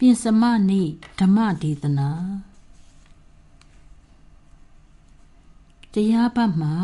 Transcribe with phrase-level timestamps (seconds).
[0.00, 2.10] ပြင်စမနေ့ဓမ္မဒေသနာ
[5.94, 6.74] တရားပတ်မှာ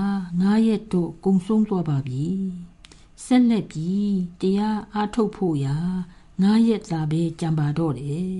[0.41, 2.27] ငါးရက်တို့ကုံဆုံးသွားပါပြီ
[3.25, 5.77] ဆက်လက်ပြီးတရားအားထုတ်ဖို့ရာ
[6.43, 8.39] ငါးရက်သာပဲကြံပါတော့တယ်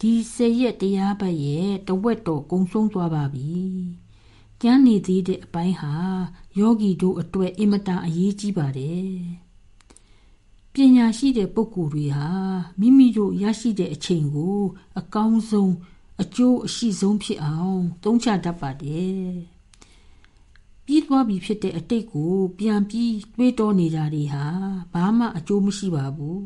[0.00, 3.54] ဒီဆယ်ရက်တရားပတ်ရဲ့တဝက်တော့ကုံဆုံးသွားပါပြီ
[4.62, 5.94] ကျမ်းနေသေးတဲ့အပိုင်းဟာ
[6.58, 9.45] ယောဂီတို့အတွက်အင်မတန်အရေးကြီးပါတယ်
[10.78, 12.28] ပညာရှိတဲ့ပုဂ္ဂိုလ်တွေဟာ
[12.80, 14.60] မိမိတို့ရရှိတဲ့အချိန်ကို
[14.98, 15.72] အကောင်းဆုံး
[16.22, 19.26] အကျိုးအရှိဆုံးဖြစ်အောင်သုံးချတတ်ပါတယ်
[20.84, 24.46] ပြီးသွားပြီဖြစ်တဲ့အတိတ်ကို ပြန်ပြီးတွေးတောနေတာတွေဟာ
[24.92, 26.44] ဘာမှအကျိုးမရှိပါဘူး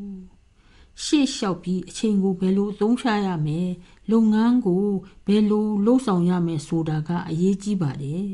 [1.04, 3.68] ရှေ့လျှောက်ပြီးအချိန်ကိုဘယ်လိုအသုံးချရမယ်
[4.10, 4.84] လုပ်ငန်းကို
[5.26, 8.26] ဘယ်လိုလုပ်ဆောင်ရမယ်ဆိုတာကအရေးကြီးပါတယ်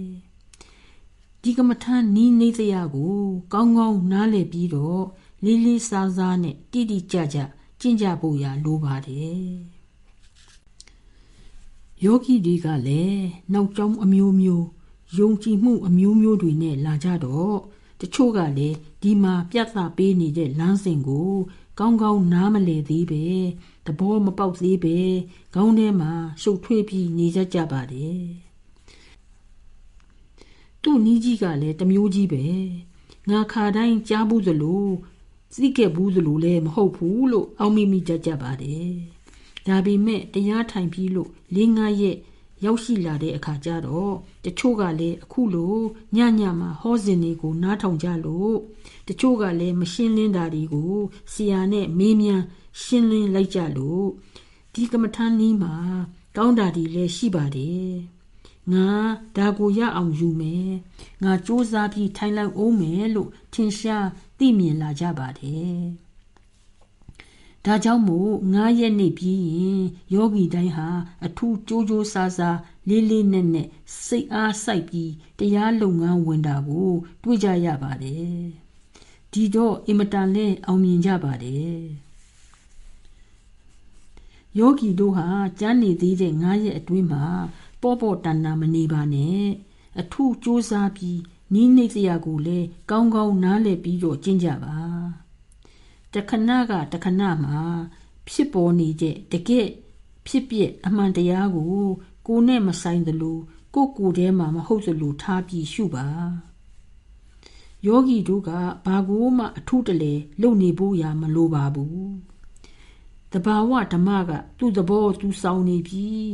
[1.42, 3.16] ဒီကမ္မထန်နီးနေသရာကို
[3.52, 5.04] ကောင်းကောင်းနားလည်ပြီးတော့
[5.44, 7.38] လေးလေးစားစားနဲ့တိတိကျကျ
[7.80, 9.50] ကျင့်ကြဖို့ရလိုပါတယ်
[12.04, 14.66] ယောဂီတွေကလည်းနောက်ကျောင်းအမျိုးမျိုး
[15.18, 17.56] ယုံကြည်မှုအမျိုးမျိုးတွေနဲ့လာကြတော့
[18.00, 21.32] တချို့ကလည်းဒီမှာပြတ်သားပေးနေတဲ့လမ်းစဉ်ကို
[21.78, 23.24] ကောင်းကောင်းနားမလည်သေးပဲ
[23.86, 24.98] သဘောမပေါက်သေးပဲ
[25.54, 26.12] ခေါင်းထဲမှာ
[26.42, 28.22] ရှုပ်ထွေးပြီးနေကြကြပါတယ်
[30.82, 32.44] သူ့နီးကြီးကလည်းတမျိုးကြီးပဲ
[33.30, 34.86] ငါခါတိုင်းကြားဘူးသလို
[35.60, 38.92] သိခဲ့ဘူးသလိုလည်းမဟုတ်ဘူးလို့အောက်မိမိတတ်ကြပါတယ်
[39.66, 42.16] ဒါပေမဲ့တရားထိုင်ပြီးလို့၄၅ရက်
[42.64, 45.76] ရောက်ရှိလာတဲ့အခါကျတော့တချို့ကလည်းအခုလို
[46.16, 48.54] ညညမှာဟောစဉ်တွေကိုနားထောင်ကြလို့
[49.08, 50.94] တချို့ကလည်းမရှင်းလင်းတာတွေကို
[51.32, 52.44] ဆရာနဲ့မေးမြန်း
[52.82, 54.06] ရှင်းလင်းလိုက်ကြလို့
[54.74, 55.74] ဒီကမ္မထန်နီးမှာ
[56.36, 57.92] ကောင်းတာတွေလည်းရှိပါတယ်
[58.72, 58.88] ငါ
[59.36, 60.70] ဒါကိုရအောင်ယူမယ်
[61.22, 64.06] ငါစူးစမ်းပြီးထိုင်လိုက်အောင်မယ်လို့ထင်ရှား
[64.38, 65.80] သိမြင်လာကြပါတယ်
[67.64, 69.82] ဒါကြောင့်မို့ငါးရက်နေပြီးရင်
[70.14, 70.88] ယောဂီတိုင်းဟာ
[71.26, 73.68] အထူးကြိုးကြိုးစားစားလေးလေးနက်နက်
[74.06, 76.90] စိတ်အားစိုက်ပြီးတရားလုပ်ငန်းဝင်တာကို
[77.22, 78.40] တွေ့ကြရပါတယ်
[79.32, 81.80] ဒီတော့အင်မတန်လဲအောင်မြင်ကြပါတယ်
[84.58, 85.26] ယောဂီတို့ဟာ
[85.60, 87.24] ကျမ်းနေသေးတဲ့9ရက်အတွင်းမှာ
[87.82, 89.42] ပေါ့ပေါ့တန်တန်မနေပါနဲ့
[90.00, 91.20] အထူးစူးစမ်းပြီး
[91.52, 94.76] နီးနေစရာကိုလည်းကောင်းကောင်းနားလည်ပြီးတော့ကျင့်ကြပါ
[96.14, 97.58] တခဏကတခဏမှာ
[98.28, 99.68] ဖြစ်ပေါ်နေတဲ့တကယ့်
[100.26, 101.84] ဖြစ်ပျက်အမှန်တရားကို
[102.26, 103.38] ကိုယ်နဲ့မဆိုင်သလို
[103.74, 106.06] ကိုယ်ကိုယ်ထဲမှာမဟုတ်သလိုထားပြီးရှုပါ
[107.86, 108.50] ယောဂီတို့က
[108.86, 112.10] ဘာကိုမှအထူးတလဲလုပ်နေဖို့ရာမလိုပါဘူး
[113.32, 116.30] တဘာဝဓမ္မကသူ့သဘောသူဆောင်နေပြီး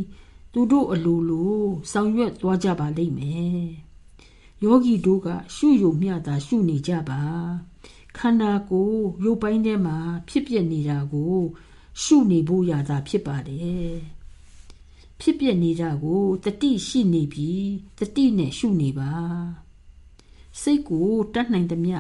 [0.52, 1.56] သူတို့အလိုလို
[1.92, 3.66] ဆောင်ရွက်သွားကြပါလိမ့်မယ်
[4.62, 7.22] ယောဂီတို့ကရှုယုံမျှတာရှုနေကြပါ
[8.16, 9.96] ခန္ဓာကိုယ်ရုပ်ပိုင်းထဲမှာ
[10.28, 11.36] ဖြစ်ပြနေတာကို
[12.02, 13.92] ရှုနေဖို့ရတာဖြစ်ပါတယ်
[15.20, 17.66] ဖြစ်ပြနေတာကိုတတိရှိနေပြီး
[17.98, 19.12] တတိနဲ့ရှုနေပါ
[20.60, 21.98] စိတ်ကိုတတ်နိုင်သမျှ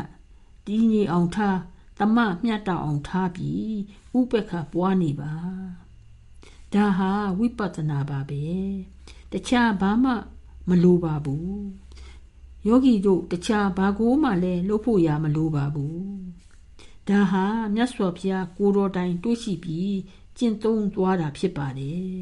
[0.66, 1.58] ဒီငြိအောင်ထား
[1.98, 3.72] တမမျှတအောင်ထားပြီး
[4.18, 5.34] ဥပ္ပခပွားနေပါ
[6.72, 8.44] ဒါဟာဝိပဿနာပါပဲ
[9.32, 10.12] တခြားဘာမှ
[10.68, 11.81] မလိုပါဘူး
[12.66, 16.02] ယောဂီတို့တခြားဘာကိုမှလည်းလုပ်ဖို့ရမလိုပါဘူး
[17.08, 19.96] ဒါဟာမြတ်စွာဘုရားကိုတော်တိုင်တွေးရှိပြီး
[20.38, 22.16] ကျင့်သုံးသွားတာဖြစ်ပါတယ်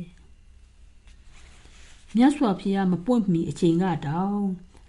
[2.16, 4.42] မြတ်စွာဘုရားမပွင့်မီအချိန်ကတောင်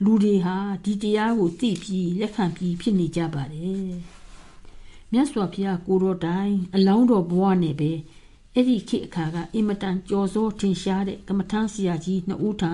[0.03, 3.91] လူတွေဟာဒီတရားကိုသိပြီးလက်ခံပြီးဖြစ်နေကြပါတယ်
[5.11, 7.91] မြတ်စွာဘုရားကိုတော်တိုင် အလောင်းတော်ဘဝနဲ့ပဲ
[8.53, 12.73] အဲ့ဒီခေတ်အခါကအင်မတန်ကြော်စိုးထင်ရှားတဲ့ကမ္မထမ်းဆရာကြီးနှစ်ဦးထံ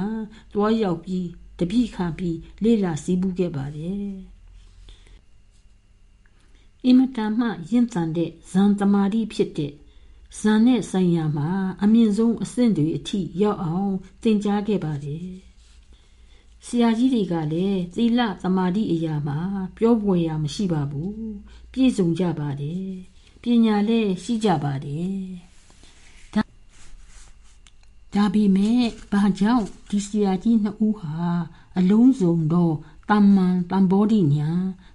[0.54, 1.28] တွားရောက်ပြီး
[1.60, 4.12] တပိခံပြီးလေ့လာစည်းပူးခဲ့ပါတယ်
[6.86, 9.74] အင်မတန်မှရင့်တန်တဲ့ဇန်တမာတိဖြစ်တဲ့
[10.40, 11.50] ဇန်နဲ့ဆိုင်ရာမှာ
[11.84, 15.28] အမြင့်ဆုံးအဆင့်တွေအထိရောက်အောင်သင်ကြားခဲ့ပါတယ်
[16.66, 19.40] ဆရာကြီးတွေကလည်းသီလသမာဓိအရာမှာ
[19.78, 21.16] ပြောပွေရာမရှိပါဘူး
[21.72, 22.90] ပြည့်စုံကြပါတယ်
[23.42, 25.47] ပညာလည်းရှိကြပါတယ်
[28.16, 28.82] ဒါပေမဲ့
[29.12, 31.14] ဘာကြောင့်ဒီဆရာကြီးနှစ်ဦးဟာ
[31.78, 32.72] အလုံးစုံသော
[33.10, 34.50] တမ္မန်တံဘောဓိညာ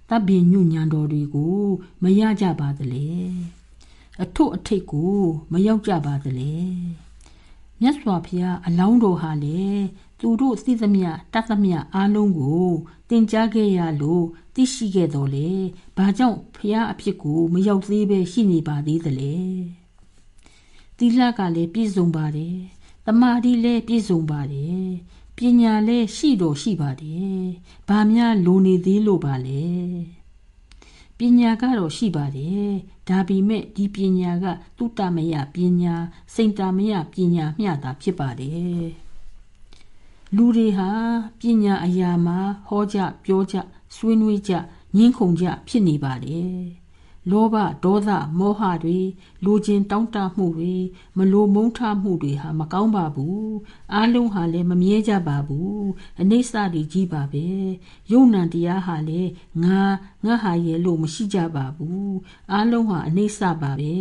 [0.09, 1.61] တပ်ပင်ညွညာတော်တွေကို
[2.03, 3.09] မရကြပါသလဲ
[4.23, 5.17] အထွတ်အထိတ်ကို
[5.51, 6.53] မရောက်ကြပါသလဲ
[7.81, 9.61] မြတ်စွာဘုရားအလောင်းတော်ဟာလေ
[10.19, 12.67] သူတို့သိသမျှတတ်သမျှအားလုံးကို
[13.09, 14.25] သင်ကြားခဲ့ရလို့
[14.55, 15.49] သိရှိခဲ့တော်လေ
[15.97, 19.35] ဘာကြောင့်ဘုရားအဖြစ်ကိုမရောက်သေးပဲရှိနေပါသေးသလဲ
[20.97, 22.57] သီလကလည်းပြည့်စုံပါတယ်
[23.05, 24.87] တမာတိလည်းပြည့်စုံပါတယ်
[25.37, 27.41] ပညာလည်းရှိတော်ရှိပါတယ်
[27.87, 29.63] ဘာများလိုနေသေးလို့ပါလဲ
[31.17, 32.69] ပညာကတော့ရှိပါတယ်
[33.09, 34.45] ဒါပေမဲ့ဒီပညာက
[34.77, 35.95] တုတ္တမယပညာ
[36.33, 38.85] စိန်တမယပညာမျှတာဖြစ်ပါတယ်
[40.35, 40.89] လူတွေဟာ
[41.39, 43.55] ပညာအရာမှာဟောကြပြောကြ
[43.95, 44.53] ဆွေးနွေးကြ
[44.95, 46.82] ညှင်းခုန်ကြဖြစ်နေပါတယ်
[47.31, 48.09] လောဘဒေါသ
[48.39, 48.99] မောဟတွေ
[49.45, 50.75] လိုချင်တောင်းတမှုတွေ
[51.17, 53.53] မလိုမုန်းထမှုတွေဟာမကောင်းပါဘူး
[53.93, 55.83] အားလုံးဟာလည်းမမြဲကြပါဘူး
[56.21, 57.47] အနိစ္စတွေကြီးပါပဲ
[58.11, 59.31] ယုံ nant တရားဟာလည်း
[59.63, 59.79] ငါ
[60.25, 62.13] ငါဟာရဲ့လို့မရှိကြပါဘူး
[62.51, 63.93] အားလုံးဟာအနိစ္စပါပဲ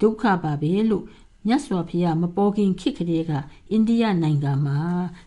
[0.00, 1.04] ဒုက္ခပါပဲလို့
[1.46, 3.32] မြတ်စွာဘုရားမပေါ်ခင်ခေတ်ကလေးက
[3.70, 4.80] အိန္ဒိယနိုင်ငံမှာ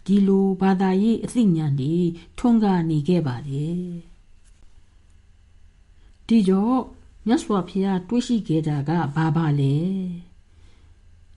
[0.06, 1.95] ဒီလိုဘာသာရေးအသိဉာဏ်တွေ
[2.38, 3.83] ထွန်းကားနေခဲ့ပါတယ်
[6.27, 6.83] ဒီကြောင့်
[7.27, 9.75] မြတ်စွာဘုရားတွေးရှိခဲ့တာကဘာပါလဲ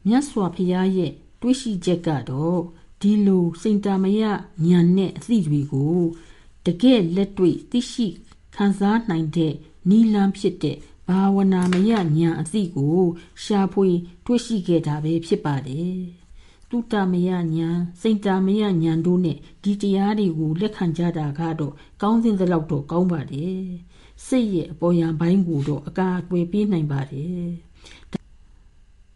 [0.06, 2.60] မြတ်စွာဘုရားရဲ့တွေးရှိချက်ကတော့
[3.00, 4.30] ဒီလိုစိန်တမယဉာ
[4.78, 6.00] ဏ်နဲ့အသိတွေကို
[6.66, 8.06] တကယ်လက်တွေ့သိရှိ
[8.54, 9.54] ခံစားနိုင်တဲ့
[9.88, 10.76] နီလန်းဖြစ်တဲ့
[11.08, 13.00] ဘာဝနာမယဉာဏ်အသိကို
[13.44, 13.88] ရှာဖွေ
[14.24, 15.98] တွေ့ရှိခဲ့တာပဲဖြစ်ပါတယ်
[16.70, 23.60] တုတမယဉာဏ်စိတ်တမယဉာဏ်တို့နဲ့ဒီတရားတွေကိုလက်ခံကြတာကတော့ကောင်းစဉ်သလောက်တော့ကောင်းပါတယ်
[24.26, 27.46] စိတ်ရဲ့အပေါ်ယံဘိုင်းကိုတော့အကာအကွယ်ပေးနိုင်ပါတယ်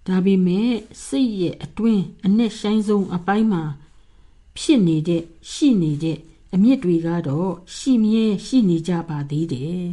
[0.07, 0.73] ဒါပေမဲ့
[1.07, 3.63] စိတ်ရဲ့အတွင်းအနဲ့ဆိုင်ဆုံးအပိုင်းမှာ
[4.59, 5.23] ဖြစ်နေတဲ့
[5.53, 6.19] ရှိနေတဲ့
[6.55, 9.89] အမြင့်တွေကတော့ရှိမြဲရှိနေကြပါသေးတယ်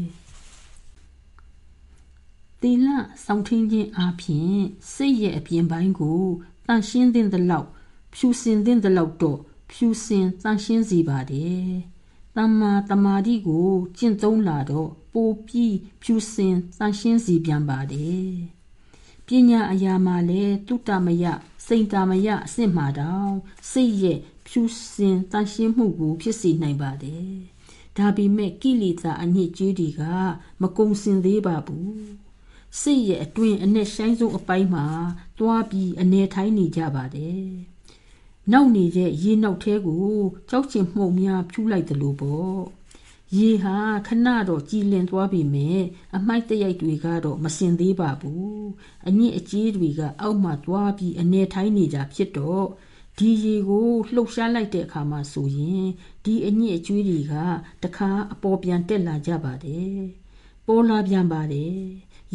[2.61, 2.87] သီလ
[3.23, 4.57] စောင့်ထင်းခြင်းအပြင်
[4.93, 6.21] စိတ်ရဲ့အပြင်ပိုင်းကို
[6.65, 7.67] တန်ရှင်းတဲ့လောက်
[8.13, 9.39] ဖြူစင်တဲ့လောက်တော့
[9.71, 11.96] ဖြူစင်တန်ရှင်းစီပါတယ်
[12.37, 18.31] တမ္မာတမာတိကိုကျင့်သုံးလာတော့ပိုပြီးဖြူစင်တန်ရှင်းစီပြန်ပါတယ်
[19.27, 21.25] ပညာအရာမှာလည်းတုတ္တမယ
[21.67, 23.33] စိန်တမယအစစ်မှာတောင်
[23.71, 24.61] စိတ်ရဲ့ဖြူ
[24.93, 27.31] စင်တန်ရှင်းမှုကိုဖြစ်စေနိုင်ပါတယ်
[27.97, 30.01] ဒါပေမဲ့ကိလေသာအညစ်အကြေးတွေက
[30.61, 32.01] မကုံစင်သေးပါဘူး
[32.81, 34.85] စိတ်ရဲ့အတွင်းအနဲ့ဆိုင်ဆုံးအပိုင်းမှာ
[35.39, 37.45] တွားပြီးအနေထိုင်းနေကြပါတယ်
[38.51, 40.07] နောက်နေတဲ့ရေနောက်ထဲကို
[40.49, 42.57] ကြောက်ချင်မှုံများဖြူးလိုက်တယ်လို့ပေါ့
[43.35, 43.77] ရေဟာ
[44.07, 45.79] ခဏတော့ကြည်လင်သွားပြီမဲ့
[46.15, 48.65] အမိုက်တရိုက်တွေကတော့မစင်သေးပါဘူး
[49.07, 52.65] အညစ်အကြေးတွေကအောက်မှာသွားပြီးအနေထိုင်းနေကြဖြစ်တော့
[53.17, 55.85] ဒီရေကိုလှုပ်ရှားလိုက်တဲ့အခါမှာဆိုရင်
[56.23, 57.33] ဒီအညစ်အကြေးတွေက
[57.83, 59.97] တခါအပေါ်ပြန်တက်လာကြပါတယ်
[60.67, 61.77] ပေါ်လာပြန်ပါတယ်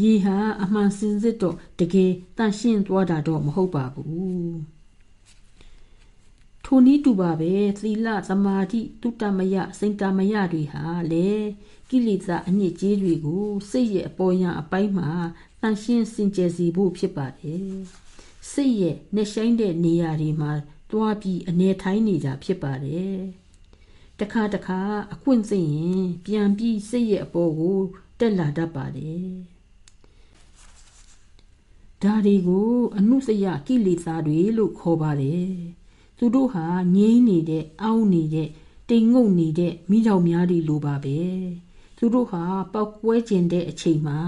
[0.00, 4.71] ရေဟာအမှန်စင်စစ်တော့တကယ်တန့်ရှင်းသွားတာတော့မဟုတ်ပါဘူး
[6.74, 11.28] ထိုနည်းတူပါပဲသီလသမာဓိတုတ္တမယစိတ်တမယတွေဟာလေ
[11.90, 15.10] ကိလေသာအညစ်အကြေးတွေကိုစိတ်ရဲ့အပေါ်ယံအပိုင်းမှာ
[15.60, 17.72] တန့်ရှင်းစင်ကြယ်စေဖို့ဖြစ်ပါတယ်
[18.52, 20.52] စိတ်ရဲ့နှဆိုင်တဲ့နေရာတွေမှာ
[20.90, 23.16] တွားပြီးအနေထိုင်းနေကြဖြစ်ပါတယ်
[24.20, 24.80] တခါတခါ
[25.12, 27.78] အခွင့်စိတ်ရင်ပြန်ပြီးစိတ်ရဲ့အပေါ်ကို
[28.18, 29.28] တက်လာတတ်ပါတယ်
[32.02, 35.81] ဒါတွေကိုအနုစရကိလေသာတွေလို့ခေါ်ပါတယ်
[36.24, 36.66] သူတို့ဟာ
[36.96, 38.48] ငြိမ့်နေတဲ့အောင်းနေတဲ့
[38.90, 41.18] တိမ်ငုံနေတဲ့မိကြောင်များတွေလိုပါပဲ
[41.96, 44.18] သူတို့ဟာပောက်ကွဲကျင်တဲ့အချိန်မှာ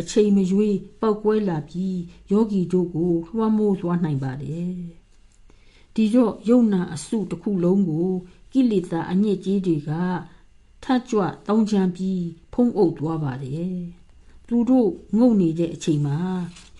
[0.00, 1.98] အချိန်မရွေးပောက်ကွဲလာပြီး
[2.30, 4.74] ယောဂီတို့ကိုလွှမ်းမိုးသွားနိုင်ပါတယ်
[5.94, 8.10] ဒီတော့ယုံနာအစုတစ်ခုလုံးကို
[8.52, 9.90] ကိလေသာအညစ်အကြေးတွေက
[10.84, 12.22] ထကြွတောင်းချမ်းပြီး
[12.52, 13.76] ဖုံးအုပ်သွားပါတယ်
[14.48, 14.88] သူတို့
[15.18, 16.18] ငုံနေတဲ့အချိန်မှာ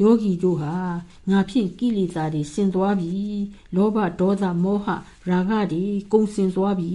[0.02, 0.76] ယောဂီတို့ဟာ
[1.30, 3.12] ငါဖြင့်ကိလေသာတွေဆင်သွားပြီ
[3.74, 4.86] လောဘဒေါသမောဟ
[5.28, 6.92] ရာဂတွေကုန်စင်သွားပြီ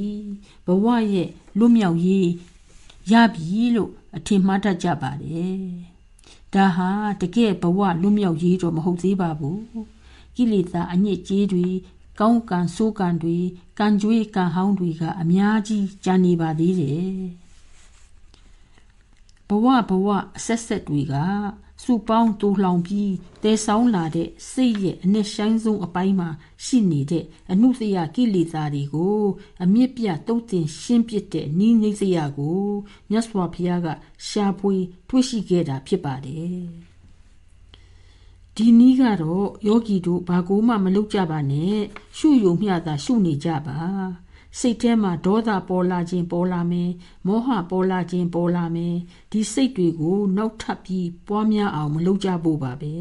[0.65, 2.29] ဘဝရဲ့လွတ်မြောက်ရေး
[3.11, 5.57] ရပြီလို့အထင်မှားတတ်ကြပါတယ်
[6.53, 6.89] ဒါဟာ
[7.21, 9.63] တကယ်ဘဝလွတ်မြောက်ရေးတော့မဟုတ်သေးပါဘူး
[10.35, 11.67] ကိလေသာအညစ်အကြေးတွေ
[12.19, 13.37] ကောင်းကံဆိုးကံတွေ
[13.79, 17.17] ကံကြွေးကံဟောင်းတွေကအများကြီးကြာနေပါသေးတယ်
[19.47, 21.15] ဘဝဘဝအဆက်ဆက်တွေက
[21.83, 26.29] စုပေါင်းတူလောင်ပြီးတဲဆောင်လာတဲ့စိတ်ရဲ့အနှစ်ဆိုင်ဆုံးအပိုင်းမှာ
[26.65, 29.21] ရှိနေတဲ့အနုစရကိလေသာတွေကို
[29.63, 32.65] အမြင့်ပြတုတ်တင်ရှင်းပစ်တဲ့နိနေစရာကို
[33.09, 33.87] မြတ်စွာဘုရားက
[34.27, 34.75] ရှာဖွေ
[35.07, 36.61] တွေ့ရှိခဲ့တာဖြစ်ပါတယ်
[38.55, 41.77] ဒီနည်းကတော့ယောဂီတို့ဘာကိုမှမလုပ်ကြပါနဲ့
[42.17, 43.77] ရှုယုံမျှသာရှုနေကြပါ
[44.59, 46.91] စိတ်ထဲမှာဒေါသပေါ်လာခြင်းပေါ်လာမယ်
[47.27, 48.95] မောဟပေါ်လာခြင်းပေါ်လာမယ်
[49.31, 52.95] ဒီစိတ်တွေကိုနောက်ထပ်ပြီးပွားများအောင်မလုပ်ကြဖို့ပါပဲ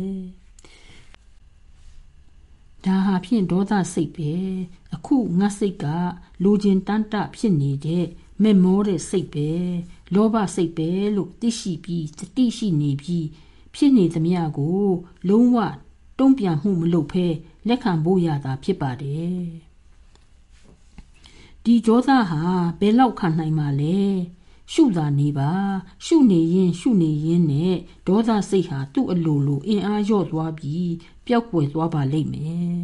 [2.84, 4.32] ဒါဟာဖြင့်ဒေါသစိတ်ပဲ
[4.94, 5.86] အခုငါစိတ်က
[6.42, 8.06] လူချင်းတန်းတဖြစ်နေတဲ့
[8.42, 9.50] မေမောတဲ့စိတ်ပဲ
[10.14, 13.26] လောဘစိတ်ပဲလို့သိရှိပြီးတတိရှိနေပြီး
[13.74, 14.86] ဖြစ်နေသမျှကို
[15.28, 15.58] လုံးဝ
[16.18, 17.26] တုံ့ပြန်မှုမလုပ်ဘဲ
[17.68, 19.65] လက်ခံဖို့ရတာဖြစ်ပါတယ်
[21.68, 22.42] ဒီဒေါသဟာ
[22.80, 24.00] ဘယ်လောက်ခံနိုင်မှာလဲ
[24.72, 25.50] ရှုသာနေပါ
[26.04, 27.74] ရှုနေရင် ရှုနေရင်နဲ့
[28.06, 30.92] ဒေါသစိတ်ဟာသူ့အလိုလိုအင်အားလျော့သွားပြီး
[31.26, 32.76] ပျောက်ကွယ်သွားပါလိမ့်မယ်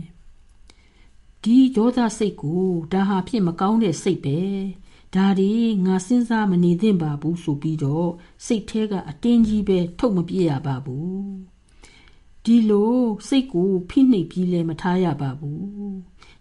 [1.42, 4.40] ဒီဒေါသစိတ်ကိုဒါဟာဖြစ်မကောင်းတဲ့စိတ်ပဲ
[5.14, 5.50] ဒါဒီ
[5.86, 8.10] ငါစဉ်းစားမနေသင့်ပါဘူးဆိုပြီးတော့
[8.46, 11.30] စိတ်แท้ကအတင်းကြီးပဲထုတ်မပြရပါဘူး
[12.44, 12.96] ဒီလို
[13.28, 15.62] စိတ်ကိုဖိနှိပ်ပြီးလည်းမထားရပါဘူး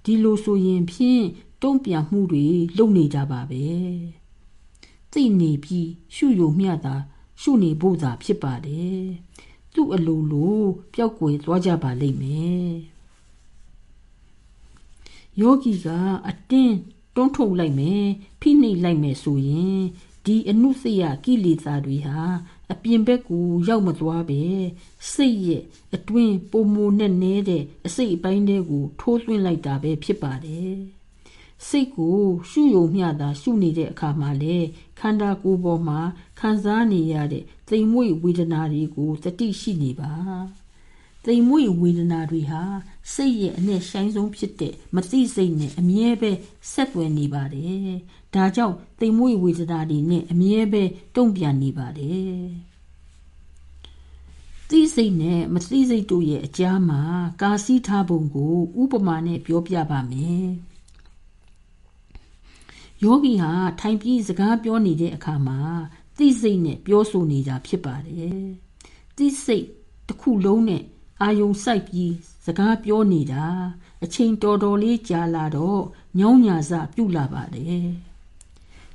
[0.06, 1.26] ဒီလိုဆိုရင်ဖြင့်
[1.62, 2.46] တုံ့ပြန်မှုတွေ
[2.78, 3.66] လုပ်နေကြပါပဲ
[5.12, 6.96] သိနေပြီးရှုယုံမျှတာ
[7.42, 9.02] ရှုနေဖို့သာဖြစ်ပါတယ်
[9.74, 10.62] သူ့အလိုလို
[10.94, 12.70] ပျောက်ကွယ်သွားကြပါလိမ့်မယ်
[15.40, 15.88] ယောဂီက
[16.28, 16.76] အတင်း
[17.16, 18.06] တွန်းထုတ်လိုက်မယ်
[18.42, 19.80] ဖိနှိပ်လိုက်မယ်ဆိုရင်
[20.26, 22.20] ဒီအနုစရကိလေသာတွေဟာ
[22.72, 24.44] အပြင်ဘက်ကိုရောက်မသွားပဲ
[25.14, 25.64] စိတ်ရဲ့
[25.96, 31.01] အတွင်းပုံမနဲ့နဲတဲ့အစိတ်အပိုင်းတွေကိုထိုးသွင်းလိုက်တာပဲဖြစ်ပါတယ်
[31.68, 34.58] စိတ်ကိုရှုယုံမျှတာရှုနေတဲ့အခါမှာလေ
[35.00, 36.00] ခန္ဓာကိုယ်ပေါ်မှာ
[36.40, 40.14] ခံစားနေရတဲ့သိမ်မွေ့ဝေဒနာတွေကိုတတိရှိနေပါ
[41.26, 42.62] သိမ်မွေ့ဝေဒနာတွေဟာ
[43.14, 46.32] စိတ်ရဲ့အနဲ့ဆိုင်ဆုံးဖြစ်တဲ့မသိစိတ်နဲ့အမြဲပဲ
[46.72, 47.90] ဆက်သွယ်နေပါတယ်။
[48.36, 50.84] ဒါကြောင့်သိမ်မွေ့ဝေဒနာတွေနဲ့အမြဲပဲ
[51.16, 52.42] တုံ့ပြန်နေပါတယ်။
[54.70, 57.02] သိစိတ်နဲ့မသိစိတ်တို့ရဲ့အကြားမှာ
[57.42, 60.48] ကာစီးထားပုံကို ဥပမာနဲ့ပြောပြပါမယ်။
[63.04, 65.60] ယောဂီဟာထိုင်ပြီးစကားပြောနေတဲ့အခါမှာ
[66.18, 68.42] သိစိတ်နဲ့ပြောဆိုနေတာဖြစ်ပါတယ်။
[69.18, 69.66] သိစိတ်
[70.08, 70.84] တစ်ခုလုံးနဲ့
[71.22, 72.14] အာယုံစိုက်ပြီး
[72.46, 73.46] စကားပြောနေတာ
[74.04, 75.82] အချိန်တော်တော်လေးကြာလာတော့
[76.20, 77.86] ညောင်းညာစပြုတ်လာပါတယ်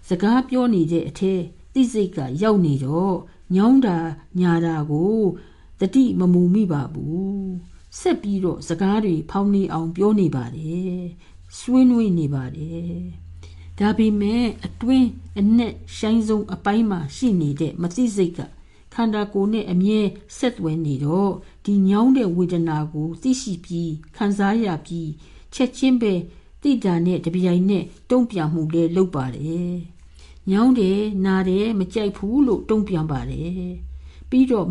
[0.09, 1.41] စကားပြောနေတဲ့အထက်
[1.75, 3.15] သိစိတ်ကရောက်နေတော့
[3.55, 3.99] ညောင်းတာ
[4.41, 5.19] ညာတာကို
[5.81, 7.51] တတိမမူမိပါဘူး
[8.01, 10.97] ဆက်ပြီးတော့စကားတွေဖောင်းနေအောင်ပြောနေပါတယ်
[11.59, 13.26] ဆွေးနွေးနေပါတယ်
[13.81, 18.41] ဒါပေမဲ့အတွင်းအနက်ရှိုင်းဆုံးအပိုင်းမှာရှိနေတဲ့မသိစိတ်က
[18.95, 20.01] ခန္ဓာကိုယ်နဲ့အမြဲ
[20.39, 21.33] ဆက်သွယ်နေတော့
[21.65, 25.11] ဒီညောင်းတဲ့ဝေဒနာကိုသိရှိပြီးခံစားရပြီး
[25.55, 26.13] ချက်ချင်းပဲ
[26.63, 29.75] တိတာနဲ့တပြိုင်နဲ့တုံ့ပြန်မှုလေးလုပ်ပါတယ်။
[30.51, 33.61] ညောင်းတယ်နာတယ်မကြိုက်ဘူးလို့တုံ့ပြန်ပါတယ်။
[34.31, 34.67] ပြီးတော့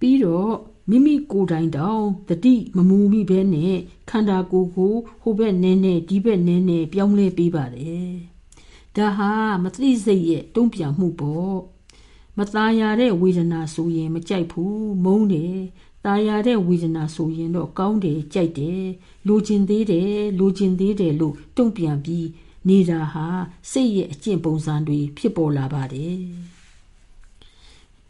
[0.00, 0.52] ပြီးတော့
[0.91, 3.75] မိမိကိုယ်တိုင်တောင်တတိမမူမိဘဲနဲ့
[4.09, 8.09] ခန္ဓာကိုယ်ကိုဟိုဘက်နဲနဲဒီဘက်နဲနဲပြောင်းလဲပေးပါတယ်။
[8.95, 9.31] ဒါဟာ
[9.63, 11.57] မသိစိတ်ရဲ့တုံ့ပြန်မှုပေါ့။
[12.37, 15.57] မตายရတဲ့ဝေဒနာဆိုရင်မကြိုက်ဘူးမုန်းတယ်
[16.05, 18.83] ตายရတဲ့ဝေဒနာဆိုရင်တော့ကောင်းတယ်ကြိုက်တယ်
[19.27, 22.27] လိုချင်သေးတယ်လိုချင်သေးတယ်လို့တုံ့ပြန်ပြီး
[22.67, 23.27] နေတာဟာ
[23.71, 26.17] စိတ်ရဲ့အကျင့်ပုံစံတွေဖြစ်ပေါ်လာပါတယ်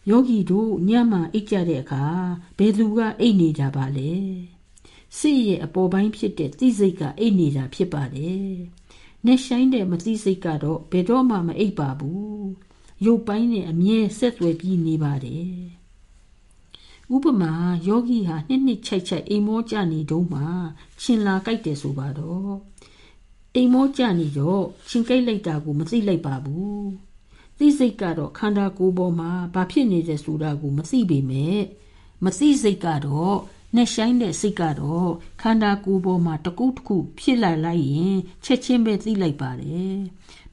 [0.09, 2.05] ယောဂီတို့ညမှအိတ်ကြတဲ့အခါ
[2.59, 4.13] ဘယ်သူကအိတ်နေကြပါလဲ
[5.19, 8.47] စိတ်ရဲ့အပေါ်ပိုင်းဖြစ်တဲ့သိစိတ်ကအိတ်နေတာဖြစ်ပါတယ်။
[9.27, 12.49] နေဆိုင်တဲ့မသိစိတ်ကတော့ဘယ်တော့မှမအိတ်ပါဘူး
[13.05, 15.57] ရုပ်ပိုင်းနဲ့အမြဲဆက်သွယ်ပြီးနေပါတယ်
[17.15, 17.53] ဥပမာ
[17.87, 20.47] ယောဂီဟာနှစ်နှစ်ချိုက်ချိုက်အိမ်မောကြနေတုံးမှာ
[21.03, 22.53] ရှင်လာကြိုက်တယ်ဆိုပါတော့
[23.55, 27.12] အိမ်မောကြနေတော့ရှင်ကြိုက်လိုက်တာကိုမသိလိုက်ပါဘူး
[27.63, 31.61] သိစိတ်ကတော့ခန္ဓာကိုယ်ပေါ်မှာဘာဖြစ်နေတယ်ဆိုတာကိုမသိပေမဲ့
[32.25, 33.37] မသိစိတ်ကတော့
[33.77, 35.11] နဲ့ဆိုင်တဲ့စိတ်ကတော့
[35.43, 39.97] ခန္ဓာကိုယ်ပေါ်မှာတကုတ်တခုဖြစ်လာလိုက်ရင်ချက်ချင်းပဲသိလိုက်ပါတယ်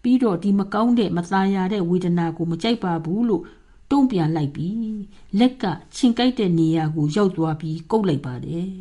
[0.02, 3.44] ပြီးတော့ဒီမကောင်းတဲ့မသားရတဲ့ဝေဒနာကိုမကြိုက်ပါဘူးလို့
[3.92, 4.98] တုံ့ပြန်လိုက်ပြီး
[5.40, 8.72] လက်ကခြင်ကိုက်တဲ့နေရာကိုရောက်သွားပြီးကုတ်လိုက်ပါတယ်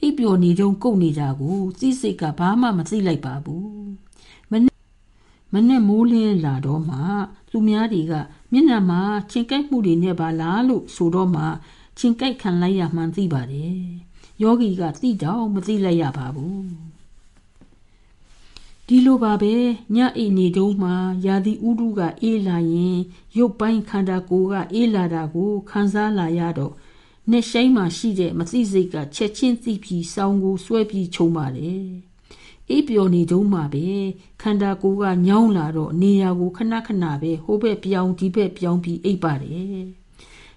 [0.00, 4.05] အိပ်ပျော်နေကြုံကုတ်နေတာကိုသိစိတ်ကဘာမှမသိလိုက်ပါဘူး
[5.56, 6.98] မနဲ့မိုးလင်းလာတော့မှ
[7.50, 8.12] သူများတွေက
[8.52, 11.44] မျက်နှာမှာချင်ကြိုက်မှုတွေနဲ့ပါလားလို့ဆိုတော့မှ
[11.98, 13.80] ချင်ကြိုက်ခံလိုက်ရမှန်းသိပါတယ်
[14.42, 16.64] ယောဂီကသိတော့မသိလိုက်ရပါဘူး
[18.86, 19.54] ဒီလိုပါပဲ
[19.96, 20.94] ညအိနေတုံးမှာ
[21.26, 22.98] ယာတိဥတုကအေးလာရင်
[23.38, 26.74] ရုပ်ပိုင်းခန္ဓာကိုယ်ကအေးလာတာကိုခံစားလာရတော့
[27.30, 32.05] နဲ့ဆိုင်မှာရှိတဲ့မသိစိတ်ကချက်ချင်းသိပြီးစောင်းကိုဆွဲပြီးခြုံပါတယ်
[32.70, 33.86] အေးပျော်နေတုံးမှာပဲ
[34.42, 39.84] ခန္ဓာကိုယ်ကညောင်းလာတော့နေရာကိုခဏခဏပဲဟိုဘက်ပြောင်းဒီဘက်ပြောင်းပြီးအိပ်ပါတယ်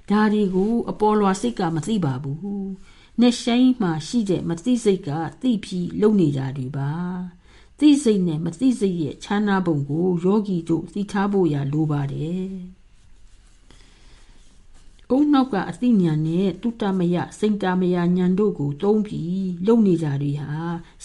[0.09, 2.69] ဒါတွေကိုအပေါ်လွာစိတ်ကမသိပါဘူး
[3.21, 5.09] နဲ့ဆိုင်မှာရှိတဲ့မသိစိတ်က
[5.41, 6.91] သိပြီးလုံနေတာတွေပါ
[7.79, 12.49] သိစိတ်နဲ့မသိစိတ်ရဲ့ခြားနာပုံကိုယောဂီတို့သိထားဖို့ရလိုပါတယ်။
[15.11, 20.53] အုံနောက်ကအသိဉာဏ်နဲ့တုတ္တမယစိတ်တမယဉာဏ်တို့ကိုသုံးပြီးလုံနေကြတွေဟာ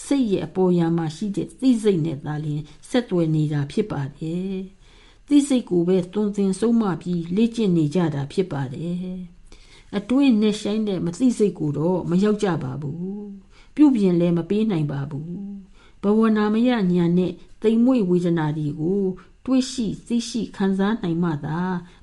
[0.05, 4.55] စိတ်ရဲ့အပေါ်ယံမှာရှိတဲ့သိစိတ်နဲ့သာလျှင်ဆက်သွယ်နေတာဖြစ်ပါတယ်။
[5.27, 9.05] သိစိတ်ကိုပဲသွန်သင်ဆုံးမပြီးလေ့ကျင့်နေကြတာဖြစ်ပါတယ်။
[9.97, 13.23] အတွင်းနဲ့ဆိုင်တဲ့မသိစိတ်ကိုတော့မရောက်ကြပါဘူး။
[13.75, 15.33] ပြုပြင်လည်းမပေးနိုင်ပါဘူး။
[16.03, 17.31] ဘဝနာမယညာနဲ့
[17.63, 19.03] တိမ်မွေ့ဝေဒနာတွေကို
[19.45, 21.59] တွေးရှိသိရှိခံစားနိုင်မှသာ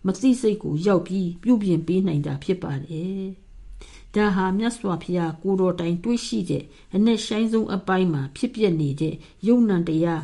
[0.06, 3.22] မသိစိတ်ကိုရောက်ပြီးပြုပြင်ပေးနိုင်တာဖြစ်ပါတယ်
[4.14, 9.14] ဒါဟာမြတ်စွာဘုရားကိုတော်တိုင်တွေးရှိတဲ့အ내ဆိုင်ဆုံးအပိုင်းမှာဖြစ်ပျက်နေတဲ့
[9.46, 10.22] ယုံ nant တရား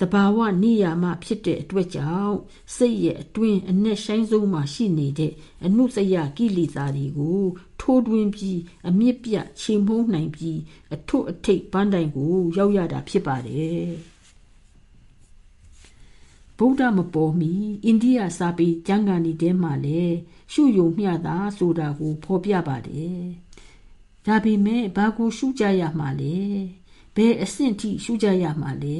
[0.00, 2.36] တဘာဝနိယာမဖြစ်တဲ့အတွက်ကြောင့်
[2.76, 5.32] စိတ်ရဲ့အတွင်းအ내ဆိုင်ဆုံးမှာရှိနေတဲ့
[5.64, 7.42] အနုစယကိလေသာတွေကို
[7.80, 10.58] ထိုးတွင်းပြီးအမြင့်ပြချိန်မှုန်းနိုင်ပြီး
[10.94, 13.88] အထွတ်အထိပ်ပန်းတိုင်ကိုရောက်ရတာဖြစ်ပါတယ်
[16.58, 17.52] ဗုဒ္ဓမပေါ်မီ
[17.84, 20.16] အိန္ဒိယစာပေကျမ်းဂန်ဒီထဲမှာလည်း
[20.52, 23.20] ရှုယုံမျှတာဆိုတာကို ဖော်ပြပါတယ်
[24.26, 26.36] ဒါပေမဲ့ဘာကိုရှုကြရမှာလဲ
[27.16, 28.98] ဘယ်အဆင့်ထိရှုကြရမှာလဲ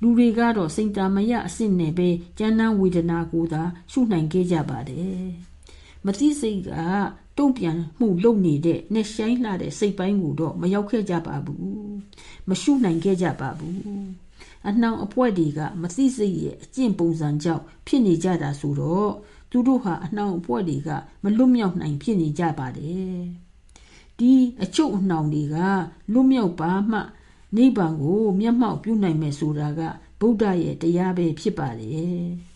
[0.00, 2.08] လူတွေကတော့စိတ်တမရအဆင့်နဲ့ပဲ
[2.38, 3.62] ကျမ်းမ်းဝေဒနာကိုသာ
[3.92, 5.22] ရှုနိုင်ခဲ့ကြပါတယ်
[6.04, 6.70] မသိစိတ်က
[7.38, 11.64] တုံ့ပြန်မှုလုပ်နေတဲ့နဲ့ဆိုင်လာတဲ့စိတ်ပိုင်းကိုတော့မရောက်ခဲ့ကြပါဘူး
[12.48, 13.76] မရှုနိုင်ခဲ့ကြပါဘူး
[14.68, 19.12] အနှောင်အပွဲတွေကမသိစိတ်ရဲ့အကျင့်ပုံစံကြောင့်ဖြစ်နေကြတာဆိုတော့
[19.50, 20.90] သူတို့ဟာအနှောင်အပွဲတွေက
[21.22, 23.16] မလွတ်မြောက်နိုင်ဖြစ်နေကြပါတယ်
[24.18, 25.56] ဒီအချုပ်အနှောင်တွေက
[26.12, 26.98] လွတ်မြောက်ပါမှ
[27.56, 29.80] နိဗ္ဗာန်ကိုမျက်မှောက်ပြုနိုင်မယ်ဆိုတာက
[30.20, 32.51] ဗုဒ္ဓရဲ့တရားပဲဖြစ်ပါတယ်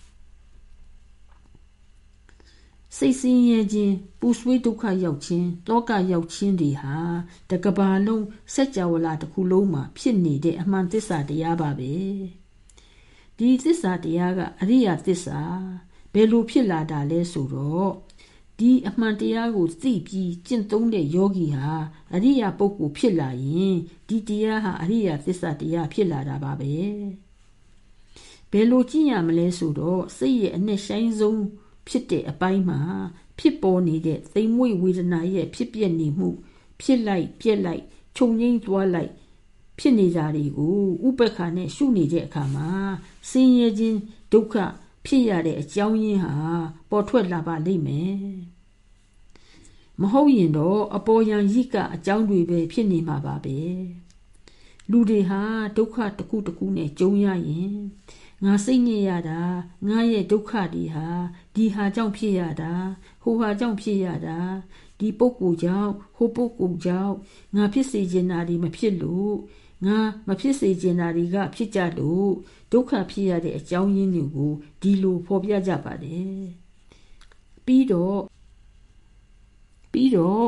[2.99, 6.97] စိတ်ဆင်းရဲခြင်းပူဆွေးဒုက္ခရောက်ခြင်းတောကရောက်ခြင်းတွေဟာ
[7.50, 8.25] တကဘာလုံး
[8.55, 11.95] စัจ java လာတစ်ခုလုံးမှာဖြစ်နေတဲ့အမှန်သစ္စာတရားပါပဲ
[13.38, 15.41] ဒီသစ္စာတရားကအရိယာသစ္စာ
[16.12, 17.91] ဘယ်လိုဖြစ်လာတာလဲဆိုတော့
[18.59, 21.73] ဒီအမှန်တရားကိုသိပြီးကျင့်သုံးတဲ့ယောဂီဟာ
[22.15, 23.75] အရိယာပုဂ္ဂိုလ်ဖြစ်လာရင်
[24.09, 26.75] ဒီတရားဟာအရိယာသစ္စာတရားဖြစ်လာတာပါပဲ
[28.50, 31.43] ဘယ်လိုကျင့်ရမလဲဆိုတော့စိတ်ရဲ့အနဲ့ဆိုင်ဆုံး
[31.88, 32.81] ဖြစ်တဲ့အပိုင်းမှာ
[33.38, 36.28] ဖြစ်ပေါ်နေတဲ့သိမ်မွေ့ဝေဒနာရဲ့ဖြစ်ပြနေမှု
[36.81, 37.83] ဖြစ်လိုက်ပြက်လိုက်
[38.16, 39.12] ခြုံငိမ့်သွားလိုက်
[39.78, 42.69] ဖြစ်နေကြတွေကိုဥပက္ခနဲ့ရှုနေတဲ့အခါမှာ
[43.31, 43.99] ဆင်းရဲခြင်း
[44.33, 44.55] ဒုက္ခ
[45.07, 46.35] ဖြစ်ရတဲ့အကြောင်းရင်းဟာ
[46.90, 48.16] ပေါ်ထွက်လာပါလိမ့်မယ်
[50.00, 53.58] မဟုတ်ရင်တော့အပေါ်ယံရိကအကြောင်းတွေပဲဖြစ်နေမှာပါပဲ
[54.91, 55.41] လူတွေဟာ
[55.76, 57.75] ဒုက္ခတစ်ခုတစ်ခုနဲ့ကြုံရရင်
[58.45, 59.41] ငါစိတ်ညစ်ရတာ
[59.89, 61.09] ငါရဲ့ဒုက္ခတွေဟာ
[61.55, 62.73] ဒီဟာကြောင့်ဖြစ်ရတာ
[63.23, 64.39] ဟိုဟာကြောင့်ဖြစ်ရတာ
[64.99, 67.15] ဒီပုဂ္ဂိုလ်ကြောင့်ဟိုပုဂ္ဂိုလ်ကြောင့်
[67.57, 69.35] ငါဖြစ်စေချင်တာတွေမဖြစ်လို့
[69.87, 72.31] ငါမဖြစ်စေချင်တာတွေကဖြစ်ကြလို့
[72.73, 76.45] ဒုက္ခဖြစ်ရတဲ့အကြောင်းရင်းတွေကိုဒီလိုဖော်ပြကြပါတယ်
[77.67, 78.21] ပြီးတော့
[79.93, 80.47] ပြီးတော့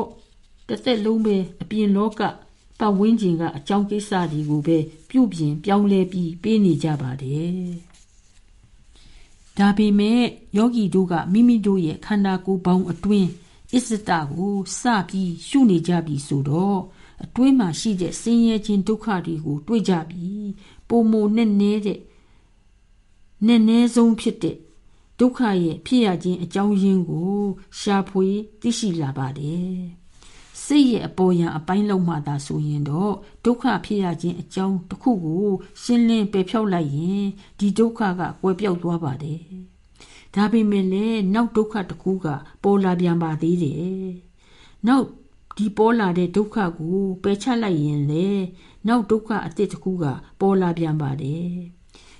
[0.67, 2.21] တစ်သက်လုံးပဲအပြင်လောက
[2.79, 4.77] ပတ်ဝန်းကျင်ကအကြောင်းကိစ္စတွေကိုပဲ
[5.09, 7.53] ပြုပြင်ပြောင်းလဲပြီးပေးနေကြပါတယ်
[9.57, 10.21] ဒါပေမဲ့
[10.57, 13.29] ယောဂီတို့ကမိမိတို့ရဲ့ခန္ဓာကိုယ်ပေါင်းအတွင်း
[13.73, 16.79] အစ္စတကိုစပြီးရှုနေကြပြီဆိုတော့
[17.23, 20.27] အတွင်းမှာရှိတဲ့ဆင်းရဲခြင်းဒုက္ခတွေကိုတွေ့ကြပြီ
[20.89, 21.99] ပုံမနဲ့နေတဲ့
[23.47, 24.57] နဲ့နဲဆုံးဖြစ်တဲ့
[25.19, 27.39] ဒုက္ခရဲ့ဖြစ်ရခြင်းအကြောင်းရင်းကို
[27.79, 28.27] ရှာဖွေ
[28.61, 29.98] သိရှိလာပါတယ်
[30.71, 33.13] စိတ်ရဲ့အပေါ်ယံအပိုင်းလုံးမှသာဆိုရင်တော့
[33.45, 35.47] ဒုက္ခဖြစ်ရခြင်းအကြောင်းတစ်ခုကို
[35.81, 37.25] ရှင်းလင်းပယ်ဖြောက်လိုက်ရင်
[37.59, 39.41] ဒီဒုက္ခကကွယ်ပြောက်သွားပါတယ်
[40.35, 42.27] ဒါပေမဲ့လည်းနောက်ဒုက္ခတစ်ခုက
[42.63, 44.09] ပေါ်လာပြန်ပါသေးတယ်
[44.87, 45.05] နောက်
[45.57, 48.27] ဒီပေါ်လာတဲ့ဒုက္ခကိုပယ်ချလိုက်ရင်လေ
[48.87, 50.05] နောက်ဒုက္ခအတစ်တစ်ခုက
[50.41, 51.49] ပေါ်လာပြန်ပါတယ်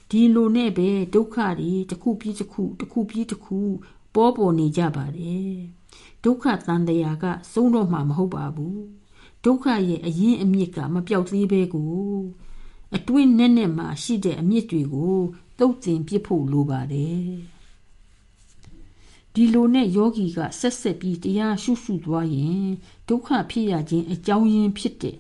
[0.10, 3.60] ဒီလိုနဲ့ပဲဒုက္ခတွေတစ်ခုပြီးတစ်ခုတစ်ခုပြီးတစ်ခု
[4.16, 5.79] ပေါ်ပေါ်နေကြပါတယ်
[6.24, 8.82] ဒုက္ခတန်တရားကစုံတော့မှမဟုတ်ပါဘူး
[9.46, 11.94] ဒုက္ခရဲ့အရင်အမြစ်ကမပြောက်သေးပဲကို
[12.96, 15.18] အတွင်းနဲ့နဲ့မှရှိတဲ့အမြစ်တွေကို
[15.60, 17.30] တုတ်တင်ပစ်ဖို့လိုပါတယ်
[19.34, 22.66] ဒီလိုနဲ့ယောဂီကဆက်ဆက်ပြီးတရားရှုရှုသွားရင်
[23.08, 25.18] ဒုက္ခဖြစ်ရခြင်းအကြောင်းရင်းဖြစ်တဲ့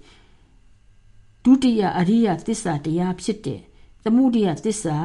[1.43, 3.61] ဒုတိယအရိယသစ္စာတရားဖြစ်တဲ့
[4.03, 4.97] သမုဒိယသစ္စာ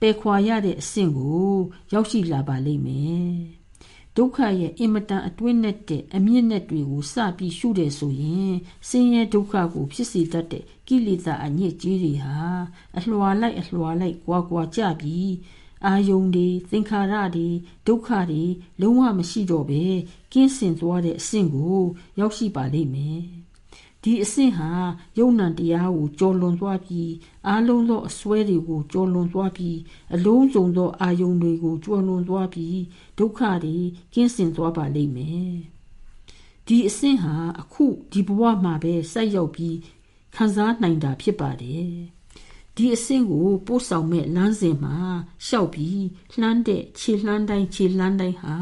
[0.00, 1.52] ပယ်ခွာရတဲ့အဆင့်ကို
[1.92, 3.61] ရောက်ရှိလာပါလိမ့်မယ်
[4.16, 8.52] ဒုက္ခရဲ့အင်မတန်အတွင်းနဲ့တဲ့အမြင့်နဲ့တွေကိုစပြီးရှုတယ်ဆိုရင်
[8.88, 12.38] ဆင်းရဲဒုက္ခကိုဖြစ်စေတတ်တဲ့ကိလေသာအညစ်အကြေးတွေဟာ
[12.96, 15.32] အလွှာလိုက်အလွှာလိုက်ကွာကွာကြပြီး
[15.86, 17.48] အာယုန်တွေသင်္ခါရတွေ
[17.86, 18.44] ဒုက္ခတွေ
[18.80, 19.84] လုံးဝမရှိတော့ပဲ
[20.32, 21.80] ကင်းစင်သွားတဲ့အဆင့်ကို
[22.18, 23.41] ရောက်ရှိပါလိမ့်မယ်
[24.02, 24.70] ဒီအဆင့်ဟာ
[25.18, 27.10] ယုံ nant တရားကိုကြော်လွန်သွားပြီး
[27.48, 29.78] အာလုံးသောအစွဲတွေကိုကြော်လွန်သွားပြီး
[30.14, 32.78] အလုံးစုံသောအာယုန်တွေကိုကြော်လွန်သွားပြီး
[33.18, 33.76] ဒုက္ခတွေ
[34.14, 35.52] ကင်းစင်သွားပါလိမ့်မယ်
[36.66, 39.76] ဒီအဆင့်ဟာအခုဒီဘဝမှာပဲဆက်ရောက်ပြီး
[40.34, 41.92] ခံစားနိုင်တာဖြစ်ပါတယ်
[42.76, 44.96] ဒီအဆင့်ကိုပို့ဆောင်မဲ့လမ်းစဉ်မှာ
[45.46, 46.02] ရှောက်ပြီး
[46.38, 48.56] လှမ်းတဲ့ခြေလှမ်းတိုင်းခြေလှမ်းတိုင်းဟာ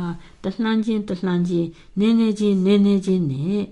[0.44, 3.62] တလှမ်းချင်းတလှမ်းချင်းနည်းနည်းချင်းနည်းနည်းချင်းနဲ့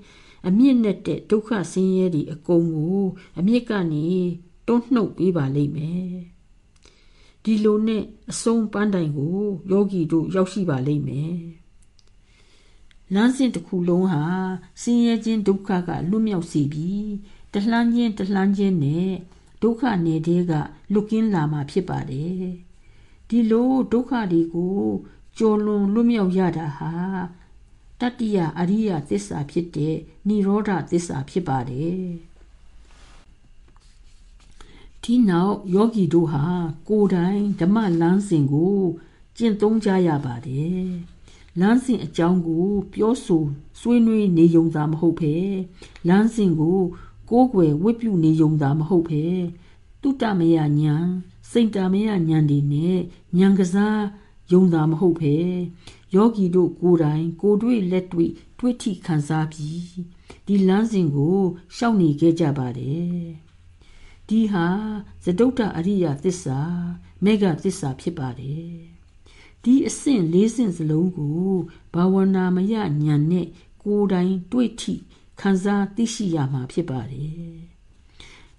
[0.49, 3.05] အမြင့်နဲ့တဲ့ဒုက္ခဆင်းရဲတွေအကုန်ကို
[3.39, 4.07] အမြင့်ကနေ
[4.67, 6.09] တွန်းနှုတ်ပေးပါလိမ့်မယ်
[7.45, 9.39] ဒီဒီလိုနဲ့အဆုံးပန်းတိုင်ကို
[9.71, 11.37] ယောဂီတို့ရောက်ရှိပါလိမ့်မယ်
[13.15, 14.23] လမ်းစဉ်တစ်ခုလုံးဟာ
[14.83, 17.09] ဆင်းရဲခြင်းဒုက္ခကလွတ်မြောက်စေပြီး
[17.53, 19.11] တလှမ်းခြင်းတလှမ်းခြင်းနဲ့
[19.63, 20.53] ဒုက္ခနယ်တဲ့က
[20.93, 22.47] လွတ်ကင်းလာမှာဖြစ်ပါတယ်
[23.29, 24.79] ဒီလိုဒုက္ခတွေကို
[25.39, 26.93] ကျော်လွန်လွတ်မြောက်ရတာဟာ
[28.01, 29.97] တတ္တိယအရိယသစ္စာဖြစ်တဲ့
[30.29, 32.03] និရောဓသစ္စာဖြစ်ပါတယ်
[35.03, 36.47] ဒီနောက်ယောဂီတို့ဟာ
[36.89, 38.79] ကိုယ်တိုင်ဓမ္မလမ်းစဉ်ကို
[39.37, 40.87] ကျင့်သုံးကြရပါတယ်
[41.61, 43.45] လမ်းစဉ်အကြောင်းကို ပြောဆို
[43.81, 45.35] ဆွေးနွေးနေုံသာမဟုတ်ပဲ
[46.09, 46.79] လမ်းစဉ်ကို
[47.31, 49.25] ကိုးကွယ်ဝတ်ပြုနေုံသာမဟုတ်ပဲ
[50.03, 50.95] တုတ္တမယညာ
[51.51, 52.99] စိတ်တမယညာတွေနဲ့
[53.39, 54.01] ဉာဏ်ကစား
[54.53, 55.37] ယုံသာမဟုတ်ပဲ
[56.15, 59.83] ယောဂီတို့ကိုယ်တိုင် ကိုတွေ့လက်တွေ့တွေ့ထိခံစားပြီး
[60.47, 61.39] ဒီလမ်းစဉ်ကို
[61.77, 63.19] ရှောက်နေခဲ့ကြပါတယ်
[64.29, 64.67] ဒီဟာ
[65.25, 66.59] သဒုတ္တအရိယသစ္စာ
[67.25, 68.71] မေဃသစ္စာဖြစ်ပါတယ်
[69.63, 71.49] ဒီအဆင့်၄ဆင့်စလုံးကို
[71.95, 73.47] ဘာဝနာမယဉာဏ်နဲ့
[73.83, 74.95] ကိုယ်တိုင်တွေ့ထိ
[75.41, 77.53] ခံစားသိရှိရမှာဖြစ်ပါတယ်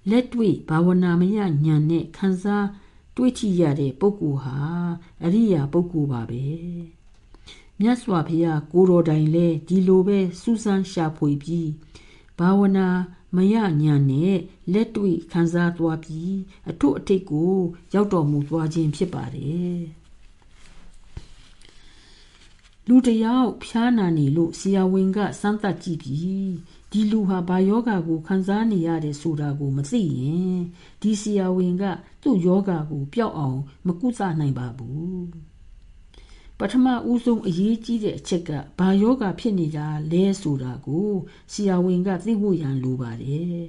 [0.10, 2.68] လက်တွေ့ဘာဝနာမယဉာဏ်နဲ့ခံစား
[3.18, 4.58] တွေ့ထိရတဲ့ပုဂ္ဂိုလ်ဟာ
[5.24, 6.46] အရိယာပုဂ္ဂိုလ်ပါပဲ
[7.82, 11.70] မြတ်စွာဘုရားကိုတော်တိုင်လဲဒီလိုပဲစူးစမ်းရှာဖွေပြီး
[12.40, 12.88] ဘာဝနာ
[13.36, 14.36] မယညာနဲ့
[14.74, 16.36] လက်တွေ့ခံစားသွားပြီး
[16.70, 17.56] အထွတ်အထိပ်ကို
[17.94, 19.80] ရောက်တော်မူသွားခြင်းဖြစ်ပါတယ်
[22.88, 26.50] လူတယောက်ဖျားနာနေလို့ဆရာဝန်ကစမ်းသပ်ကြည့်ပြီး
[26.92, 30.58] ဒီလူဟာဘာယောဂါကိုခံစားနေရတယ်ဆိုတာကိုမသိရင်
[31.02, 31.84] ဒီဆရာဝန်က
[32.22, 35.49] သူ့ယောဂါကိုပျောက်အောင် မကုသနိုင်ပါဘူး
[36.60, 41.12] ပထမဦးဆုံးအရေးကြီးတဲ့အချက်ကဘာယောဂါဖြစ်နေတာလဲဆိုတာကို
[41.52, 43.62] ဆရာဝန်ကသိဖို့ရန်လိုပါတယ်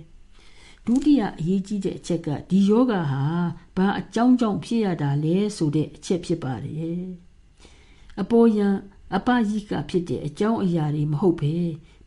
[0.87, 3.25] ဒုတိယအရေးကြီးတဲ့အချက်ကဒီယောဂါဟာ
[3.77, 7.03] ဘာအကြောင်းကြောင့်ဖြစ်ရတာလဲဆိုတဲ့အချက်ဖြစ်ပါတယ်
[8.21, 8.69] အပေါ်ယံ
[9.17, 11.55] အပယိကဖြစ်တဲ့အကြောင်းအရာတွေမဟုတ်ပဲ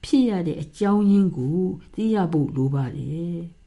[0.04, 1.60] ဖြစ်ရတဲ့အကြောင်းရင်းကို
[1.96, 3.38] သိရဖို့လိုပါတယ်။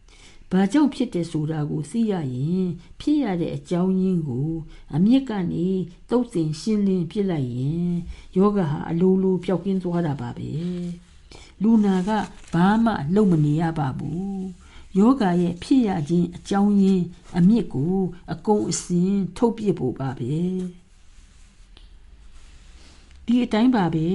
[0.52, 2.66] ဘာကြောင့်ဖြစ်တယ်ဆိုတာကိုသိရရင်
[3.00, 4.50] ဖြစ်ရတဲ့အကြောင်းရင်းကို
[4.94, 5.68] အမြင့်ကနေ
[6.11, 7.90] တုတ်တင်ရှင်းလင်းပြစ်လိုက်ရင်
[8.37, 10.50] ယောဂဟာအလိုလိုပျောက်ကင်းသွားတာပါပဲ။
[11.62, 12.11] လူနာက
[12.52, 14.40] ဘာမှလုံမနေရပါဘူး။
[14.98, 17.04] ယောဂရဲ့ဖြစ်ရခြင်းအကြောင်းရင်း
[17.38, 17.96] အမြင့်ကို
[18.32, 20.35] အကုန်အစင်ထုတ်ပြဖို့ပါပဲ။
[23.26, 24.08] ဒီအတိုင်းပါပဲ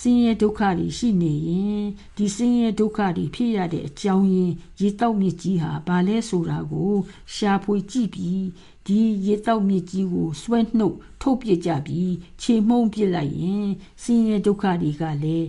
[0.00, 1.82] ဆင်းရဲဒုက္ခတွေရှိနေရင်
[2.16, 6.94] ဒီဆင်းရဲဒုက္ခတွေဖြစ်ရတဲ့အကြောင်းရင်းရေတောက်မြစ်ကြီးဟာဘာလဲဆိုတာကို
[7.34, 8.44] ရှာဖွေကြည့်ပြီး
[8.86, 13.66] ဒီရေတောက်မြစ်ကြီးကိုဆွဲနှုတ်ထုတ်ပြကြပြီးခြေမှုန်းပြလိုက်ရင်
[14.02, 15.46] ဆင်းရဲဒုက္ခတွေကလည်း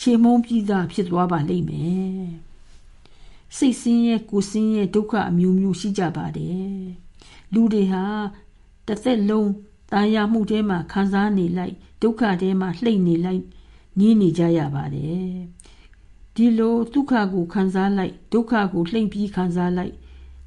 [0.00, 2.24] ခြေမှုန်းပြီးသားဖြစ်သွားပါလိမ့်မယ်
[3.56, 6.80] စိတ်ဆင်းရဲကိုယ်ဆင်းရဲဒုက္ခအမျိုးမျိုးရှိကြပါတယ်
[7.52, 8.04] လူတွေဟာ
[8.86, 9.50] တစ်သက်လုံး
[9.92, 13.42] တာယာမှုထဲမှာခံစားနေလိုက် ဒုက္ခထဲမှာလှိမ့်နေလိုက်
[13.98, 15.30] နေနေကြရပါတယ်
[16.34, 19.94] ဒီလိုဒုက္ခကိုခံစားလိုက်ဒုက္ခကိုလှိမ့်ပြီးခံစားလိုက်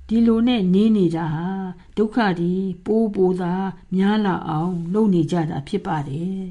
[0.07, 1.49] ဒီလိုနဲ့နေနေတာဟာ
[1.97, 2.53] ဒုက္ခတွေ
[2.85, 3.53] ပိုးပိုးသာ
[3.95, 6.41] များလာအောင် လုပ်နေကြတာဖြစ်ပါတယ်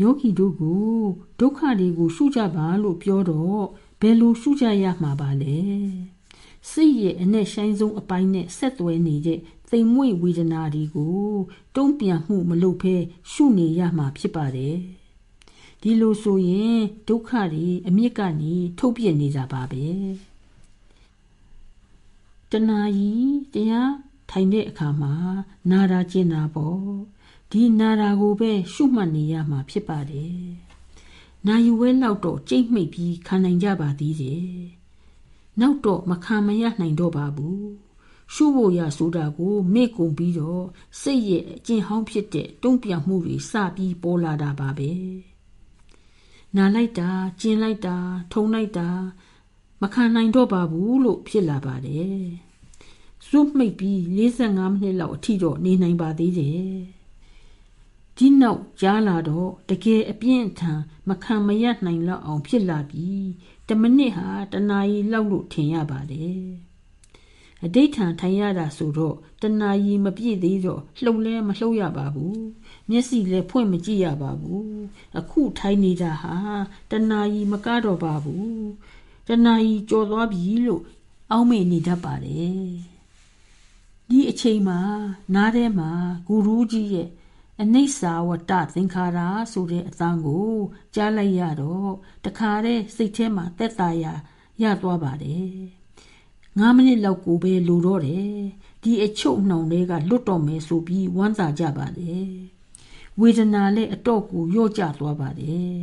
[0.00, 0.84] ယောဂီတို့ကို
[1.40, 3.64] ဒုက္ခတွေကိုရှုကြပါလို့ပြောတော့
[4.00, 5.58] ဘယ်လိုရှုကြရမှာပါလဲ
[6.70, 9.40] စိတ်ရဲ့အနဲ့ဆိုင်ဆုံးအပိုင်းနဲ့ဆက်သွဲနေတဲ့
[9.72, 11.22] သိမ်မွေ့ဝေဒနာတွေကို
[11.76, 12.94] တုံ့ပြန်မှုမလုပ်ဘဲ
[13.32, 14.76] ရှုနေရမှာဖြစ်ပါတယ်
[15.80, 19.86] ဒီလိုဆိုရင်ဒုက္ခတွေအမြင့်ကနေထုတ်ပြနေကြပါပဲ
[22.50, 23.92] တဏှာကြီးတရား
[24.30, 25.14] ထိုင်တဲ့အခါမှာ
[25.70, 26.82] နာတာကျင်တာပေါ့
[27.50, 30.36] ဒီနာတာကိုပဲရှုမှတ်နေရမှာဖြစ်ပါတယ်
[31.46, 34.46] နာယူဝဲလောက်တော့ကြိတ်မိတ်ပြီးခံနိုင်ကြပါသေးတယ်
[35.60, 37.91] နောက်တော့မခံမရနိုင်တော့ပါဘူး
[38.34, 40.64] ရှုဖို့ရဆိုတာကိုမေ့ကုန်ပြီးတော့
[41.00, 44.92] စိတ်ရဲ့အကျင့်ဟောင်းဖြစ်တဲ့တုံ့ပြန်မှုတွေစပြီးပေါ်လာတာပါပဲ
[46.56, 47.96] နာလိုက်တာကျင်လိုက်တာ
[48.32, 48.88] ထုံလိုက်တာ
[49.82, 52.22] မခံနိုင်တော့ပါဘူးလို့ဖြစ်လာပါတယ်
[53.26, 56.72] စွတ်မိတ်ပြီး45မိနစ်လောက်အထိတော့နေနိုင်ပါသေးတယ်
[58.16, 63.26] ဒီနောက်ကြားလာတော့တကယ်အပြင်းထန်မခံမရနိုင်လောက်အောင်ဖြစ်လာပြီး
[63.68, 66.71] တမနစ်ဟာတနာရီလောက်လို့ထင်ရပါတယ်
[67.64, 72.42] အဋိဌံထိုင်ရတာဆိုတော့တဏှာကြီးမပြည့်သေးတော့လှုပ်လဲမလှုပ်ရပါဘူး
[72.90, 74.66] မျက်စိလည်းဖွင့်မကြည့်ရပါဘူး
[75.18, 76.36] အခုထိုင်နေတာဟာ
[76.90, 78.62] တဏှာကြီးမကတော့ပါဘူး
[79.28, 80.82] တဏှာကြီးကြော်သွားပြီလို့
[81.30, 82.66] အောင်းမေ့နေတတ်ပါတယ်
[84.08, 84.80] ဒီအချိန်မှာ
[85.34, 85.90] နားထဲမှာ
[86.26, 87.08] ဂူရူးကြီးရဲ့
[87.60, 89.18] အနိစ္စဝတ္တသင်္ခါရ
[89.52, 90.52] ဆိုတဲ့အသံကို
[90.94, 91.92] ကြားလိုက်ရတော့
[92.24, 94.04] တခါတည်းစိတ်ထဲမှာတက်တာရ
[94.62, 95.81] ရသွားပါတယ်
[96.60, 98.34] 9မိနစ်လောက်ကိုပဲလိုတော့တယ်
[98.82, 102.30] ဒီအချုပ်နှောင်တွေကလွတ်တော်မယ်ဆိုပြီးဝမ်းသာကြပါတယ်
[103.20, 105.76] ဝေဒနာလည်းအတော့ကိုရော့ကျသွားပါတယ်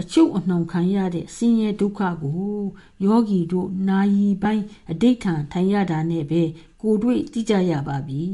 [0.00, 2.58] အချုပ်အနှောင်ခံရတဲ့ဆင်းရဲဒုက္ခကို
[3.04, 6.42] ယောဂီတို့နာယီပိုင်းအဋိဋ္ဌံထိုင်ရတာနဲ့ပဲ
[6.82, 8.24] ကိုတွေ့သိကြရပါပြီ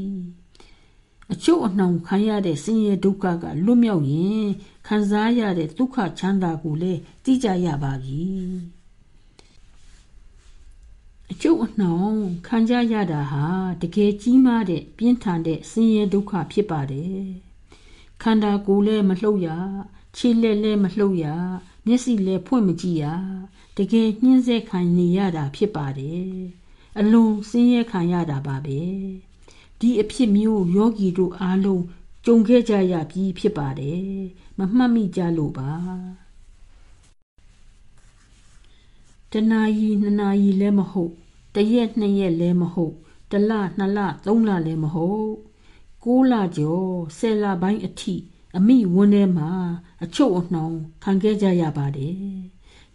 [1.31, 4.45] အချုပ်အနှောင်ခံရတဲ့ဆင်းရဲဒုက္ခကလွတ်မြောက်ရင်
[4.87, 8.21] ခံစားရတဲ့ဒုက္ခချမ်းသာကိုလည်းသိကြရပါပြီ
[11.33, 13.45] အကျုပ်အနှောင်ခံကြရတာဟာ
[13.81, 17.21] တကယ်ကြီးမားတဲ့ပြင်းထန်တဲ့ဆင်းရဲဒုက္ခဖြစ်ပါတယ်
[18.21, 19.49] ခန္ဓာကိုယ်လည်းမလှုပ်ရ
[20.17, 21.25] ခြေလက်လည်းမလှုပ်ရ
[21.85, 23.05] မျက်စိလည်းဖွင့်မကြည့်ရ
[23.77, 26.27] တကယ်နှင်းဆက်ခံနေရတာဖြစ်ပါတယ်
[26.99, 28.81] အလွန်ဆင်းရဲခံရတာပါပဲ
[29.79, 31.83] ဒီအဖြစ်မျိုးယောဂီတို့အားလုံး
[32.25, 34.03] ကြုံခဲ့ကြရပြီးဖြစ်ပါတယ်
[34.57, 35.71] မမှတ်မိကြလို့ပါ
[39.31, 41.13] တနာရီနှစ်နာရီလည်းမဟုတ်
[41.55, 42.95] တရက်နှစ်ရက်လည်းမဟုတ်
[43.31, 45.31] တလနှစ်လသုံးလလည်းမဟုတ်
[46.03, 48.15] ကိုးလကျော်ဆယ်လပိုင်းအထိ
[48.57, 49.49] အမိဝန်းထဲမှာ
[50.03, 52.15] အချုပ်အနှောင်ခံခဲ့ကြရပါတယ်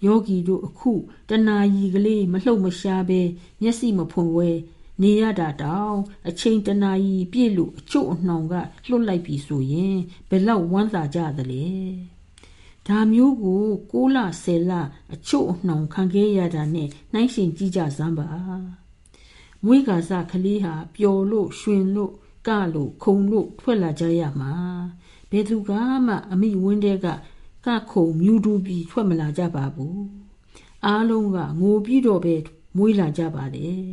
[0.05, 0.93] ယောဂီတို့အခု
[1.29, 3.21] တနာရီကလေးမလှုပ်မရှားပဲ
[3.61, 4.51] မျက်စိမဖွင့်ဝဲ
[5.03, 5.97] နေရတာတောင်
[6.29, 8.55] အချိန်တနာရီပြည့်လို့အချုပ်အနှောင်က
[8.89, 9.97] လွတ်လိုက်ပြီဆိုရင်
[10.29, 11.67] ဘယ်လောက်ဝမ်းသာကြသလဲ
[12.89, 14.73] ဒါမျိုးကို6လ10လ
[15.15, 18.29] အချုပ်အနှောင်ခံခဲ့ရတာနဲ့နှိုင်းရှင်ကြည့်ကြစမ်းပါ
[19.65, 22.13] မွေးကာစကလေးဟာပျော်လို့ရွှင်လို့
[22.49, 24.53] ကလို့ခုံလို့ထွက်လာကြရမှာ
[25.31, 25.71] ဘယ်သူက
[26.07, 27.07] မှအမိဝင်းတဲ့က
[27.67, 30.03] ကခုံမြူတူပြီးထွက်မလာကြပါဘူး
[30.87, 32.37] အားလုံးကငိုပြီးတော့ပဲ
[32.77, 33.87] မွေးလာကြပါတယ်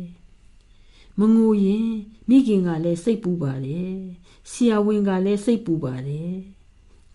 [1.18, 1.90] မငိုရင်
[2.28, 3.96] မိခင်ကလည်းစိတ်ပူပါတယ်
[4.50, 6.34] ဆရာဝန်ကလည်းစိတ်ပူပါတယ်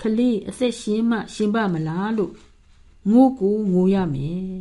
[0.01, 2.33] ကလေးအသက်ရှင်မှ ရှင်ပါမလားလို့
[3.11, 4.51] ငိုကိုငိုရမယ်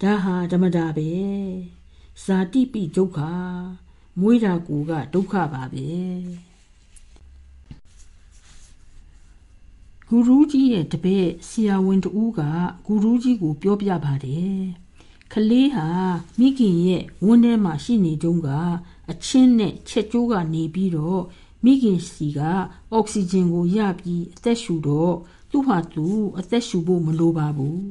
[0.00, 1.10] ဒါဟာဓမ္မတာပဲ
[2.24, 3.18] ဇာတိပိဒုက္ခ
[4.20, 5.88] မွေးတာကူကဒုက္ခပါပဲ
[10.08, 12.40] ဂူရူးကြီးရဲ့တပည့်ဆရာဝန်တူက
[12.86, 14.58] ဂူရူးကြီးကိုပြောပြပါတယ်
[15.32, 15.86] ကလေးဟာ
[16.38, 18.48] မိခင်ရဲ့ဝန်းထဲမှာရှိနေတုန်းက
[19.10, 21.22] အချင်းနဲ့ချက်ကျိုးကနေပြီးတော့
[21.64, 22.40] မိခင်စီက
[22.92, 25.14] အောက်ဆီဂျင်ကိုရပြီးအသက်ရှူတော့
[25.50, 26.06] သူ့ဟာသူ
[26.38, 27.84] အသက်ရှူဖို့မလိုပါဘူး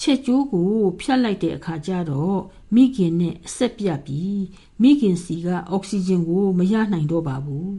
[0.00, 2.38] ချက်ကျိုးကိုဖြတ်လိုက်တဲ့အခါကျတော့
[2.74, 4.42] မိခင်နဲ့အဆက်ပြတ်ပြီး
[4.82, 7.76] မိခင်စီကအောက်ဆီဂျင်ကိုမရနိုင်တော့ပါဘူး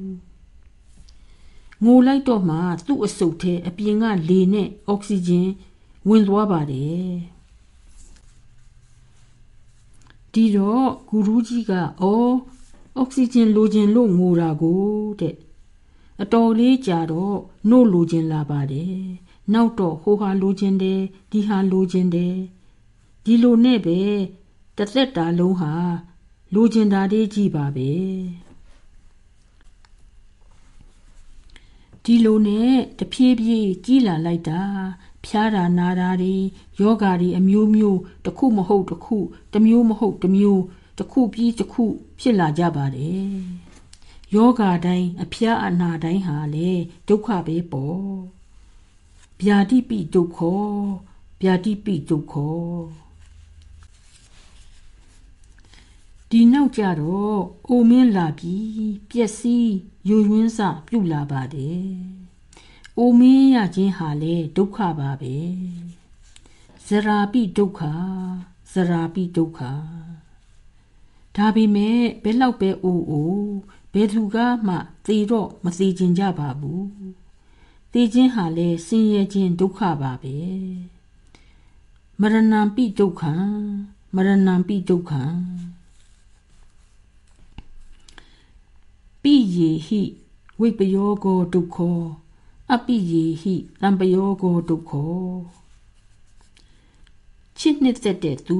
[1.83, 5.49] ငိုလိုက်တော့မှသူ့အဆုတ်ထဲအပြင်ကလေနဲ့အောက်ဆီဂျင်
[6.07, 7.11] ဝင်သွားပါတယ်
[10.33, 12.33] ဒီတော့ဂူရူးကြီးကအော်
[12.97, 14.81] အောက်ဆီဂျင်လိုချင်လို့ငိုတာကို
[15.19, 15.35] တဲ့
[16.21, 17.37] အတော်လေးကြာတော့
[17.69, 18.97] နှုတ်လိုချင်လာပါတယ်
[19.53, 21.01] နောက်တော့ဟိုဟာလိုချင်တယ်
[21.31, 22.35] ဒီဟာလိုချင်တယ်
[23.23, 23.99] ဒီလိုနဲ့ပဲ
[24.77, 25.73] တသက်တာလုံးဟာ
[26.53, 27.91] လိုချင်တာလေးကြည့်ပါပဲ
[32.03, 34.61] ဒီလိုနဲ့တဖြည်းဖြည်းကြီးလာလိုက်တာ
[35.25, 36.35] ဖျားတာနာတာတွေ
[36.79, 39.17] ယောဂါတွေအမျိုးမျိုးတစ်ခုမဟုတ်တစ်ခု
[39.53, 40.61] တစ်မျိုးမဟုတ်တစ်မျိုး
[40.97, 41.83] တစ်ခုပြီးတစ်ခု
[42.19, 43.33] ဖြစ်လာကြပါတယ်
[44.33, 46.71] ယောဂတိုင်းအဖျားအနာတိုင်းဟာလေ
[47.07, 48.03] ဒုက္ခပဲပေါ့
[49.41, 50.39] ဗျာတိပိဒုက္ခ
[51.41, 52.33] ဗျာတိပိဒုက္ခ
[56.29, 59.73] ဒီနောက်ကြတော့အိုမင်းလာပြီးပျက်စီး
[60.07, 61.87] ယွယွင်းစပြုတ်လာပါတယ်
[62.97, 65.37] အိုမင်းရခြင်းဟာလေဒုက္ခပါပဲ
[66.85, 67.81] ဇရာပိဒုက္ခ
[68.71, 69.61] ဇရာပိဒုက္ခ
[71.37, 73.53] ဒါပေမဲ့ဘယ်လောက်ပဲအိုးအိုး
[73.93, 76.87] ဘယ်သူကမှသေတော့မသေခြင်းကြပါဘူး
[77.93, 80.35] သေခြင်းဟာလေဆင်းရဲခြင်းဒုက္ခပါပဲ
[82.21, 83.33] မရဏံပိဒုက္ခံ
[84.15, 85.23] မရဏံပိဒုက္ခံ
[89.21, 90.01] ပိယေဟိ
[90.59, 91.99] ဝိပယောကောဒုက္ခော
[92.73, 95.17] အပိယေဟိတံပယောကောဒုက္ခော
[97.57, 98.59] ချစ်နှစ်သက်တဲ့သူ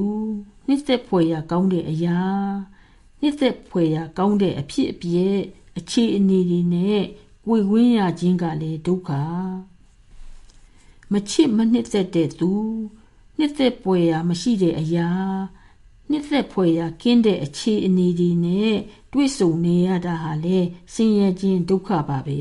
[0.66, 2.20] နှစ်သက်ဖွယ်ရာကောင်းတဲ့အရာ
[3.20, 5.38] နှစ်သက်ဖွယ်ရာကောင်းတဲ့အဖြစ်အပျက်
[5.78, 7.02] အခြေအနေတွေနဲ့
[7.46, 9.10] ကိုယ်ဝင်းရခြင်းကလည်းဒုက္ခ
[11.12, 12.52] မချစ်မနှစ်သက်တဲ့သူ
[13.38, 15.10] နှစ်သက်ဖွယ်ရာမရှိတဲ့အရာ
[16.10, 18.74] နှစ်သက်ဖွယ်ရာကင်းတဲ့အခြေအနေတွေနဲ့
[19.12, 20.58] တွေ့ဆုံနေရတာဟာလေ
[20.94, 22.40] ဆင်းရဲခြင်းဒုက္ခပါပဲ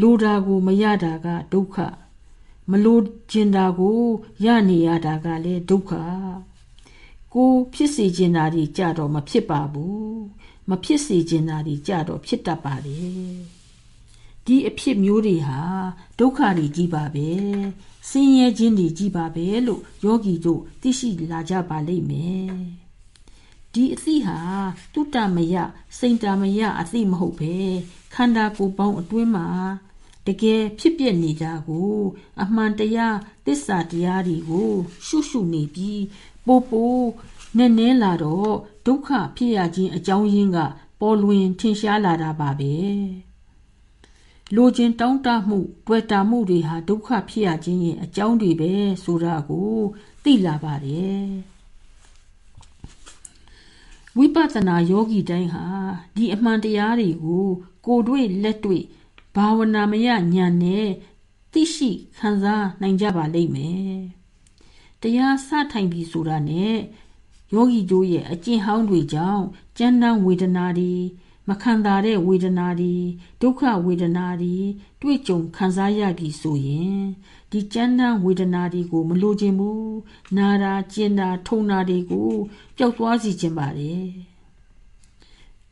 [0.00, 1.76] လိုတာကိုမရတာကဒုက္ခ
[2.70, 2.98] မလို
[3.30, 4.00] ချင်တာကို
[4.44, 5.92] ရနေရတာကလည်းဒုက္ခ
[7.32, 10.22] ကိုဖြစ်စေချင်တာတွေကြတော့မဖြစ်ပါဘူး
[10.70, 13.36] မဖြစ်စေချင်တာတွေကြတော့ဖြစ်တတ်ပါတယ်
[14.46, 15.60] ဒီအဖြစ်မျိုးတွေဟာ
[16.18, 17.28] ဒုက္ခတွေကြီးပါပဲ
[18.10, 22.52] ဆင်းရဲခြင်းတွေကြီးပါပဲလို့ယောဂီတို့သိရှိလာကြပါလိမ့်မယ်
[23.72, 24.38] ဒီအသိဟာ
[24.92, 25.54] တုတ္တမယ
[25.98, 27.54] စိန်တာမယအသိမဟုတ်ပဲ
[28.14, 29.48] ခန္ဓာကိုယ်ပေါင်းအတွင်းမှာ
[30.26, 31.94] တကယ်ဖြစ်ပြနေကြကို
[32.42, 33.16] အမှန်တရား
[33.46, 34.72] သစ္စာတရားတွေကို
[35.06, 36.02] ရှုရှုနေပြီး
[36.46, 37.04] ပို့ပို့
[37.58, 38.54] နဲ့နဲလာတော့
[38.86, 40.58] ဒုက္ခဖြစ်ရခြင်းအကြောင်းရင်းက
[41.00, 42.74] ပေါ်လွင်ထင်ရှားလာတာပါပဲ
[44.54, 48.72] လိုချင်တောင်းတမှုတွေ့တာမှုတွေဟာဒုက္ခဖြစ်ရခြင်းရဲ့အကြောင်းတွေပဲ
[49.04, 49.72] ဆိုတာကို
[50.24, 51.26] သိလာပါတယ်
[54.16, 55.64] ဝိပဿနာယောဂီတိုင်းဟာ
[56.16, 57.46] ဒီအမှန်တရားတွေကို
[57.86, 58.84] ကိုယ်တွေ့လက်တွေ့
[59.34, 60.22] ဘာဝနာမယဉာဏ်
[60.62, 60.88] နဲ့
[61.52, 64.21] သိရှိခံစားနိုင်ကြပါလိမ့်မယ်
[65.02, 66.76] တရားစထိုင်ပြီဆိုတာနဲ့
[67.52, 69.44] ယောဂီတို့ရဲ့အကျင့်ဟောင်းတွေကြောင့်
[69.78, 70.92] ကျမ်းတမ်းဝေဒနာတွေ
[71.48, 72.94] မခံတာတဲ့ဝေဒနာတွေ
[73.40, 74.56] ဒုက္ခဝေဒနာတွေ
[75.00, 77.00] တွေ့ကြုံခံစားရပြီဆိုရင်
[77.50, 79.96] ဒီကျမ်းတမ်းဝေဒနာတွေကိုမလိုချင်ဘူး
[80.36, 82.30] နာတာကျင်တာထုံတာတွေကို
[82.76, 84.06] ပျောက်သွားစီခြင်းပါတယ်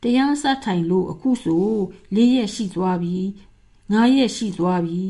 [0.01, 1.67] တရားစထိုင်လို့အခုဆို
[2.15, 3.17] ၄ရက်ရှိသွားပြီ
[3.93, 5.03] ၅ရက်ရှိသွားပြီ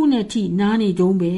[0.00, 1.34] ခုနဲ့ထိနားနေတုံးပဲ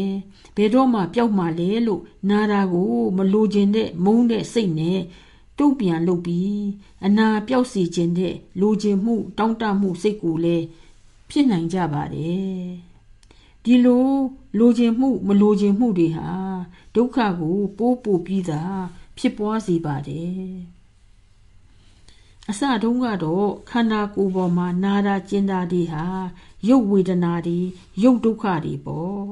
[0.57, 5.01] ဘယ်တော့မှပျောက်မှလဲလို့နာတာကိုမလိုချင်တဲ့မုန်းတဲ့စိတ်နဲ့
[5.59, 6.61] တုံ့ပြန်လုပ်ပြီး
[7.05, 10.65] အနာပျောက်စေခြင်းတဲ့လိုချင်မှု တောင်းတမှုစိတ်ကိုလည်း
[11.31, 12.61] ဖြစ်နိုင်ကြပါတယ်
[13.65, 14.09] ဒီလို
[14.59, 16.31] လိုချင်မှု မလိုချင်မှုတွေဟာ
[16.95, 18.63] ဒုက္ခကို ပိုးပို့ပြီးသာ
[19.19, 20.45] ဖြစ်ပွားစေပါတယ်
[22.49, 26.05] အစတုန်းကတော့ခန္ဓာကိုယ်ပေါ်မှာနာတာကျင်တာတွေဟာ
[26.69, 27.59] ရုပ်ဝေဒနာတွေ
[28.03, 29.25] ရုပ်ဒုက္ခတွေပေါ့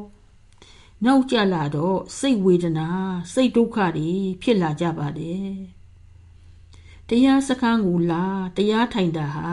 [1.04, 2.88] နောက်ကြလာတော့စိတ်ဝေဒနာ
[3.32, 4.10] စိတ်ဒုက္ခတွေ
[4.42, 5.52] ဖြစ်လာကြပါတယ်
[7.08, 8.24] တရားစခန်းကိုလာ
[8.56, 9.52] တရားထိုင်တာဟာ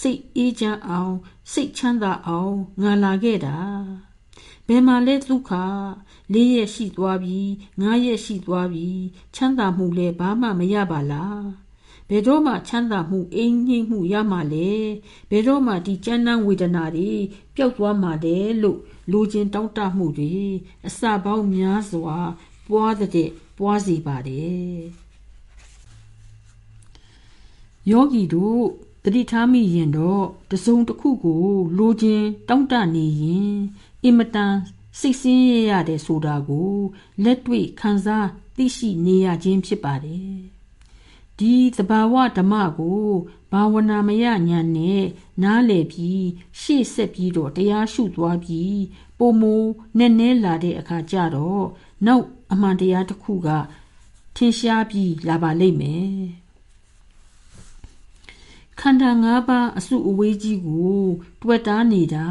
[0.00, 1.14] စိတ်အေးချမ်းအောင်
[1.52, 3.58] စိတ်ချမ်းသာအောင်ငါလာခဲ့တာ
[4.66, 5.52] ဘယ်မှာလဲဒုက္ခ
[6.32, 7.40] လေးရက်ရှိသွားပြီ
[7.80, 8.88] ငါးရက်ရှိသွားပြီ
[9.34, 11.63] ချမ်းသာမှုလဲဘာမှမရပါလား
[12.08, 14.70] ဘယ်တော့မှချမ်းသာမှုအိမ်ငြိမ်မှုရမှာလဲ
[15.30, 17.12] ဘယ်တော့မှဒီကျမ်းမ်းဝေဒနာတွေ
[17.54, 18.78] ပျောက်သွားမှာလဲလို့
[19.10, 20.34] လူချင်းတောင်းတမှုတွေ
[20.86, 22.16] အစပေါင်းများစွာ
[22.68, 24.78] ပွားတဲ့ပွားစီပါတယ်
[27.90, 28.64] ယောဂီတို့
[29.04, 31.44] တတိထားမိရင်တော့တစုံတစ်ခုကို
[31.78, 33.54] လိုချင်တောင့်တနေရင်
[34.04, 34.54] အင်မတန်
[35.00, 36.74] စိတ်ဆင်းရဲရတယ်ဆိုတာကို
[37.24, 40.53] လက်တွေ့ခံစားသိရှိနေရခြင်းဖြစ်ပါတယ်
[41.38, 43.08] ဒီသဘာဝဓမ္မကို
[43.52, 45.04] ဘာဝနာမယညာနဲ့
[45.42, 46.24] နားလည်ပြီး
[46.60, 48.80] ရှေ့ဆက်ပြီးတော့တရားရှုသွားပြီး
[49.18, 49.42] ပုံမ
[49.98, 51.64] နဲ့နဲလာတဲ့အခါကျတော့
[52.06, 53.48] နောက်အမှန်တရားတစ်ခုက
[54.36, 56.18] ထင်ရှားပြီးလာပါလိမ့်မယ်
[58.80, 61.02] ခန္ဓာ၅ပါးအစုအဝေးကြီးကို
[61.42, 62.28] တွေ့တာနေတာ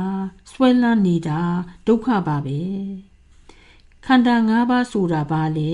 [0.51, 1.39] ဆွဲလန်းနေတာ
[1.87, 2.61] ဒုက္ခပါပဲ
[4.05, 5.73] ခန္ဓာ၅ပါးဆိုတာဘာလဲ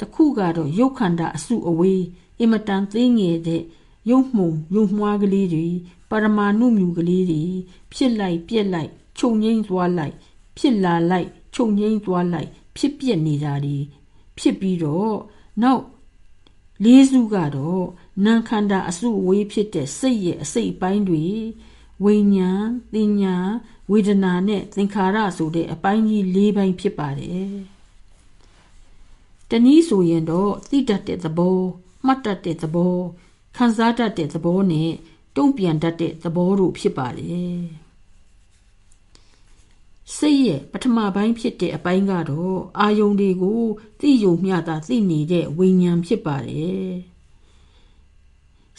[0.00, 2.02] တခုကတော့ရုပ်ခန္ဓာအစုအဝေး
[2.42, 3.62] အင်မတန်သေးငယ်တဲ့
[4.10, 5.66] ရုပ်မှုံရုပ်မွားကလေးတွေ
[6.10, 7.42] ပရမာဏုမြူကလေးတွေ
[7.92, 10.14] ဖြစ်လိုက်ပြက်လိုက်ခြုံငိမ့်သွားလိုက်
[10.58, 13.78] ဖြစ်လာလိုက်ခြုံငိမ့်သွားလိုက်ဖြစ်ပြက်နေတာတွေ
[14.38, 15.16] ဖြစ်ပြီးတော့
[15.62, 15.84] နောက်
[16.84, 17.84] လေးစုကတော့
[18.24, 21.24] နာခန္ဓာအစုအဝေးဖြစ်တဲ့စိတ်ရဲ့အစိတ်ပိုင်းတွေ
[22.04, 23.36] ဝိညာဉ်၊တင်ညာ
[23.90, 27.52] ဝေဒနာနဲ့သင်္ခါရဆိုတဲ့အပိုင်းကြီး၄ပိုင်းဖြစ်ပါတယ်။
[29.50, 31.58] တနည်းဆိုရင်တော့သိတတ်တဲ့သဘော
[32.06, 32.96] မှတ်တတ်တဲ့သဘော
[33.56, 34.90] ခံစားတတ်တဲ့သဘောနဲ့
[35.36, 37.60] တုံ့ပြန်တတ်တဲ့သဘောတို့ဖြစ်ပါတယ်
[40.16, 43.62] စိတ်ရဲ့ပထမပိုင်းဖြစ်တဲ့အပိုင်းကတော့အာယုန်တွေကို
[44.00, 46.90] သိယုံမျှတာသိနေတဲ့ဝိညာဉ်ဖြစ်ပါတယ်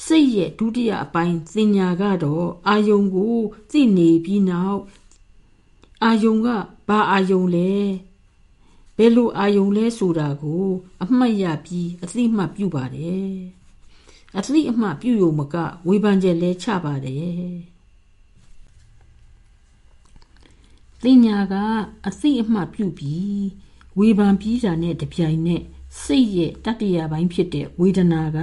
[0.06, 3.36] စိတ်ရဲ့ဒုတိယအပိုင်းသင်ညာကတော့အာယုန်ကို
[3.72, 4.82] သိနေပြီးနောက်
[6.04, 6.48] အာယုန်က
[6.88, 7.72] ဘာအာယုန်လဲ
[8.98, 10.66] ဘယ်လိုအာယုံလဲဆိုတာကို
[11.04, 13.34] အမှတ်ရပြီးအသိမှတ်ပြုပါတယ်
[14.38, 15.56] အသိအမှတ်ပြုရုံမက
[15.88, 17.48] ဝေဖန်ချက်လဲချပါတယ်
[21.04, 21.56] သိညာက
[22.08, 23.44] အသိအမှတ်ပြုပြီး
[24.00, 25.64] ဝေဖန်ပြီးတာနဲ့တပြိုင်နက်
[26.02, 28.40] စိတ်ရဲ့တတ္တရာပိုင်းဖြစ်တဲ့ဝေဒနာက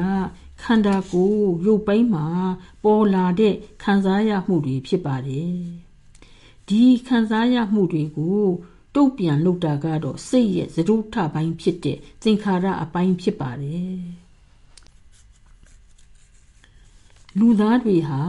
[0.63, 2.27] ခန္ဓာကိုယ်ရုပ်ပိုင်းမှာ
[2.85, 5.55] ပေါ်လာတဲ့ခံစားရမှုတွေဖြစ်ပါတယ်
[6.69, 8.45] ဒီခံစားရမှုတွေကို
[8.95, 14.01] တုတ်ပြန်လုပ်တာကတော့စိတ်ရဲ့သရုပ်ထပိုင်းဖြစ်တဲ့သင်္ခါရအပိုင်းဖြစ်ပါတယ်
[17.39, 18.23] လူသားတွေဟာ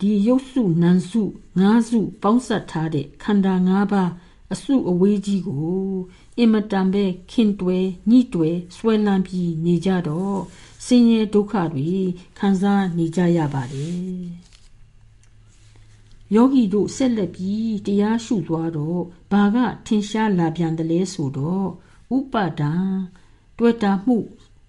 [0.00, 1.22] ဒီရုပ်စုနာမ်စု
[1.60, 4.10] ငါးစု ပေါင်းစပ်ထားတဲ့ခန္ဓာ၅ပါး
[4.52, 5.94] အစုအဝေးကြီးကို
[6.38, 10.38] အင်မတန်ပဲခင်တွယ်ညှိတွယ်ဆွဲလန်းပြီးနေကြတော့
[10.86, 11.90] ဆင်းရဲဒုက္ခတွေ
[12.38, 14.45] ခံစားနေကြရပါတယ်
[16.34, 19.02] ယောဂီတို့ဆက်လက်ပြီးတရားရှုသွားတော့
[19.32, 19.56] ဘာက
[19.86, 21.66] ထင်ရှားလာပြန်တယ်လဲဆိုတော့
[22.16, 22.74] ဥပါဒံ
[23.58, 24.16] တွေ့တာမှု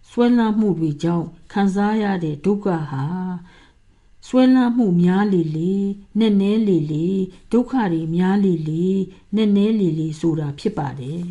[0.09, 3.05] ဆွဲလန်းမှုတွေကြောင့်ခံစားရတဲ့ဒုက္ခဟာ
[4.27, 5.75] ဆွဲလန်းမှုများလေလေ
[6.19, 7.07] နဲ့နဲလေလေ
[7.51, 8.87] ဒုက္ခတွေများလေလေ
[9.35, 11.23] နဲ့နဲလေလေဆိုတာဖြစ်ပါတယ်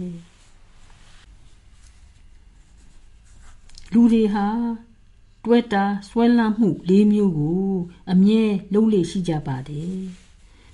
[3.92, 4.46] လူတွေဟာ
[5.46, 7.70] တွဲတာဆွဲလန်းမှု၄မျိုးကို
[8.12, 8.42] အမြဲ
[8.72, 10.00] လုံးလေရှိကြပါတယ်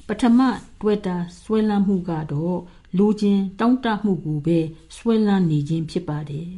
[0.07, 0.41] ပထမ
[0.81, 2.59] တွဲတာဆွဲလန်းမှုကတော့
[2.97, 4.59] လူချင်းတောင်းတမှုကိုပဲ
[4.97, 6.53] ဆွဲလန်းနေခြင်းဖြစ်ပါတယ်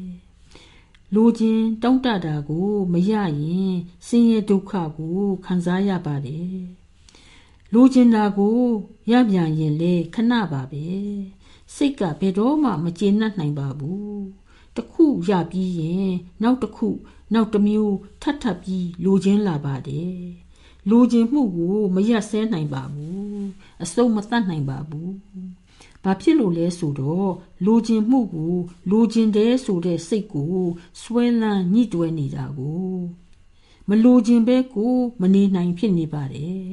[1.14, 3.74] လိုခြင်းတောင်းတတာကိုမရရင်
[4.06, 6.58] ဆင်းရဲဒုက္ခကိုခံစားရပါတယ်
[7.72, 8.58] လိုချင်တာကို
[9.10, 10.86] ရပြန်ရင်လေခဏပါပဲ
[11.74, 14.22] စိတ်ကဘယ်တော့မှမကျေနပ်နိုင်ပါဘူး
[14.76, 16.10] တခုရပြီးရင်
[16.42, 16.88] နောက်တစ်ခု
[17.35, 20.18] နောက်တစ်မျိုးထပ်ထပ်ပြီးလိုချင်လာပါတယ်
[20.91, 23.45] လိုချင်မှုကိုမရဆဲနိုင်ပါဘူး
[23.82, 25.12] အစုံမတတ်နိုင်ပါဘူး
[26.05, 27.32] ဘာဖြစ်လို့လဲဆိုတော့
[27.66, 28.55] လိုချင်မှုကို
[28.91, 30.57] လိုချင်တယ်ဆိုတဲ့စိတ်ကို
[31.01, 32.95] ဆွဲလန်းညှိတွဲနေတာကို
[33.89, 36.64] မလိုချင်ပဲကိုမနေနိုင်ဖြစ်နေပါတယ်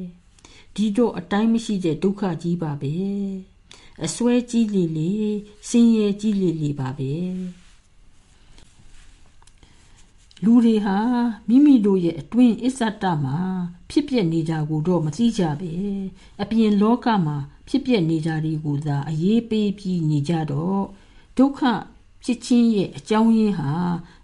[0.75, 2.95] ဒီတော့အတိုင်းမရှိတဲ့ဒုက္ခကြီးပါပဲ
[4.05, 5.11] အစွဲကြီးလေလေ
[5.69, 7.11] ဆင်းရဲကြီးလေလေပါပဲ
[10.43, 10.97] လူတွေဟာ
[11.47, 13.37] မိမိတို့ရဲ့အတွင်းအစ္ဆတမှာ
[13.89, 15.73] ဖြစ်ပျက်နေကြကိုတော့မသိကြပဲ
[16.41, 17.37] အပြင်လောကမှာ
[17.67, 20.83] ဖြစ်ပျက်နေကြတွေကိုသာအရေးပေးပြီးနေကြတော့
[21.37, 21.61] ဒုက္ခ
[22.23, 23.71] ဖြစ်ခြင်းရဲ့အကြောင်းရင်းဟာ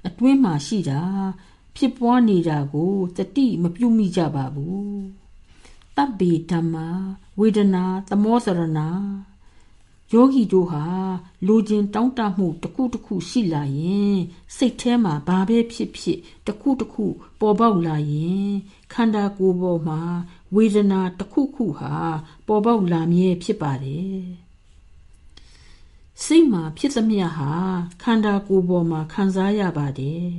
[0.07, 1.01] အတွင်းမှာရှိတာ
[1.75, 5.01] ဖြစ်ပွားနေတာကိုတတိမပြုမိကြပါဘူး
[5.95, 6.87] တပ်ပေဓမ္မာ
[7.39, 8.79] ဝေဒနာသမောစရဏ
[10.13, 10.85] ယောဂီတို့ဟာ
[11.47, 14.17] လူချင်းတောင်းတမှုတစ်ခုတစ်ခုရှိလာရင်
[14.55, 17.05] စိတ်ထဲမှာဘာပဲဖြစ်ဖြစ်တစ်ခုတစ်ခု
[17.39, 18.49] ပေါ်ပေါက်လာရင်
[18.93, 20.01] ခန္ဓာကိုယ်ပေါ်မှာ
[20.55, 21.93] ဝေဒနာတစ်ခုခုဟာ
[22.47, 24.19] ပေါ်ပေါက်လာမြဲဖြစ်ပါတယ်
[26.23, 27.51] စိတ်မှာဖြစ်သမျှဟာ
[28.03, 30.31] ခန္ဓာကိုယ်ပေါ်မှာခံစားရပါတယ်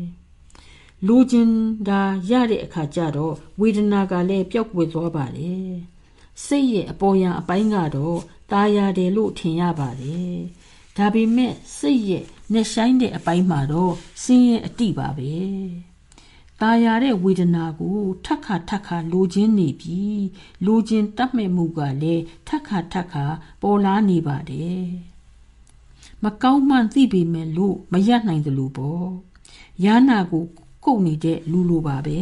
[1.06, 1.56] လူချင်း
[1.88, 5.70] ဒါရတဲ့အခါကျတော့ဝေဒနာကလည်းပျောက်ကွယ်သွားပါတယ်
[6.44, 8.18] စိတ်ရဲ့အပေါ်ယံအပိုင်းကတော့
[8.51, 10.37] ตาရတယ်လို့ထင်ရပါတယ်
[10.97, 15.33] ဒါပေမဲ့စိတ်ရဲ့နဲ့ဆိုင်တဲ့အပိုင်းမှာတော့စင်းရဲ့အတိပါပဲ
[16.61, 20.23] ตาရတဲ့ဝေဒနာကိုထက်ခါထက်ခါလိုချင်နေပြီး
[20.65, 23.25] လိုချင်တတ်မဲ့မှုကလည်းထက်ခါထက်ခါ
[23.61, 24.83] ပေါ်လာနေပါတယ်
[26.23, 29.07] မကောင်းမှန်သိပေမဲ့လို့မရနိုင်သလိုပေါ့
[29.85, 30.45] ရနာကို
[30.85, 32.21] ကုတ်နေတဲ့လူလိုပါပဲ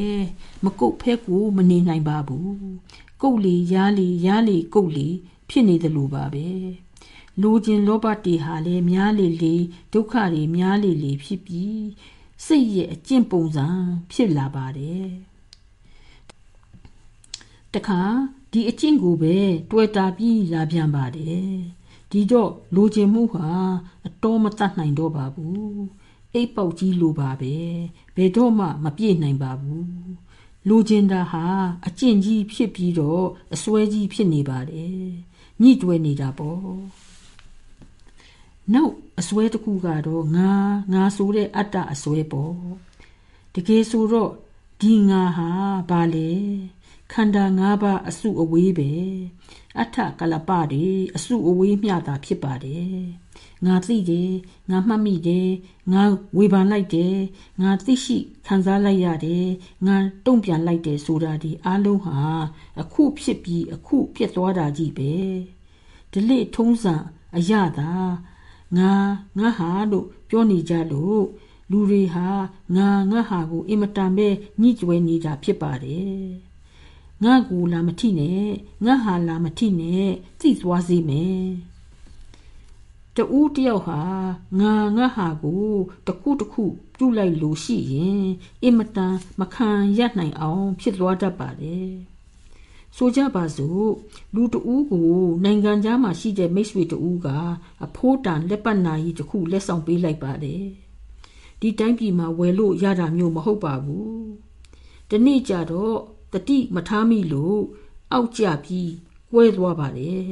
[0.64, 2.55] မကုတ်ဖဲကိုမနေနိုင်ပါဘူး
[3.22, 5.07] ကုတ်လီရားလီရားလီကုတ်လီ
[5.49, 6.49] ဖြစ်နေတယ်လို့ပါပဲ
[7.42, 9.55] လူချင်းလောဘတေဟာလည်းများလေလေ
[9.92, 11.86] ဒုက္ခတွေများလေလေဖြစ်ပြီး
[12.47, 13.66] စိတ်ရဲ့အကျင့်ပုံစံ
[14.12, 15.07] ဖြစ်လာပါတယ်
[17.74, 18.03] တခါ
[18.53, 19.36] ဒီအကျင့်ကိုပဲ
[19.70, 21.51] တွေ့တာပြီးလာပြန်ပါတယ်
[22.11, 23.49] ဒီတော့လူချင်းမှုဟာ
[24.07, 25.80] အတော်မတတ်နိုင်တော့ပါဘူး
[26.34, 27.55] အိပ်ပေါက်ကြီးလိုပါပဲ
[28.16, 29.90] ဘယ်တော့မှမပြည့်နိုင်ပါဘူး
[30.68, 31.44] လူချင်းတာဟာ
[31.86, 33.24] အကျင့်ကြီးဖြစ်ပြီးတော့
[33.55, 35.01] အစွဲကြီးဖြစ်နေပါတယ်
[35.62, 36.61] ညှိတွဲနေတာပေါ့
[38.74, 40.50] နောက်အစွဲတစ်ခုကတော့ငါ
[40.92, 42.54] ငါဆိုတဲ့အတ္တအစွဲပေါ့
[43.54, 44.32] တကယ်ဆိုတော့
[44.80, 45.50] ဒီငါဟာ
[45.90, 46.30] ဘာလဲ
[47.12, 48.90] ခန္ဓာ၅ပါးအစုအဝေးပဲ
[49.80, 50.86] အထကလပတွေ
[51.16, 53.26] အစုအဝေးမျှတာဖြစ်ပါတယ်
[53.64, 54.32] ငါသိတယ်
[54.70, 55.48] ငါမှတ်မိတယ်
[55.92, 56.02] ငါ
[56.36, 57.16] ဝေဖန်လိုက်တယ်
[57.61, 59.46] ငါသိရှိခံစားလိုက်ရတယ်
[59.86, 59.96] ငါ
[60.26, 62.16] တုံ့ပြန်လိုက်တယ်ဆိုတာဒီအလုံးဟာ
[62.80, 65.14] အခုဖြစ်ပြီးအခုပြတ်သွားတာကြီးပဲ
[66.12, 66.94] ဒလိထုံးစံ
[67.36, 67.90] အရသာ
[68.76, 68.92] ငါ
[69.38, 71.24] ငါဟာလို့ပြောနေကြလို့
[71.70, 72.28] လူတွေဟာ
[72.76, 74.28] ငါငါဟာကိုအင်မတန်ပဲ
[74.61, 76.26] ညှိကျွဲနေတာဖြစ်ပါတယ်
[77.24, 78.46] ငါကူလာမထိနဲ့
[78.84, 80.09] ငါဟာလာမထိနဲ့
[80.40, 81.44] သိသွားစေမယ်
[83.17, 84.01] တူးတယောက်ဟာ
[84.61, 85.71] ငါငါဟာကို
[86.07, 86.64] တခုတခု
[86.95, 88.27] ပြုတ်လိုက်လို့ရှိရင်
[88.62, 91.91] အင်မတန်မခံရနိုင်အောင်ဖြစ်သွားတတ်ပါတယ်
[92.97, 93.89] ဆိုကြပါစို့
[94.35, 95.12] လူတဦးကို
[95.45, 97.29] နိုင်ငံသားမှာရှိတဲ့မိတ်ဆွေတဦးက
[97.85, 100.64] အဖိုးတန်လက်ပတ်နာကြီးတစ်ခုလက်ဆောင်ပေးလိုက်ပါတယ်
[101.61, 104.27] ဒီတိုင်းပြည်မှာဝယ်လို့ရတာမျိုးမဟုတ်ပါဘူး
[105.11, 105.97] ဒီနေ့ကျတော့
[106.33, 107.61] တတိမထားမိလို့
[108.12, 108.93] အောက်ကျပြီး
[109.33, 110.27] ကွဲသွားပါတယ်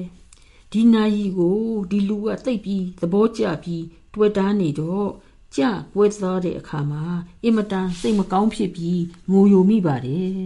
[0.77, 1.59] ဒီနာယီကို
[1.91, 5.09] ဒီလူကသိပ်ပြီးသဘောကျပြီးတွေ့တာနေတော့
[5.57, 5.61] ကြ
[5.95, 7.05] ကွဲသားတဲ့အခါမှာ
[7.45, 10.39] အင်မတန်စိတ်မကောင်းဖြစ်ပြီးငိုယိုမိပါတယ်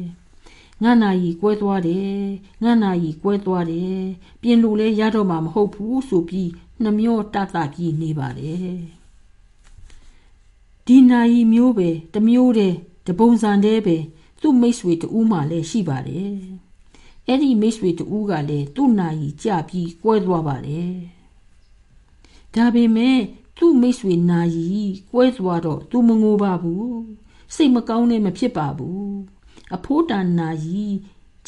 [0.83, 2.19] ငါနာယီကွဲသွားတယ်
[2.63, 4.01] ငါနာယီကွဲသွားတယ်
[4.43, 6.51] ပြင်လို့လဲရတော့မှာမဟုတ်ဘူးဆိုပြီး
[6.83, 8.77] နှမျောတတပြီးနေပါတယ်
[10.87, 12.77] ဒီနာယီမျိုးပဲတမျိုးတည်း
[13.07, 13.97] တပုံစံတည်းပဲ
[14.41, 16.68] သူ့မိတ်ဆွေတူးမှလည်းရှိပါတယ်
[17.29, 20.93] အဲ့ဒီမိတ်ဆွေတူကလည်းသူ့နာယီကြပြီးကွဲသွားပါတယ်
[22.55, 23.19] ဒါပေမဲ့
[23.57, 24.69] သူ့မိတ်ဆွေနာယီ
[25.11, 26.99] ကွဲသွားတော့သူမငိုပါဘူး
[27.55, 29.13] စိတ်မကောင်းနဲ့မဖြစ်ပါဘူး
[29.75, 30.85] အဖိုးတန်နာယီ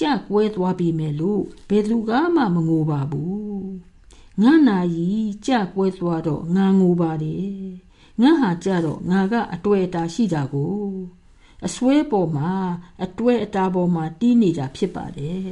[0.00, 3.68] ကြကွဲသွားပြီမယ်လို့ဘယ်သူကမှမငိုပါဘူး
[4.42, 5.10] ငါနာယီ
[5.46, 7.60] ကြကွဲသွားတော့ငါငိုပါတယ်
[8.20, 10.74] ငါဟာကြတော့ငါကအတွေ့အတာရှိတာကို
[11.66, 12.52] အစွဲပေါ်မှာ
[13.04, 15.50] အတွေ့အတာပေါ်မှာတီးနေတာဖြစ်ပါတယ်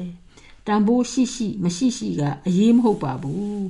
[0.66, 3.62] တန်ဖိုးရှိရှိမရှိရှိကအရေးမဟုတ်ပါဘူး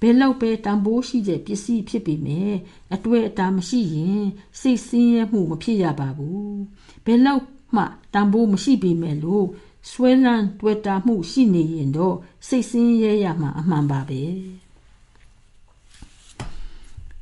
[0.00, 2.52] ဘယ်လောက်ပဲတန်ဖိုးရှိတဲ့ပစ္စည်းဖြစ်ပေမဲ့
[2.94, 4.22] အတွေ့အတာမရှိရင်
[4.60, 6.56] စိတ်ဆင်းရဲမှုမဖြစ်ရပါဘူး
[7.04, 7.42] ဘယ်လောက်
[7.76, 7.84] မှ
[8.14, 9.46] တန်ဖိုးမရှိပေမဲ့လို့
[9.90, 12.16] ဆွဲလန်းတွေ့တာမှုရှိနေရင်တော့
[12.48, 14.22] စိတ်ဆင်းရဲရမှာအမှန်ပါပဲ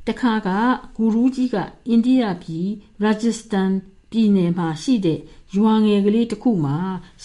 [0.07, 0.49] တခါက
[0.95, 1.55] ဂူရူးကြီးက
[1.87, 2.67] အိန္ဒိယပြည်
[3.01, 3.71] ရာဂျစ္စတန်
[4.11, 5.19] ပြည်နယ်မှာရှိတဲ့
[5.55, 6.77] ရွာငယ်ကလေးတစ်ခုမှာ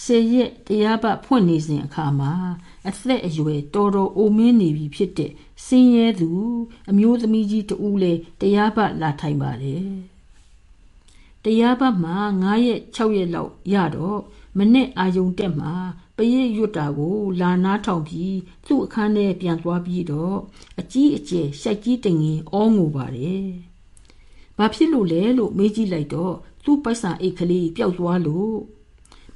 [0.03, 2.33] ဆယ်ရက်တရားပတ်ဖွင့်နေစဉ်အခါမှာ
[2.87, 5.31] အသက်အရွယ်တော်တော်အိုမင်းနေပြီဖြစ်တဲ့
[5.65, 6.29] စင်းရဲသူ
[6.89, 9.85] အမျိုးသမီးကြီးတဦးလေတရားပတ်လာထိုင်ပါတယ်
[11.45, 14.19] တရားပတ်မှာ9ရက်6ရက်လောက်ရတော့
[14.57, 15.73] မနဲ့အာယုံတက်မှာ
[16.17, 20.37] ပရိရွတ်တာကိုလာနာထောင်ပြီးသူ့အခန်းထဲပြန်သွားပြီးတော့
[20.79, 23.45] အကြီးအကျယ်ရှိုက်ကြီးတင်ငင်အောငိုပါတယ်။
[24.57, 28.57] ဘာဖြစ်လို့လဲလို့မေးကြည့်လိုက်တော့ သူ့ပိုက်ဆံအိတ်ကလေးပျောက်သွားလို့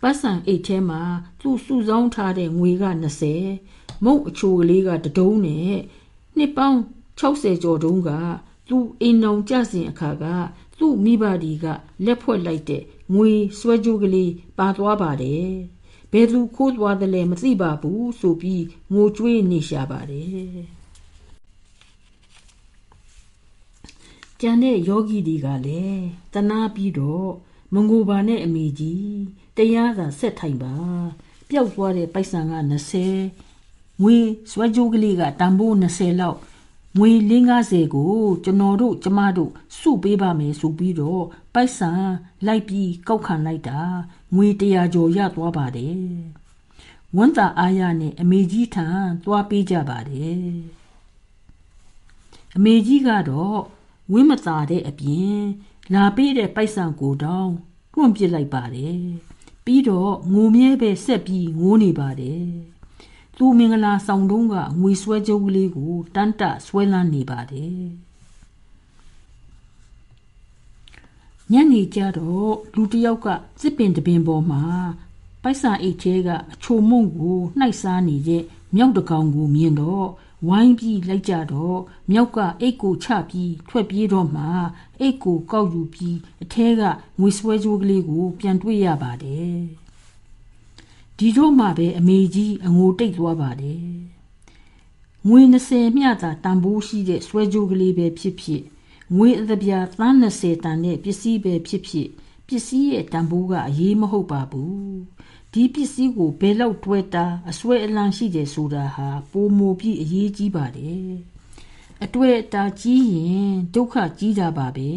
[0.01, 1.01] ပတ်စံအိတ်ထဲမှာ
[1.41, 2.85] သူ့စုဆောင်းထားတဲ့ငွေက
[3.45, 5.75] 20မုံအချိုကလေးကတဒုံးနဲ့
[6.37, 6.79] နှစ်ပေါင်း
[7.19, 8.11] 60ကျော်တုန်းက
[8.69, 10.25] သူအိမ်အောင်ကြစဉ်အခါက
[10.79, 11.65] သူ့မိဘတွေက
[12.05, 12.83] လက်ဖွဲ့လိုက်တဲ့
[13.15, 15.49] ငွေဆွဲကြိုးကလေးပါသွားပါတယ်
[16.11, 18.63] ဘယ်သူခိုးသွားတယ်လဲမသိပါဘူးဆိုပြီး
[18.93, 20.49] ငိုကြွေးနေရှာပါတယ်
[24.41, 27.29] ကျန်တဲ့ယောဂီတွေကလည်းတနာပြီးတော့
[27.73, 29.15] မငိုပါနဲ့အမေကြီး
[29.57, 30.75] တရားသာဆက်ထိုင်ပါ
[31.49, 32.53] ပျောက်သွားတဲ့ပိုက်ဆံက
[33.31, 34.15] 20ငွေ
[34.51, 36.37] ဆွဲကြိုးကလေးကတန်ဖိုး20လောက်
[36.97, 37.11] ငွေ
[37.53, 38.13] 50ကို
[38.43, 41.23] ကျွန်တော်တို့ကျမတို့စုပေးပါမယ်ဆိုပြီးတော့
[41.53, 41.91] ပိုက်ဆံ
[42.45, 43.79] လိုက်ပြီးကောက်ခံလိုက်တာ
[44.35, 45.97] ငွေ100ကျော်ရသွားပါတယ်
[47.15, 48.87] ဝမ်းသာအားရနဲ့အမေကြီးထံ
[49.23, 50.39] သွားပေးကြပါတယ်
[52.55, 53.59] အမေကြီးကတော့
[54.11, 55.39] ဝင်းမသာတဲ့အပြင်
[55.93, 57.53] လာပေးတဲ့ပိုက်ဆံကိုတောင်း
[57.93, 58.99] တွန့်ပစ်လိုက်ပါတယ်
[59.65, 62.45] ပြီးတော့ငိုမြဲပဲဆက်ပြီးငိုးနေပါတယ်
[63.37, 67.79] သူမင်္ဂလာဆောင်တုံးကငွေဆွဲကြုပ်ကလေးကိုတန်းတဆွဲလန်းနေပါတယ်
[71.51, 73.27] ညနေကျတော့လူတယောက်က
[73.61, 74.63] စစ်ပင်တပင်ပေါ်မှာ
[75.43, 78.43] ပိုက်ဆံအိတ်ထဲကအချိုမုံကိုနှိုက်စားနေတဲ့
[78.75, 80.07] မြောက်တကောင်ကိုမြင်တော့
[80.47, 81.79] ဝိုင်းပြီးလိုက်ကြတော့
[82.11, 84.45] မြောက်ကအိတ်ကိုချပြီးထွက်ပြေးတော့မှ
[84.99, 86.81] အိတ်ကိုကောက်ယူပြီးအထဲက
[87.19, 89.59] ငွေဆွဲကြိုးကလေးကို ပြန်တွေ့ရပါတယ်
[91.17, 93.85] ဒီတော့မှပဲအမေကြီးအငိုတိတ်သွားပါတယ်
[95.27, 98.63] ငွေ20မျှသာတန်ဖိုးရှိတဲ့ဆွဲကြိုးကလေးပဲဖြစ်ဖြစ်
[99.15, 102.09] ငွေအသပြားသန်း20တန်တဲ့ပစ္စည်းပဲဖြစ်ဖြစ်
[102.47, 105.14] ပစ္စည်းရဲ့တန်ဖိုးကအရေးမဟုတ်ပါဘူး
[105.57, 111.09] ဒီပစ္စည်းကိုဘယ်လောက်တွဲတာအစွဲအလံရှိတယ်ဆိုတာဟာပိုမိုပြီးအရေးကြီးပါတယ်
[112.03, 114.91] အတွေ့အတာကြီးရင်ဒုက္ခကြီးတာပါပဲ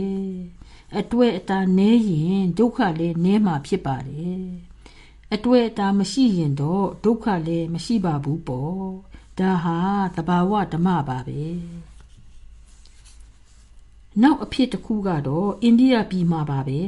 [0.99, 4.43] အတွေ့အတာနည်းရင်ဒုက္ခလည်းနည်းမှာဖြစ်ပါတယ်
[5.35, 8.79] အတွေ့အတာမရှိရင်တော့ဒုက္ခလည်းမရှိပါဘူးပေါ့
[9.39, 9.79] ဒါဟာ
[10.17, 11.43] သဘာဝဓမ္မပါပဲ
[14.23, 16.81] နောက်အဖြစ်တစ်ခုကတော့အိန္ဒိယပြည်မှာပါပဲ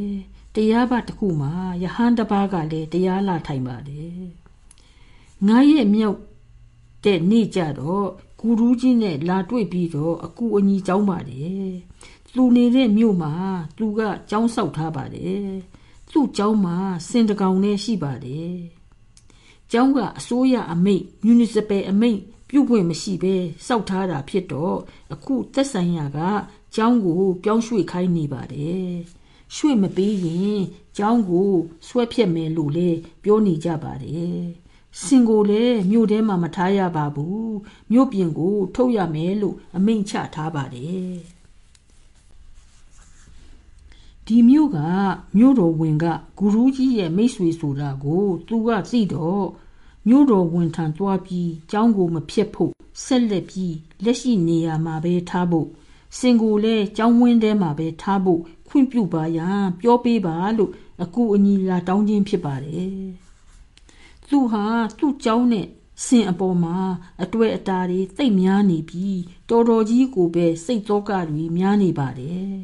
[0.54, 4.22] တရားဘတစ်ခုမှာယဟန်တစ်ပါးကလည်းတရားလာထိုင်ပါတယ်
[5.46, 6.18] ငါရဲ့မြောက်
[7.04, 11.70] တဲ့နေ့ကြတော့ဂူရူးကြီးနဲ့လာတွေ့ပြီးတော့အကူအညီကြောင်းပါတယ်
[12.34, 13.32] သူနေတဲ့မြို့မှာ
[13.78, 15.46] သူကကြောင်းဆောက်ထားပါတယ်
[16.12, 16.76] သူ့ကျောင်းမှာ
[17.08, 18.54] စင်တကောင်နဲ့ရှိပါတယ်
[19.72, 23.34] ကျောင်းကအစိုးရအမိတ်မြူနီစပယ်အမိတ်ပြုတ်ပွင့်မရှိပဲ
[23.66, 24.76] စောက်ထားတာဖြစ်တော့
[25.12, 26.18] အခုသက်ဆိုင်ရာက
[26.74, 28.90] ကျောင်းကိုပြောင်းရွှေ့ခိုင်းနေပါတယ်
[29.54, 30.60] ရွှေ့မပေးရင်
[30.96, 31.50] ကျောင်းကို
[31.86, 32.90] ဆွဲဖြက်မယ်လို့လေ
[33.22, 34.40] ပြောနေကြပါတယ်
[35.02, 37.54] စင်ကိုလည်းမြို့ထဲမှာမထားရပါဘူး
[37.90, 41.14] မြို့ပြင်ကို ထုတ်ရမယ်လို့အမိန့်ချထားပါတယ်
[44.26, 44.78] ဒီမြို့က
[45.36, 46.04] မြို့တော်ဝင်က
[46.38, 49.46] ဂူရူးကြီးရဲ့မိတ်ဆွေဆိုတာကို သူကသိတော့
[50.08, 52.72] မြို့တော်ဝင်ထံသွားပြီးကျောင်းကိုမဖြစ်ဖို့
[53.04, 53.74] ဆက်လက်ပြီး
[54.04, 55.68] လက်ရှိနေရာမှာပဲထားဖို့
[56.18, 62.90] စင်ကိုလည်းကျောင်းဝင်းထဲမှာပဲထားဖို့ခွင့်ပြုပါရန်ပြောပေးပါလို့အကူအညီလာတောင်းခြင်းဖြစ်ပါတယ်
[64.28, 64.64] သူဟာ
[64.98, 65.66] သူ့ကျောင်းနဲ့
[66.04, 66.76] စင်အပေါ်မှာ
[67.22, 72.54] အတွေ့အတာတွေသိပ်များနေပြီးတော်တော်ကြီးကိုပဲစိတ်သောကတွေများနေပါတယ်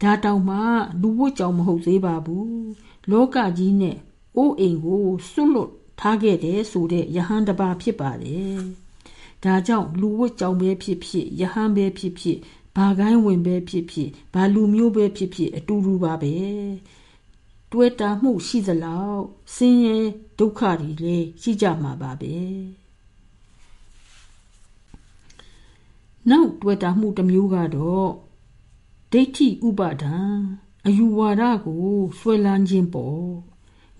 [0.00, 0.58] ဒါတောင်မှ
[1.00, 2.66] လူဝတ်ကြောင်မဟုတ်သေးပါဘူး
[3.10, 3.96] လောကကြီးနဲ့
[4.36, 5.70] အိုးအိမ်ကိုစွန့်လွတ်
[6.00, 8.81] ထားခဲ့တယ်ဆိုတဲ့ယဟန်တပါဖြစ်ပါတယ်
[9.44, 12.38] ဒါကြောင့်လူဝတ်ကြောင်ပဲဖြစ်ဖြစ်ယဟန်ပဲဖြစ်ဖြစ်
[12.76, 16.34] ဘာကိုင်းဝင်ပဲဖြစ်ဖြစ်ဘာလူမျိုးပဲဖြစ်ဖြစ်အတူတူပါပဲ
[17.72, 19.22] တွေ့တာမှုရှိသလောက်
[19.54, 19.98] ဆင်းရဲ
[20.38, 22.36] ဒုက္ခတွေလည်းရှိကြမှာပါပဲ
[26.30, 28.10] နောက်တွေ့တာမှုတစ်မျိုးကတော့
[29.12, 30.16] ဒိဋ္ဌိဥပါဒံ
[30.86, 31.86] အယူဝါဒကို
[32.18, 33.26] ဆွဲလန်းခြင်းပေါ့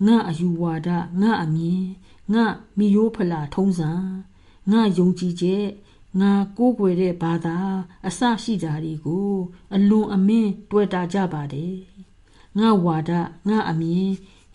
[0.05, 0.89] ငါအယူဝါဒ
[1.21, 1.83] ငါအမြင်
[2.33, 2.45] ငါ
[2.77, 3.91] မိယိုးဖလာထုံးစံ
[4.71, 5.65] ငါယုံကြည်ချက်
[6.21, 7.57] ငါကိုးကွယ်တဲ့ဘာသာ
[8.07, 9.31] အစရှိတာတွေကို
[9.75, 11.75] အလွန်အမင်းတွေ့တာကြပါတယ်
[12.57, 13.11] ငါဝါဒ
[13.49, 14.09] ငါအမြင်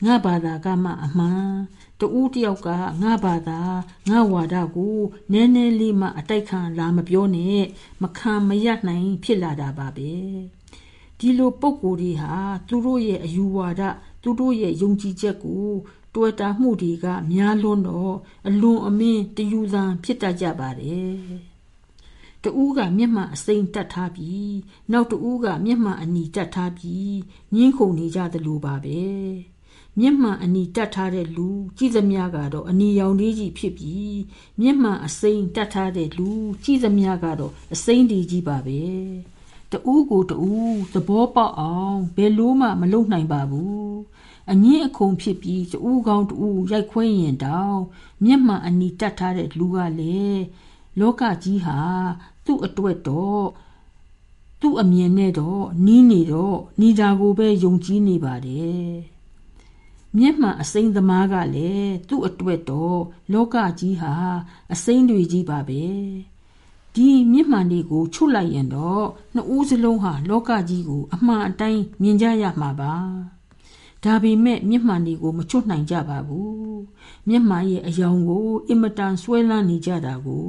[0.04, 1.50] ငါဘာသာကမှအမှန်
[2.00, 2.68] တူးတယောက်က
[3.02, 3.60] ငါဘာသာ
[4.08, 4.98] ငါဝါဒကို
[5.32, 7.62] နည်းနည်းလေးမှအတိုက်ခံလာမပြောနဲ့
[8.02, 10.12] မခံမရနိုင်ဖြစ်လာတာပါပဲ
[11.18, 12.34] ဒီလိုပုံကိုယ်တွေဟာ
[12.68, 13.82] သူတို့ရဲ့အယူဝါဒ
[14.22, 15.68] သူတို့ရဲ့ယုံကြည်ချက်ကို
[16.18, 18.14] တွေ့တာမှုတွေက များလွန်းတော့
[18.48, 21.18] အလွန်အမင်းတယူသံဖြစ်တတ်ကြပါတယ်
[22.42, 24.54] တူးကမျက်မှန်အစိမ့်တက်ထားပြီး
[24.92, 27.16] နောက်တူးကမျက်မှန်အနီတက်ထားပြီး
[27.54, 29.02] ညင်းခုန်နေကြသလိုပါပဲ
[29.98, 31.48] မျက်မှန်အနီတက်ထားတဲ့လူ
[31.78, 34.18] ကြည်သမျှကတော့အနီရောင်လေးကြီးဖြစ်ပြီး
[34.60, 36.30] မျက်မှန်အစိမ့်တက်ထားတဲ့လူ
[36.64, 38.80] ကြည်သမျှကတော့အစိမ့်ဒီကြီးပါပဲ
[39.72, 43.96] တူးကိုတူးသဘောပေါက်အောင်ဘယ်လို့မှမလုပ်နိုင်ပါဘူး
[44.50, 47.78] အငင်းအခုံဖြစ်ပြီးတူးကောင်းတူးရိုက်ခွင်းရင်တောင်
[48.24, 50.42] မျက်မှန်အနီတက်ထားတဲ့လူကလည်း
[50.98, 51.78] လောကကြီးဟာ
[52.44, 53.46] သူ့အတွက်တော့
[54.60, 58.88] သူ့အမြင်နဲ့တော့နီးနေတော့နီးတာကိုပဲယုံကြည်နေပါတယ်
[60.16, 63.00] မျက်မှန်အစိမ့်သမားကလည်းသူ့အတွက်တော့
[63.32, 64.14] လောကကြီးဟာ
[64.72, 65.84] အစိမ့်တွေကြီးပါပဲ
[66.94, 72.94] ဒီမျက်မှန်တွေကိုချွတ်လိုက်ရင်တော့နှစ်ဦးစလုံးဟာလောကကြီးကိုအမှန်အတိုင်းမြင်ကြရမှာပါ
[74.04, 76.82] ဒါပေမဲ့မျက်မှန်တွေကိုမချွတ်နိုင်ကြပါဘူး
[77.28, 80.48] မျက်မှန်ရဲ့အယောင်ကိုအင်မတန်ဆွဲလန်းနေကြတာကို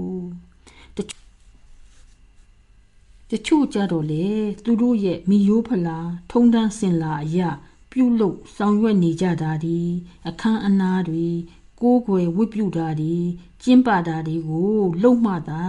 [3.32, 4.26] တချို့ကြတော့လေ
[4.64, 6.00] သူတို့ရဲ့မိယိုးဖလာ
[6.32, 7.50] ထုံတန်းစင်လာအရာ
[7.92, 9.80] ပြုတ်လုဆောင်ရွက်နေကြတာဒီ
[10.28, 11.28] အခန်းအနားတွေ
[11.82, 13.16] ကိုးကွယ်ဝတ်ပြုတာဒီ
[13.64, 15.64] ကျင်းပတာတွေကိုလုံမှသာ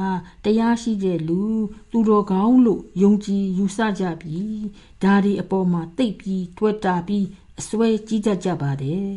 [0.45, 1.43] တရားရှိတဲ့လူ
[1.91, 4.61] သူတော်ကောင်းလို့ယုံကြည်ယူဆကြပြီး
[5.03, 7.27] ဒါဒီအပေါ်မှာတိတ်ပြီးတွဲတာပြီး
[7.61, 9.15] အစွဲကြီးတတ်ကြပါတယ်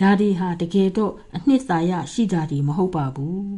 [0.00, 3.50] ဒါဒီဟာတကယ်တော့အနှစ်သာရရှိတာဒီမဟုတ်ပါဘူး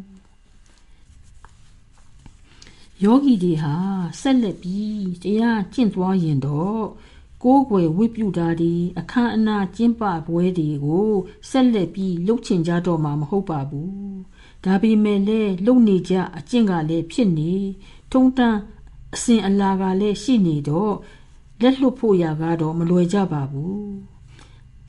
[3.05, 3.75] ယောဂီတွေဟာ
[4.21, 6.83] ဆက်လက်ပြီးတရားကျင့်သွားရင်တော့
[7.43, 11.11] ကိုးကွယ်ဝိပုတာဒီအခမ်းအနားကျင်းပပွဲတွေကို
[11.51, 13.93] ဆက်လက်ပြီးလှုပ်ချင်ကြတော့မှာမဟုတ်ပါဘူး
[14.65, 17.53] ဒါပေမဲ့လည်းလုံနေကြအကျင့်ကလည်းဖြစ်နေ
[18.13, 18.59] ထုံတန်း
[19.15, 20.95] အစဉ်အလာကလည်းရှိနေတော့
[21.62, 23.88] လက်လွတ်ဖို့ရာကတော့မလွယ်ကြပါဘူး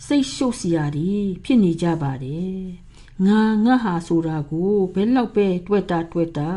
[0.07, 1.13] စိတ်ရှုပ်စရာတွေ
[1.45, 2.59] ဖြစ်နေကြပါတယ်
[3.27, 6.53] ငါငါဟာဆိုတာကိုဘယ်လောက်ပဲတွေ့တာတွေ့တာ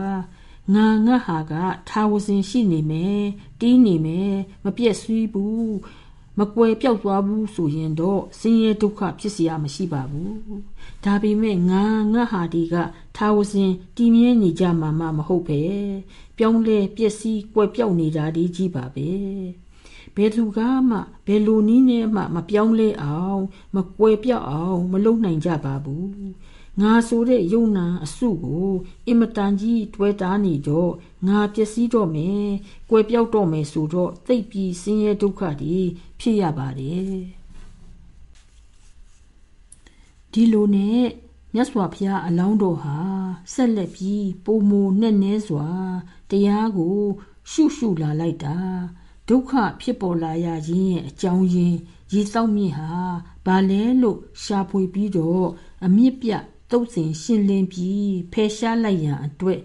[0.74, 1.54] ငါငါဟာက
[1.90, 3.22] ထာဝစဉ်ရှိနေမယ်
[3.60, 4.34] တီးနေမယ်
[4.64, 5.72] မပြည့်စည်ဘူး
[6.40, 10.36] မကွယ်ပြောက်သွားဘူးဆိုရင်တော့ဆင်းရဲဒုက္ခဖြစ်เสียမရှိပါဘူး
[11.04, 11.84] ဒါပေမဲ့ငါ
[12.14, 12.76] ငါဟာဒီက
[13.18, 15.62] ထာဝစဉ်တည်မြဲနေကြမှာမမဟုတ်ပဲ
[16.38, 19.10] ပြောင်းလဲပျက်စီးကွယ်ပြောက်နေတာဒီကြီးပါပဲ
[20.17, 20.59] ဘယ်သူက
[20.91, 23.43] မှဘယ်လိုနည်းနဲ့မှမပြောင်းလဲအောင်
[23.75, 26.09] မကွယ်ပြောက်အောင် မလုပ်နိုင်ကြပါဘူး
[26.81, 28.71] ငါဆိုတဲ့ယုံနာအစုကို
[29.07, 30.93] အင်မတန်ကြီးတွဲတားနေတော့
[31.27, 32.41] ငါပျက်စီးတော့မယ်၊
[32.91, 35.79] ကွယ်ပြောက်တော့မယ်ဆိုတော့သိပ်ပြီးဆင်းရဲဒုက္ခတွေ
[36.21, 37.21] ဖြစ်ရပါတယ်
[40.33, 41.05] ဒီလိုနဲ့
[41.55, 42.99] မြတ်စွာဘုရားအလောင်းတော်ဟာ
[43.55, 45.69] ဆက်လက်ပြီးပုံမနဲ့နဲစွာ
[46.31, 47.01] တရားကို
[47.51, 48.59] ရှုရှုလာလိုက်တာ
[49.29, 51.79] ဒုက္ခဖြစ်ပေါ်လာရခြင်းရဲ့အကြောင်းရင်း
[52.13, 52.91] ရေတောက်မြင့်ဟာ
[53.47, 55.47] ဘာလဲလို့ရှာဖွေပြီးတော့
[55.85, 56.31] အမြင့်ပြ
[56.71, 59.61] တုတ်စင်ရှင်းလင်းပြီးဖယ်ရှားလိုက်ရန်အတွက်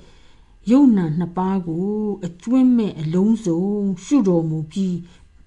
[0.70, 1.90] ယုံနာနှစ်ပါးကို
[2.26, 3.64] အကျွင့်မဲ့အလုံးစုံ
[4.06, 4.98] ရှုတော်မူပြီး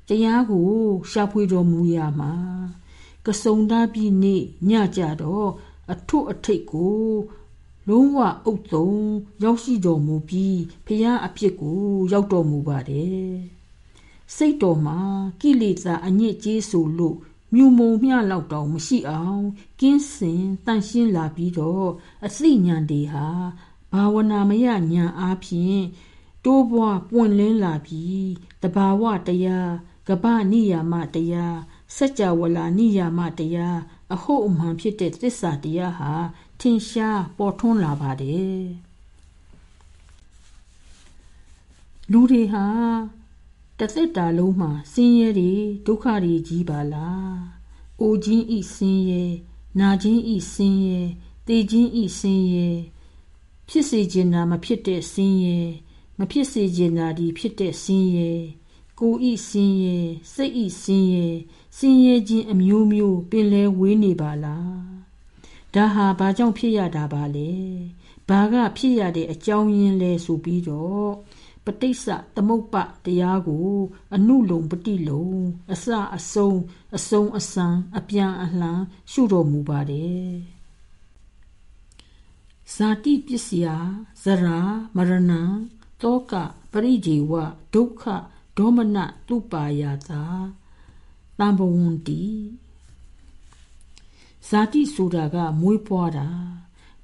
[0.08, 0.70] တရားကို
[1.10, 2.32] ရှာဖွေတော်မူရမှာ
[3.26, 5.48] ကစုံသားပြီးနေ့ညကြတော့
[5.92, 7.04] အထွတ်အထိတ်ကို
[7.88, 9.06] လုံးဝအုပ်သုံး
[9.42, 11.80] ရောက်ရှိတော်မူပြီးဖျားအဖြစ်ကို
[12.12, 13.53] ရောက်တော်မူပါတယ်
[14.36, 14.98] စိတ်တော်မှာ
[15.40, 17.16] ကိလေသာအညစ်အကြေးဆိုလို့
[17.54, 19.42] မြူမုံမျှလောက်တောင်မရှိအောင်
[19.80, 21.88] ကင်းစင်တန့်ရှင်းလာပြီးတော့
[22.26, 23.26] အစိဉဏ်တွေဟာ
[23.92, 25.82] ဘာဝနာမယဉာဏ်အားဖြင့်
[26.44, 28.24] တိုးပွားပွင့်လင်းလာပြီး
[28.62, 29.70] တဘာဝတရား
[30.08, 31.56] ကပ္ပနိယာမတရား
[31.96, 33.78] စัจ java လာနိယာမတရား
[34.14, 36.12] အဟုတ်အမှန်ဖြစ်တဲ့သစ္စာတရားဟာ
[36.60, 38.62] ထင်ရှားပေါ်ထွန်းလာပါတယ်
[42.12, 42.66] လူတွေဟာ
[43.78, 45.52] တသက်တာလုံးမှာဆင်းရဲတွေ
[45.86, 47.34] ဒုက္ခတွေကြီးပါလား။
[48.00, 49.24] အိုခြင်းဤဆင်းရဲ
[49.78, 51.00] နာခြင်းဤဆင်းရဲ
[51.46, 52.68] တေခြင်းဤဆင်းရဲ
[53.68, 55.58] ဖြစ်စေခြင်းနာမဖြစ်တဲ့ဆင်းရဲ
[56.18, 58.30] မဖြစ်စေချင်တာဒီဖြစ်တဲ့ဆင်းရဲ
[59.00, 59.96] ကိုဤဆင်းရဲ
[60.34, 61.26] စိတ်ဤဆင်းရဲ
[61.78, 64.74] ဆင်းရဲခြင်းအမျိုးမျိုးပင်လဲဝေးနေပါလား
[65.74, 67.50] ဒါဟာဘာကြောင့်ဖြစ်ရတာပါလဲ
[68.28, 71.10] ဘာကဖြစ်ရတဲ့အကြောင်းရင်းလဲဆိုပြီးတော့
[71.64, 73.70] ပဋိစ္စသမုပ္ပတရားကို
[74.14, 75.28] အနုလုံပฏิလုံ
[75.72, 75.86] အစ
[76.16, 76.58] အဆုံး
[76.96, 77.66] အဆုံးအစံ
[77.98, 80.32] အပြန်အလှန်ရှုတော်မူပါတယ်
[82.74, 83.66] ဇာတိပစ္စယ
[84.22, 84.58] ဇရာ
[84.96, 85.32] မရဏ
[86.02, 86.32] တောက
[86.72, 87.32] ပရိဒီဝ
[87.74, 88.02] ဒုက္ခ
[88.56, 88.96] ဒေါမန
[89.28, 90.22] တုပါယတာ
[91.38, 92.24] တံဘဝန္တိ
[94.48, 96.28] ဇာတိဆိုတာကမွေးဖွားတာ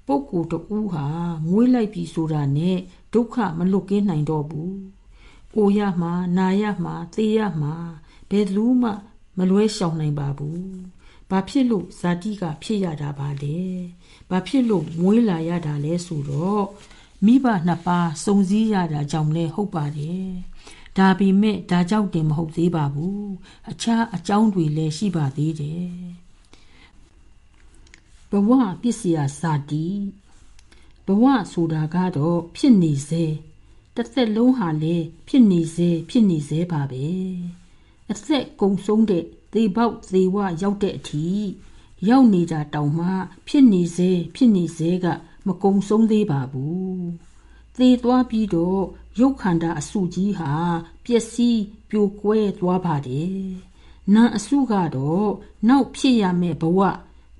[0.06, 1.06] ပုဂ္ဂိုလ်တူဟာ
[1.48, 2.78] မွေးလိုက်ပြီဆိုတာနဲ့
[3.12, 4.74] ဒုက္ခမလွတ်ကင်းနိုင်တော့ဘူး။
[5.56, 7.74] အိုရမှာနာရမှာသေရမှာ
[8.30, 8.90] ဘယ်လူမှ
[9.38, 10.62] မလွဲရှောင်နိုင်ပါဘူး။
[11.30, 13.58] ဘာဖြစ်လို့ဇာတိကဖြစ်ရတာပါလဲ။
[14.30, 16.64] ဘာဖြစ်လို့မွေးလာရတာလဲဆိုတော့
[17.24, 20.26] မိဘနှစ်ပါးစုံစည်းရတာကြောင့်လဲဟုတ်ပါတယ်။
[20.98, 23.20] ဒါပေမဲ့ဒါကြောင့်တင်မဟုတ်သေးပါဘူး။
[23.70, 25.88] အခြားအကြောင်းတွေလည်းရှိပါသေးတယ်။
[28.30, 28.50] ဘဝ
[28.82, 29.86] ပစ္စယဇာတိ
[31.10, 33.24] ဘဝဆိုတာကတော့ဖြစ်နေစေ
[33.96, 37.06] တစ်သက်လုံးဟာလည်းဖြစ်နေစေဖြစ်နေစေပါပဲ
[38.10, 41.26] အသက်ကုံဆုံးတဲ့သေပေါက်သေဝရောက်တဲ့အထိ
[42.08, 43.08] ရောက်နေတာတောင်မှ
[43.48, 45.06] ဖြစ်နေစေဖြစ်နေစေက
[45.46, 47.08] မကုံဆုံးသေးပါဘူး
[47.78, 48.82] သေသွားပြီးတော့
[49.20, 50.52] ရုပ်ခန္ဓာအစုကြီးဟာ
[51.04, 53.44] ပျက်စီးပြိုကွဲသွားပါတယ်
[54.14, 55.30] နာအစုကတော့
[55.68, 56.80] နောက်ဖြစ်ရမယ့်ဘဝ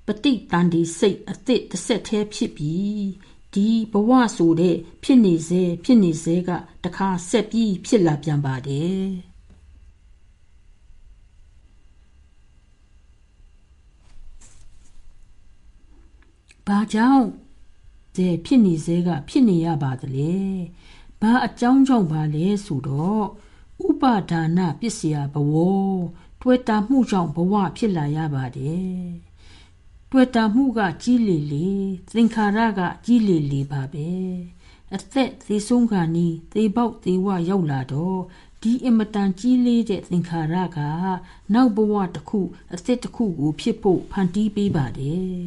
[0.05, 3.01] ပဋိတန်ဒီစိတ်အသစ်တစ်ဆက်သေးဖြစ်ပြီး
[3.53, 6.49] ဒီဘဝဆိုတဲ့ဖြစ်နေစေဖြစ်နေစေက
[6.83, 9.31] တခါဆက်ပြီးဖြစ်လာပြန်ပါတယ်
[16.67, 17.25] ဘာကြောင့်
[18.15, 20.35] ဒီဖြစ်နေစေကဖြစ်နေရပါသလဲ
[21.21, 23.25] ဘာအကြောင်းကြောင့်ပါလဲဆိုတော့
[23.87, 25.55] ဥပါဒါနပစ္စယဘဝ
[26.41, 29.30] တွေ့တာမှုကြောင့်ဘဝဖြစ်လာရပါတယ်
[30.13, 31.69] တွေ့တာမှုကကြီးလေလေ
[32.13, 34.09] သင်္ခါရကကြီးလေလေပါပဲ
[34.95, 38.19] အသက်သေးဆုံးခါနီးသေပေါက်သေဝရောက်လာတော့
[38.61, 40.79] ဒီအမတန်ကြီးလေးတဲ့သင်္ခါရက
[41.53, 42.39] နောက်ဘဝတစ်ခု
[42.73, 45.41] အသက်တစ်ခုကိုဖြစ်ဖို့ဖန်တီးပေးပါတယ်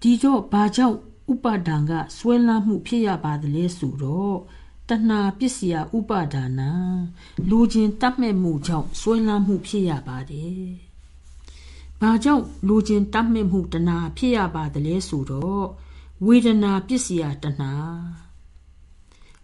[0.00, 0.98] ဒီတော့ဘာကြောင့်
[1.32, 4.36] ဥပါဒံကဆွဲလန်းမှုဖြစ်ရပါသလဲဆိုတော့
[4.88, 6.60] တဏှာပစ္စယဥပါဒါန
[7.48, 10.89] လူချင်းတတ်မဲ့မှုကြောင့်ဆွဲလန်းမှုဖြစ်ရပါတယ်
[12.00, 15.66] ဘာကြောင့်လူချင်းတတ်မဲ့မှုတဏှာဖြစ်ရပါသလဲဆိုတော့
[16.26, 17.72] ဝေဒနာပစ္စယတဏှာ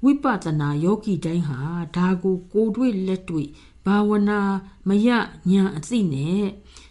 [0.02, 1.60] ဝိပဿနာယောဂီတိုင်းဟာ
[1.96, 3.48] ဒါကိုကိုယ်တွေ့လက်တွေ့
[3.84, 4.40] ဘာဝနာ
[4.88, 5.08] မရ
[5.50, 6.44] ညာအသိနဲ့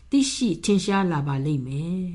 [0.09, 2.05] သိရှိထင်ရှားလာပါလိမ့်မယ်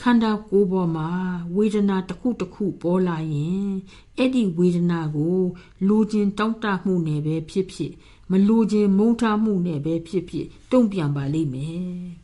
[0.00, 1.08] ခန္ဓာကိုယ်ပေါ်မှာ
[1.56, 3.68] ဝေဒနာတစ်ခုတစ်ခုပေါ်လာရင်
[4.16, 5.40] အဲ့ဒီဝေဒနာကို
[5.88, 7.92] လူချင်းတောင့်တမှုနဲ့ပဲဖြစ်ဖြစ်
[8.30, 12.23] မလူချင်းမုန်းထားမှုနဲ့ပဲဖြစ်ဖြစ် တုံ့ပြန်ပါလိမ့်မယ်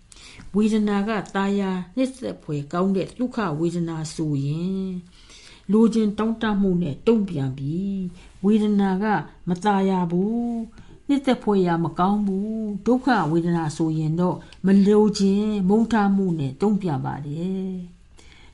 [0.56, 4.90] ဝေဒနာကตาယာနှိစ္စဖွယ်ကောင်းတဲ့ဒုက္ခဝေဒနာဆိုရင်
[5.72, 8.00] လိုချင်တောင်းတမှုနဲ့တုံ့ပြန်ပြီး
[8.46, 9.06] ဝေဒနာက
[9.50, 10.56] မตาယာဘူး
[11.08, 14.36] နှစ်သက်ဖွယ်ရာမကောင်းဘူးဒုက္ခဝေဒနာဆိုရင်တော့
[14.66, 17.70] မလိုခြင်းမုန်းထားမှုနဲ့တုံ့ပြန်ပါတယ်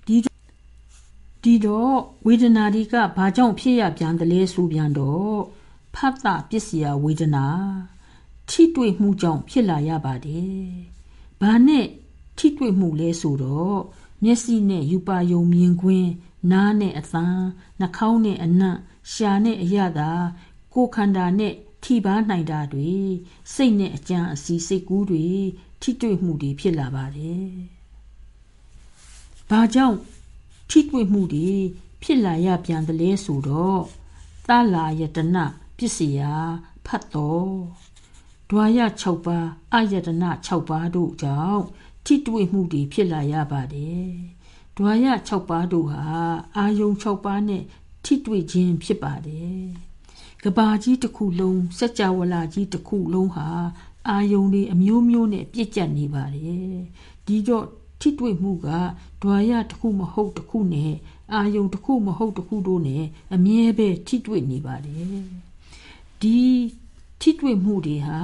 [0.07, 0.15] ဒီ
[1.43, 5.37] ဒီတော့ဝေဒနာဒီကဘာကြောင့်ဖြစ်ရပြန်တယ်လဲဆိုပြန်တော့
[5.95, 7.45] ဖတ်တာပစ္စယဝေဒနာ
[8.49, 10.65] ထိတွေ့မှုကြောင့်ဖြစ်လာရပါတယ်
[11.42, 11.86] ဘာနဲ့
[12.38, 13.78] ထိတွေ့မှုလဲဆိုတော့
[14.24, 16.10] မျက်စိနဲ့ယူပါယုံမြင်ခွင်း
[16.52, 17.26] နားနဲ့အသံ
[17.80, 18.76] နှာခေါင်းနဲ့အနံ့
[19.12, 20.10] ရှာနဲ့အရသာ
[20.72, 22.92] ကိုယ်ခန္ဓာနဲ့ထိပါနိုင်တာတွေ
[23.54, 25.26] စိတ်နဲ့အကြံအစီစိတ်ကူးတွေ
[25.82, 27.48] ထိတွေ့မှုတွေဖြစ်လာပါတယ်။
[29.50, 29.98] ဘာကြောင့်
[30.70, 31.50] ထိတွေ့မှုတွေ
[32.02, 33.82] ဖြစ်လာရပြန်တယ်လဲဆိုတော့
[34.46, 35.44] သလာယတနာ
[35.76, 36.20] ပစ္စယ
[36.86, 37.56] ဖတ်တော်
[38.50, 41.64] ဒွါရ6ပါးအာယတနာ6ပါးတို့ကြောင့်
[42.04, 44.06] ထိတွေ့မှုတွေဖြစ်လာရပါတယ်။
[44.76, 46.02] ဒွါရ6ပါးတို့ဟာ
[46.56, 47.62] အာယုံ6ပါးနဲ့
[48.04, 49.60] ထိတွေ့ခြင်းဖြစ်ပါတယ်။
[50.42, 53.46] ကဘာကြီးတစ်ခုလုံးစัจ java လာကြီးတစ်ခုလုံးဟာ
[54.08, 56.70] အာယုံတွေအမျိုးမျိုးနဲ့ပြည့်ကျက်နေပါတယ်။
[57.26, 57.66] ဒီတော့
[58.00, 58.68] ထိတွေ့မှုက
[59.22, 60.92] ဒွါရတစ်ခုမဟုတ်တစ်ခုနဲ့
[61.34, 65.16] အာယုံတစ်ခုမဟုတ်တစ်ခုတို့နဲ့အမြဲပဲထိတွေ့နေပါတယ်။
[66.22, 66.38] ဒီ
[67.20, 68.20] ထိတွေ့မှုတွေဟာ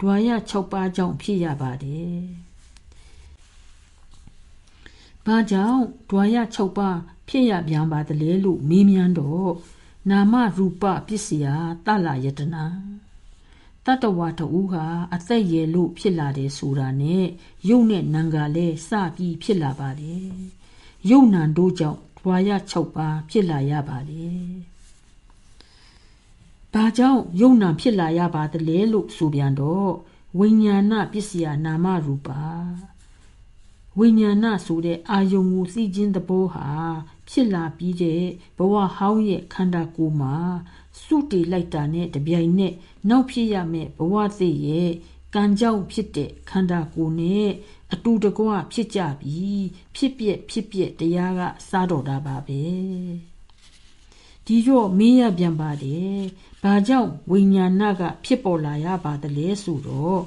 [0.00, 2.18] ဒွါရ6ပါးကြောင့်ဖြစ်ရပါတယ်။
[5.26, 9.52] ဘာကြောင့်ဒွါရ6ပါးဖြစ်ရပြန်ပါသလဲလို့မေးမြန်းတော့
[10.10, 11.46] နာမရူပပစ္စယ
[11.86, 12.66] တလယတနာ
[13.86, 14.84] တတဝါတူဟာ
[15.14, 17.24] အသက်ရည်လို့ဖြစ်လာတယ်ဆိုတာနဲ့
[17.68, 20.28] ယုံနဲ့နံကလည်းစပြီးဖြစ်လာပါတယ်။
[21.10, 24.50] ယုံနံတို့ကြောင့်ဒွါရ6ပါးဖြစ်လာရပါတယ်။
[26.74, 29.90] ဘာကြောင့်ယုံနာဖြစ်လာရပါသလဲလို့ဆိုပြန်တော့
[30.38, 32.44] ဝိညာဏပစ္စယနာမရူပါ
[33.98, 36.68] ဝိညာဏဆိုတဲ့အာယုံကိုသိခြင်းသဘောဟာ
[37.28, 38.22] ဖြစ်လာပြီးတဲ့
[38.56, 40.36] ဘဝဟောင်းရဲ့ခန္ဓာကိုယ်မှာ
[41.02, 42.74] စုတည်လိုက်တာနဲ့တပြိုင်နက်
[43.08, 44.90] နောက်ဖြစ်ရမယ့်ဘဝသိရဲ့
[45.34, 47.48] ကံကြောင့်ဖြစ်တဲ့ခန္ဓာကိုယ်နဲ့
[47.92, 49.64] အတူတကွဖြစ်ကြပြီး
[49.96, 53.29] ဖြစ်ပြက်ဖြစ်ပြက်တရားကစားတော်တာပါပဲ
[54.52, 56.18] ဒီတော့မင်းရပြန်ပါတယ်
[56.62, 60.20] ဘာကြောင့်ဝိညာဏကဖြစ်ပေါ်လာရပါသလဲဆိုတော့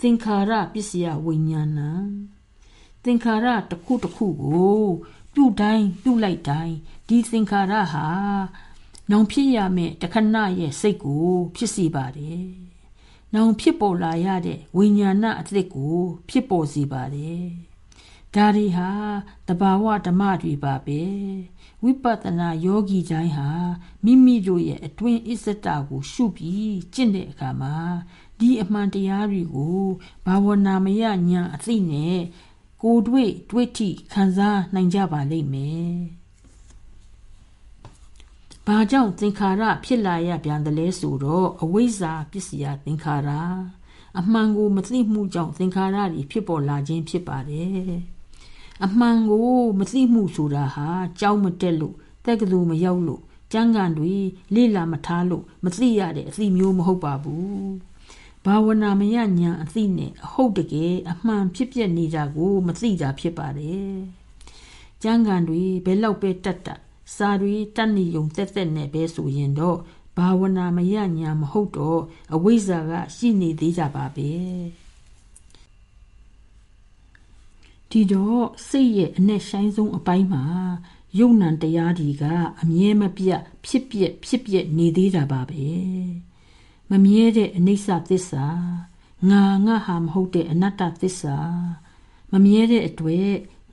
[0.00, 1.80] သင်္ခါရပစ္စယဝိညာဏ
[3.04, 4.82] သင်္ခါရတစ်ခုတစ်ခုကို
[5.34, 6.76] ပြုတ်တိုင်းပြုတ်လိုက်တိုင်း
[7.08, 8.06] ဒီသင်္ခါရဟာ
[9.10, 12.44] နောင်ဖြစ်ရမယ့်တခဏရဲ့စိတ်ကို ဖြစ်စီပါတယ်။
[13.34, 15.96] နောင်ဖြစ်ပေါ်လာရတဲ့ဝိညာဏအသစ်ကို
[16.28, 17.44] ဖြစ်ပေါ်စေပါတယ်။
[18.34, 18.90] ဒါတွေဟာ
[19.48, 21.02] တဘာဝဓမ္မတွေပါပဲ။
[21.86, 23.48] ဝိပဿနာယောဂီတိုင်းဟာ
[24.04, 27.74] မိမိတို့ရဲ့အတွင်းအစ္စတကို ရှုပြီးကျင့်တဲ့အခါမှာ
[28.38, 29.82] ဒီအမှန်တရားတွေကို
[30.26, 32.18] ဘာဝနာမယညာအသိနဲ့
[32.82, 35.94] ကိုတွေ့တွေ့ထိခံစားနိုင်ကြပါလိမ့်မယ်။
[38.66, 43.30] ဘာကြောင့်သင်္ခါရဖြစ်လာရပြန်တယ်လဲဆိုတော့အဝိဇ္ဇာပစ္စယသင်္ခါရ
[44.18, 48.15] အမှန်ကိုမသိမှုကြောင့်သင်္ခါရတွေဖြစ်ပေါ်လာခြင်းဖြစ်ပါတယ်
[48.84, 50.88] အမှန်ကိုမသိမှုဆိုတာဟာ
[51.20, 53.22] ကြောက်မတက်လို့တက်ကတူမရောက်လို့
[53.52, 54.14] ကျမ်းဂန်တွေ
[54.54, 57.72] လေ့လာမထားလို့မသိရတဲ့အသိမျိုးမဟုတ်ပါဘူး
[58.44, 63.94] ဘာဝနာမယညာအသိနဲ့အဟုတ်တကယ်အမှန်ဖြစ်ပြနေတာကိုမသိတာဖြစ်ပါတယ်
[65.02, 66.80] ကျမ်းဂန်တွေဘယ်လောက်ပဲတတ်တတ်
[67.14, 69.78] စာတွေတတ်နေုံတက်တက်နဲ့ပဲဆိုရင်တော့
[70.16, 72.00] ဘာဝနာမရညာမဟုတ်တော့
[72.34, 74.30] အဝိဇ္ဇာကရှိနေသေးကြပါပဲ
[77.90, 80.44] ဒီတော့စိတ်ရဲ့အ내ဆိုင်ဆုံးအပိုင်းမှာ
[81.18, 82.24] ယုံ nant တရားဒီက
[82.60, 85.66] အမြဲမပြတ်ဖြစ်ပြက်ဖြစ်ပြက်နေသေးတာပါပဲ
[86.90, 88.46] မမြဲတဲ့အနိစ္စသစ္စာ
[89.30, 91.36] ငါငါဟာမဟုတ်တဲ့အနတ္တသစ္စာ
[92.32, 93.32] မမြဲတဲ့အတွက်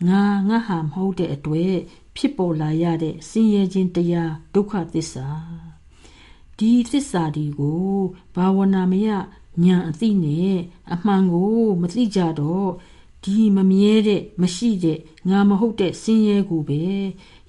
[0.09, 1.75] ငါငါဟာမဟုတ်တဲ့အတွက်
[2.17, 5.27] ဖြစ်ပေါ်လာရတဲ့ဆင်းရဲခြင်းတရားဒုက္ခသစ္စာ
[6.57, 7.97] ဒီသစ္စာဒီကို
[8.35, 9.09] ဘာဝနာမယ
[9.63, 10.55] ညာအသိနဲ့
[10.93, 12.69] အမှန်ကို မသိကြတော့
[13.23, 14.99] ဒီမမြဲတဲ့မရှိတဲ့
[15.29, 16.83] ငါမဟုတ်တဲ့ဆင်းရဲကိုပဲ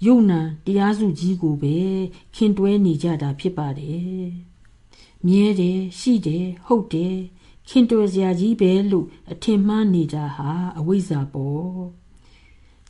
[0.07, 1.77] ယုံနာတရားစုကြီးကိုပဲ
[2.35, 4.25] ခင်တွဲနေကြတာဖြစ်ပါတယ်
[5.27, 7.16] မြဲတယ်ရှိတယ်ဟုတ်တယ်
[7.68, 11.79] ခင်တွယ်စရာကြီးပဲလို့အထင်မှားနေတာဟာအဝိဇ္ဇာပေါ့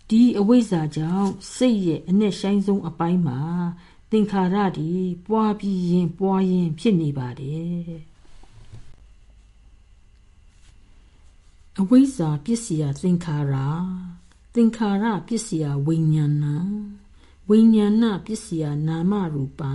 [0.08, 3.40] ဒီအဝိဇ္ဇာကြောင့်စိတ်ရဲ့အ내ဆိုင်ဆုံးအပိုင်းမှာ
[4.10, 4.94] သင်္ခါရတွေ
[5.26, 8.13] ပွားပြီးရင်ပွားရင်ဖြစ်နေပါတယ်
[11.80, 13.54] အဝိဇ္ဇာပစ္စယသင်္ခါရ
[14.54, 16.46] သင်္ခါရပစ္စယဝိညာဏ
[17.48, 19.72] ဝိညာဏပစ္စယနာမရူပံ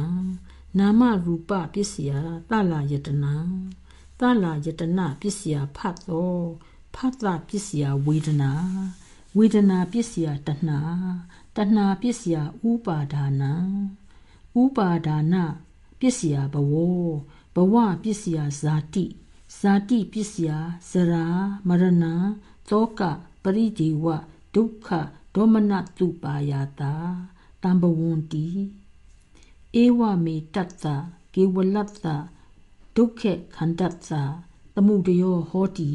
[0.77, 2.11] နာမရူပပစ္စယ
[2.49, 3.35] တလယတနာ
[4.19, 6.37] တလယတနာပစ္စယဖတ်သော
[6.95, 8.51] ဖတ်တာပစ္စယဝေဒနာ
[9.37, 10.79] ဝေဒနာပစ္စယတဏှာ
[11.55, 12.35] တဏှာပစ္စယ
[12.69, 13.43] ဥပါဒါန
[14.61, 15.35] ဥပါဒါန
[15.99, 16.73] ပစ္စယဘဝ
[17.55, 19.05] ဘဝပစ္စယဇာတိ
[19.57, 20.49] ဇာတိပစ္စယ
[20.89, 21.25] ဇရာ
[21.67, 22.05] မရဏ
[22.69, 23.01] သောက
[23.43, 24.05] ပရိဒီဝ
[24.55, 24.89] ဒုက္ခ
[25.35, 26.93] ဒေါမနတုပါယတာ
[27.63, 28.47] တံဘဝန္တိ
[29.83, 30.85] ဧဝမေတတ္တ
[31.33, 32.07] ကေဝလတ္တ
[32.95, 33.21] ဒုက္ခ
[33.55, 34.11] ခန္တတ္တ
[34.73, 35.91] သမုဒယောဟောတိ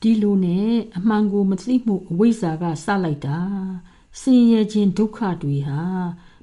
[0.00, 3.38] ဒီလိုနဲ့အမှန်ကိုမသိမှုအဝိဇ္ဇာကစလိုက်တာ
[4.20, 5.82] ဆင်းရဲခြင်းဒုက္ခတွေဟာ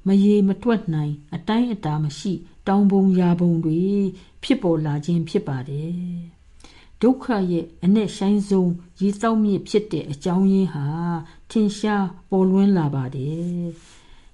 [0.06, 2.32] မရေမတွက်နိုင် အတိုင်းအတာမရှိ
[2.66, 3.82] တောင်ပုံရာပုံတွေ
[4.42, 5.94] ဖြစ်ပေါ်လာခြင်းဖြစ်ပါတယ်
[7.02, 10.86] ဒုက္ခရဲ့အ내ဆိုင်ဆုံးရေတောက်မြစ်ဖြစ်တဲ့အကြောင်းရင်းဟာ
[11.50, 13.64] ထင်ရှားပေါ်လွင်လာပါတယ်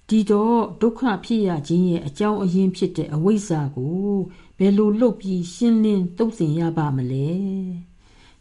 [0.09, 4.11] ဒီတော့ဒုက္ခဖြစ်ရခြင်းရဲ့အကြောင်းအရင်းဖြစ်တဲ့အဝိဇ္ဇာကို
[4.59, 7.31] ဘယ်လိုလုပ်ပြီးရှင်းလင်းသုတ်သင်ရပါမလဲ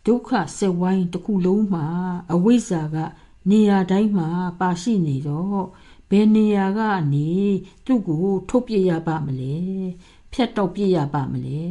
[0.06, 1.88] ဒုက္ခစက်ဝိုင်းတစ်ခုလုံးမှာ
[2.34, 2.98] အဝိဇ္ဇာက
[3.50, 5.64] နေရာတိုင်းမှာပါရှိနေတော့
[6.10, 6.80] ဘယ်နေရာက
[7.14, 7.30] နေ
[7.86, 9.58] သူ့ကိုထုတ်ပြရပါမလဲ
[10.32, 11.66] ဖြတ်တော့ပြရပါမလဲ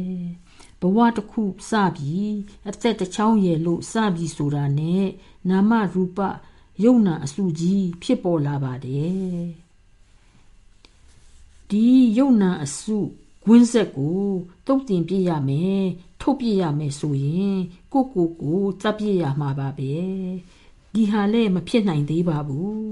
[0.81, 2.33] ဘဝတစ်ခုစပြီး
[2.69, 5.05] အသက်တစ်ချောင်းရဲ့လို့စပြီးဆိုတာနဲ့
[5.49, 6.19] နာမရူပ
[6.83, 9.43] ယုံနာအစုကြီးဖြစ်ပေါ်လာပါတယ်
[11.69, 11.85] ဒီ
[12.17, 12.97] ယုံနာအစု
[13.47, 14.23] ဝင်းဆက်ကို
[14.67, 15.83] တုတ်တင်ပြရမယ်
[16.21, 17.57] ထုတ်ပြရမယ်ဆိုရင်
[17.93, 19.93] ကိုကိုကိုစပ်ပြရမှာပါပဲ
[20.93, 22.89] ဒီဟာလည်းမဖြစ်နိုင်သေးပါဘူး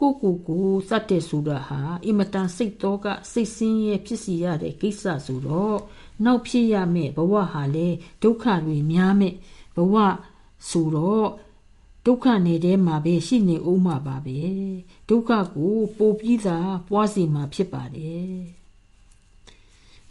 [0.00, 5.78] ကိုကိုကိုစတ်တဲ့ဆိုတာဟာအင်မတန်စိတ်တော့ကစိတ်ဆင်းရဲဖြစ်စီရတဲ့ကိစ္စဆိုတော့
[6.24, 9.34] နောက်ဖြစ်ရမယ့်ဘဝဟာလည်းဒုက္ခတွေများမဲ့
[9.76, 9.94] ဘဝ
[10.68, 11.28] ဆိုတော့
[12.06, 14.40] ဒုက္ခနေတဲ့မှာပဲရှိနေဦးမှာပါပဲ
[15.08, 18.38] ဒုက္ခကိုပိုပြီးသာပွားစီမှာဖြစ်ပါတယ်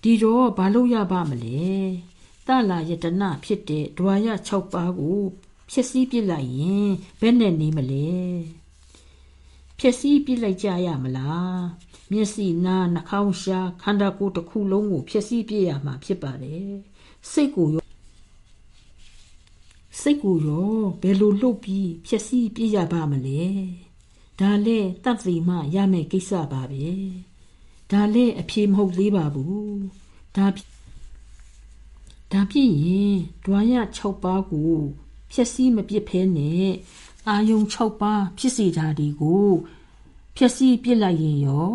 [0.01, 1.67] ဒီတော့ဘာလို့ရပါမလဲ
[2.47, 5.21] တလာယတနာဖြစ်တဲ့ဒွါရ6ပါးကို
[5.71, 8.09] ဖြစ်စည်းပြစ်လိုက်ရင်ဘယ်နဲ့နေမလဲ
[9.79, 11.61] ဖြစ်စည်းပြစ်လိုက်ကြရမလား
[12.11, 16.71] မျက်စိနားနှာခေါင်းရှားခန္ဓာကိုယ်တစ်ခုလုံးကိုဖြစ်စည်းပြစ်ရမှာဖြစ်ပါတယ်
[17.31, 17.85] စိတ်ကိုရော
[20.01, 23.43] စိတ်ကိုရောဘယ်လိုလှုပ်ပြီးဖြစ်စည်းပြစ်ရပါမလဲ
[24.39, 26.87] ဒါလည်းတတ်သိမှရမယ့်ကိစ္စပါပဲ
[27.91, 29.79] ဒါလည်းအဖြေမဟုတ်သေးပါဘူး
[30.35, 30.47] ဒါ
[32.31, 33.15] ဒါဖြစ်ရင်
[33.45, 34.73] ဒွါရ6ပါးကို
[35.31, 36.69] ဖြည့်ဆည်းမပြစ်ဖဲနဲ့
[37.27, 39.49] အာယုံ6ပါးဖြစ်စေတာဒီကို
[40.35, 41.71] ဖြည့်ဆည်းပြစ်လိုက်ရင်ရော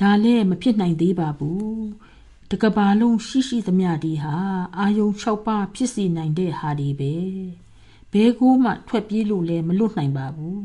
[0.00, 1.82] ဒါလည်းမဖြစ်နိုင်သေးပါဘူး
[2.50, 4.36] တကဘာလုံးရှိရှိသမျှဒီဟာ
[4.78, 7.14] အာယုံ6ပါးဖြစ်စေနိုင်တဲ့ဟာဒီပဲ
[8.12, 10.62] ဘဲကိုမှထွက်ပြေးလို့လည်းမလွတ်နိုင်ပါဘူး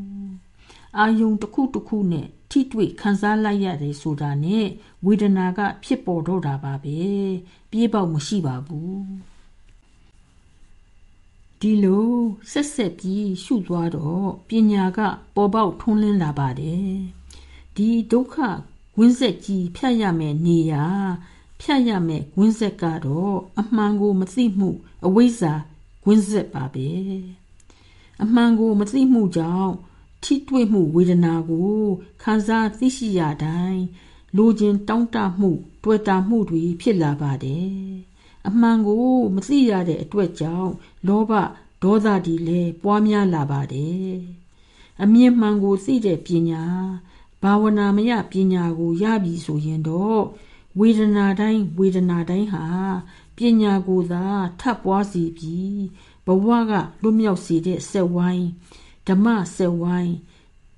[0.98, 4.66] အာယုံတစ်ခုတစ်ခုနဲ့ထိတွေ့ခံစားလိုက်ရတယ်ဆိုတာနဲ့
[5.06, 6.98] ဝေဒနာက ဖြစ်ပေါ်တော့တာပါပဲ
[7.72, 9.27] ပြေးပေါက်မရှိပါဘူး
[11.62, 12.12] ဒီလို
[12.52, 15.00] ဆက်ဆက်ပြီးရှုသွားတော့ပညာက
[15.36, 16.92] ပေါ်ပေါက်ထွန်းလင်းလာပါတယ်
[17.76, 18.36] ဒီဒုက္ခ
[18.98, 20.74] ဝင်းဆက်ကြီးဖြတ်ရမယ်နေရ
[21.62, 24.70] ဖြတ်ရမယ်ဝင်းဆက်ကတော့အမှန်ကို မသိမှု
[25.06, 25.54] အဝိဇ္ဇာ
[26.08, 26.90] ဝင်းဆက်ပါပဲ
[28.24, 29.74] အမှန်ကို မသိမှုကြောင့်
[30.24, 31.80] ထိတွေ့မှုဝေဒနာကို
[32.24, 33.84] ခံစားသိရှိရတိုင်း
[34.38, 35.52] လိုချင်တောင့်တမှု
[35.84, 38.07] တွေ့တာမှုတွေဖြစ်လာပါတယ်
[38.48, 40.72] အမှန်ကိုမသိရတဲ့အတွက်ကြောင့်
[41.08, 41.32] လောဘ
[41.84, 44.16] ဒေါသတွေလည်းပွားများလာပါတယ်
[45.04, 46.64] အမြင်မှန်ကိုသိတဲ့ပညာ
[47.44, 50.22] ဘာဝနာမယပညာကိုရပြီဆိုရင်တော့
[50.80, 52.66] ဝေဒနာတိုင်းဝေဒနာတိုင်းဟာ
[53.38, 54.26] ပညာကိုသာ
[54.60, 55.80] ထပ်ပွားစီပြီး
[56.26, 56.72] ဘဝက
[57.02, 58.48] လွတ်မြောက်စေတဲ့ဆက်ဝိုင်း
[59.08, 60.16] ဓမ္မစဝိုင်း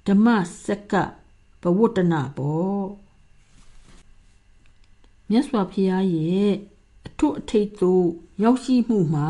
[0.08, 0.28] ဓမ္မ
[0.66, 0.94] စက
[1.62, 2.86] ဘဝတနာပေါ့
[5.30, 6.79] မြတ်စွာဘုရားရဲ့အ
[7.20, 8.06] ထွတ်အထိပ်သို့
[8.44, 9.30] ရောက်ရှိမှုမှာ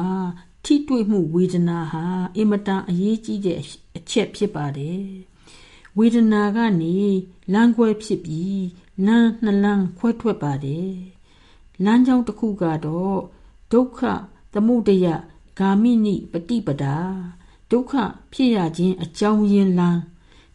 [0.66, 3.60] ထိတွေ့မှုဝေဒနာဟာအင်မတန်အရေးကြီးတဲ့
[3.98, 5.06] အချက်ဖြစ်ပါတယ်
[5.98, 6.98] ဝေဒနာကနေ
[7.54, 8.62] လမ်းခွဲဖြစ်ပြီး
[9.06, 10.94] လမ်းနှလမ်းခွဲထွက်ပါတယ်
[11.86, 13.20] လမ်းကြောင်းတစ်ခုကတော့
[13.72, 14.02] ဒုက္ခ
[14.54, 15.08] သမုဒယ
[15.60, 16.98] ဂာမိနိပฏิပဒါ
[17.72, 17.94] ဒုက္ခ
[18.34, 20.02] ဖြစ်ရခြင်းအကြောင်းရင်းလမ်း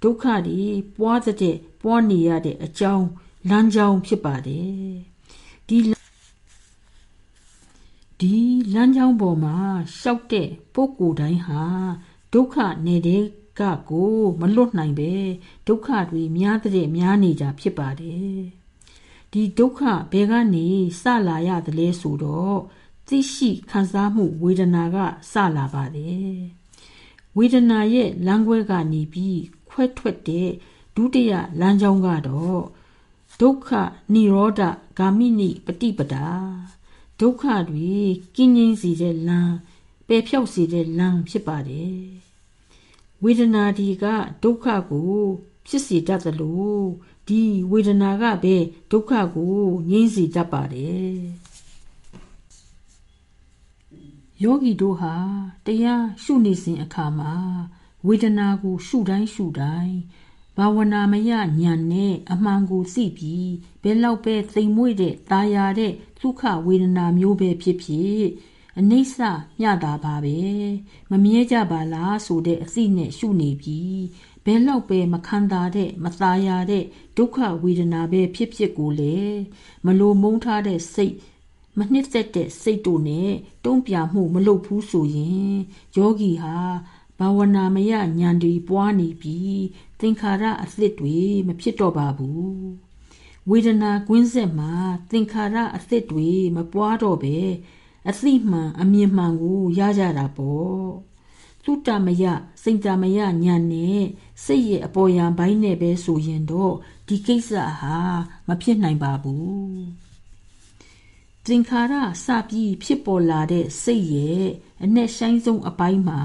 [0.02, 0.62] ဒုက္ခတွေ
[0.96, 3.06] ပွားတဲ့ပွားနေရတဲ့အကြောင်း
[3.50, 4.94] လမ်းကြောင်းဖြစ်ပါတယ်
[5.68, 5.78] ဒီ
[8.24, 8.38] ဒီ
[8.74, 9.56] လမ်းကြောင်းပေါ်မှာ
[9.98, 11.62] ရှောက်တဲ့ပုဂ္ဂိုလ်တိုင်းဟာ
[12.32, 12.56] ဒုက္ခ
[12.86, 13.24] နေတဲ့
[13.60, 15.12] ကကိုမလွတ်နိုင်ပဲ
[15.68, 18.38] ဒုက္ခတွေများတဲ့များနေကြဖြစ်ပါတယ်
[19.32, 19.80] ဒီဒုက္ခ
[20.12, 20.66] ဘယ်ကနေ
[21.00, 22.58] စလာရသလဲဆိုတော့
[23.08, 24.96] သိရှိခံစားမှုဝေဒနာက
[25.32, 26.34] စလာပါတယ်
[27.36, 30.50] ဝေဒနာရဲ့လမ်းခွဲကနေပြီးခွဲထွက်တဲ့
[30.96, 32.62] ဒုတိယလမ်းကြောင်းကတော့
[33.40, 33.70] ဒုက္ခ
[34.14, 34.60] និရောဓ
[34.98, 36.28] ဂာမိနိပฏิပဒါ
[37.20, 37.90] ဒုက္ခတွေ
[38.36, 39.54] ကင်းငြိမ်းစေတဲ့လမ်း
[40.08, 41.98] ပယ်ဖြောက်စေတဲ့လမ်းဖြစ်ပါတယ်
[43.22, 44.04] ဝေဒနာဒီက
[44.42, 45.14] ဒုက္ခကို
[45.66, 46.78] ဖြစ်စေတတ်သလို
[47.28, 48.56] ဒီဝေဒနာကပဲ
[48.90, 49.56] ဒုက္ခကို
[49.90, 51.14] ငြိမ်းစေတတ်ပါတယ်
[54.42, 55.14] ယောဂီတို့ဟာ
[55.66, 57.34] တရားရှုနေစဉ်အခါမှာ
[58.06, 59.96] ဝေဒနာကိုရှုတိုင်းရှုတိုင်း
[60.58, 61.30] ဘာဝနာမယ
[61.60, 63.50] ညံနဲ့အမှန်ကိုသိပြီး
[63.82, 68.22] ဘယ်လောက်ပဲသိမ်မွေ့တဲ့ตาရတဲ့ဒုက္ခဝေဒနာမျိုးပဲဖြစ်ဖြစ်
[68.78, 69.18] အနိစ္စ
[69.60, 70.38] မျှတာပါပဲ
[71.10, 73.80] မမြဲကြပါလားဆိုတဲ့အသိနဲ့ရှုနေပြီ
[74.44, 76.84] ဘယ်လောက်ပဲမခံတာတဲ့မသားရတဲ့
[77.16, 79.16] ဒုက္ခဝေဒနာပဲဖြစ်ဖြစ်ကိုလေ
[79.86, 81.14] မလိုမုန်းထားတဲ့စိတ်
[81.78, 83.30] မနှစ်သက်တဲ့စိတ်တို့နဲ့
[83.64, 85.54] တုံ့ပြန်မှုမလုပ်ဘူးဆိုရင်
[85.96, 86.56] ယောဂီဟာ
[87.18, 89.62] ဘာဝနာမယဉာဏ်တွေပွားနေပြီး
[90.00, 92.54] သင်္ခါရအသစ်တွေမဖြစ်တော့ပါဘူး
[93.50, 94.72] ဝေဒနာကွင်းဆက်မှာ
[95.10, 97.38] သင်္ခါရအသစ်တွေမပွားတော့ပဲ
[98.08, 100.84] အသိမှန်အမြင်မှန်ကိုရကြတာပေါ့
[101.64, 102.24] သုတမယ
[102.62, 103.34] စိတ်တမယဉာဏ်
[103.72, 104.02] နဲ့
[104.44, 106.74] စိတ်ရဲ့အပေါ်ယံဘိုင်းနဲ့ပဲဆိုရင်တော့
[107.08, 107.50] ဒီကိစ္စ
[107.80, 107.98] ဟာ
[108.48, 109.84] မဖြစ်နိုင်ပါဘူး
[111.46, 111.94] သင်္ခါရ
[112.24, 114.46] စပြီးဖြစ်ပေါ်လာတဲ့စိတ်ရဲ့
[114.82, 116.22] အ내ဆိုင်ဆုံးအပိုင်းမှာ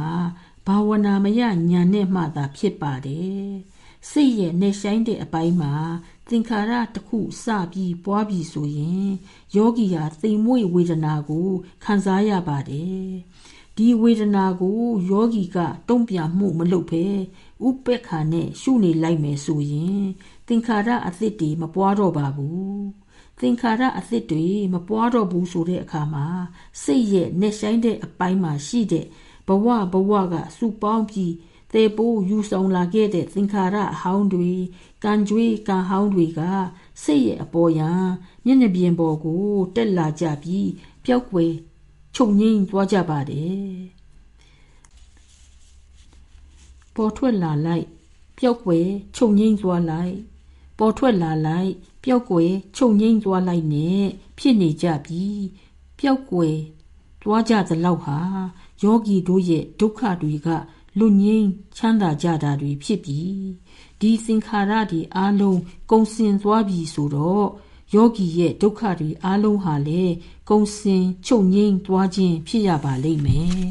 [0.72, 1.58] ဘာဝနာမယဉာဏ်
[1.94, 3.50] နဲ့မှသာဖြစ်ပါတယ်
[4.10, 5.74] စိတ်ရဲ့내ဆိုင်တဲ့အပိုင်းမှာ
[6.30, 9.10] သင်္ခါရတစ်ခုစပြီးပွားပြီးဆိုရင်
[9.56, 11.50] ယောဂီဟာသိမ်မွေ့ဝေဒနာကို
[11.84, 13.08] ခံစားရပါတယ်
[13.78, 15.58] ဒီဝေဒနာကိုယောဂီက
[15.90, 17.06] တုံ့ပြန်မှုမလုပ်ဘဲ
[17.68, 20.02] ဥပက္ခနဲ့ရှုနေလိုက်မယ်ဆိုရင်
[20.48, 22.84] သင်္ခါရအသစ်တွေမပွားတော့ပါဘူး
[23.40, 26.28] သင်္ခါရအသစ်တွေမပွားတော့ဘူးဆိုတဲ့အခါမှာ
[26.84, 29.06] စိတ်ရဲ့နှက်ဆိုင်တဲ့အပိုင်းမှာရှိတဲ့
[29.50, 31.34] ဘဝဘဝကစုပေါင်းပြီး
[31.74, 34.52] သေပိုးယူဆောင်လာခဲ့တဲ့သင်္ခါရအဟောင်းတွေ
[35.04, 36.42] ကံကြွေးကံဟောင်းတွေက
[37.04, 37.92] စိတ်ရဲ့အပေါ်ယံ
[38.46, 39.46] မျက်နှာပြင်ပေါ်ကို
[39.76, 40.70] တက်လာကြပြီး
[41.06, 41.52] ပျောက်ကွယ်
[42.16, 44.00] ချုပ်ငိမ့်သွားကြပါတယ်
[46.96, 47.86] ပေါ်ထွက်လာလိုက်
[48.38, 50.16] ပျောက်ကွယ်ချုပ်ငိမ့်သွားလိုက်
[50.80, 51.72] ပေါ်ထွက်လာလိုက်
[52.04, 54.04] ပျောက်ကွယ်ချုပ်ငိမ့်သွားလိုက်နဲ့
[54.38, 55.42] ဖြစ်နေကြပြီး
[56.00, 56.56] ပျောက်ကွယ်
[57.24, 58.20] သွားကြသလောက်ဟာ
[58.84, 60.48] ယောဂီတို့ရဲ့ဒုက္ခတွေက
[60.98, 63.40] လွတ်ငြိမ်းချမ်းသာကြတာတွေဖြစ်ပြီး
[64.00, 65.60] ဒီသင်္ခါရတွေအလုံး
[65.92, 67.48] ကုံစင်သွားပြီဆိုတော့
[67.96, 70.04] ယောဂီရဲ့ဒုက္ခတွေအလုံးဟာလေ
[70.50, 73.66] ကုံစင်ချုပ်ငိမ့်သွားခြင်းဖြစ်ရပါလိမ့်မယ်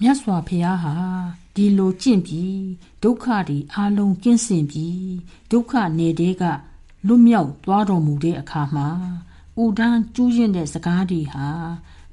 [0.00, 0.96] မြတ်စွာဘုရားဟာ
[1.54, 2.62] ဒီလိုကျင့်ပြီး
[3.02, 5.10] ဒုက္ခတွေအလုံးကင်းစင်ပြီး
[5.50, 6.42] ဒုက္ခနယ်တဲက
[7.06, 8.88] လွတ်မြောက်သွားတော်မူတဲ့အခါမှာ
[9.60, 11.48] ဥဒန်းကျူးရင်တဲ့စကားတွေဟာ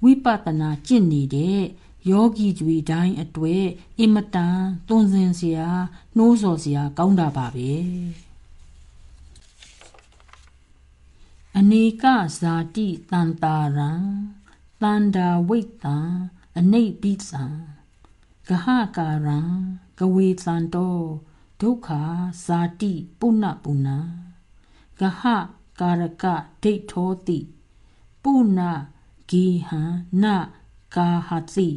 [0.04, 1.60] ဝိပဿနာကျင့်နေတဲ့
[2.10, 3.64] ယောဂီတွေတိုင်းအတွေ့
[4.00, 5.70] အင်မတန်သွန်စင်စရာ
[6.18, 7.74] နှိုးဆော်စရာကောင်းတာပါပဲ
[11.58, 12.04] အနေက
[12.40, 13.92] ဇာတိတန်တာရံ
[14.82, 15.98] တန္တာဝိတံ
[16.58, 17.44] အနိပိသံ
[18.48, 18.66] ဂဟ
[18.98, 19.40] ကာရံ
[20.00, 20.98] ကဝေသံတော
[21.62, 21.90] ဒုက္ခ
[22.46, 23.90] ဇာတိပုဏ္ဏပုဏ္ဏ
[25.00, 26.26] ဂဟ ကာရက
[26.64, 27.40] ဒိဋ္ဌောတိ
[28.24, 28.62] ပုဏ္ဏ
[29.32, 29.82] ဂေဟံ
[30.24, 30.26] န
[30.96, 31.70] ကာဟတိ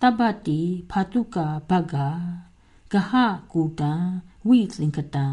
[0.00, 0.60] တပ္ပတိ
[0.90, 1.96] ဖာတုကာဘဂ္ဂ
[2.92, 3.12] ဂဟ
[3.52, 3.92] ကူတံ
[4.48, 5.26] ဝိသင်္ကတံ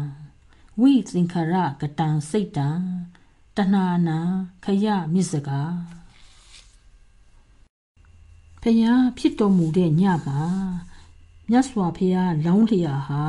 [0.80, 2.68] ဝိသင်္ခရကတံစိတ်တံ
[3.56, 4.18] တဏှာနာ
[4.64, 5.50] ခယမြစ္စက
[8.62, 10.42] ဖျားဖြစ်တော်မူတဲ့ညမှာ
[11.50, 13.24] မြတ်စွာဘုရားလောင်းလျာဟာ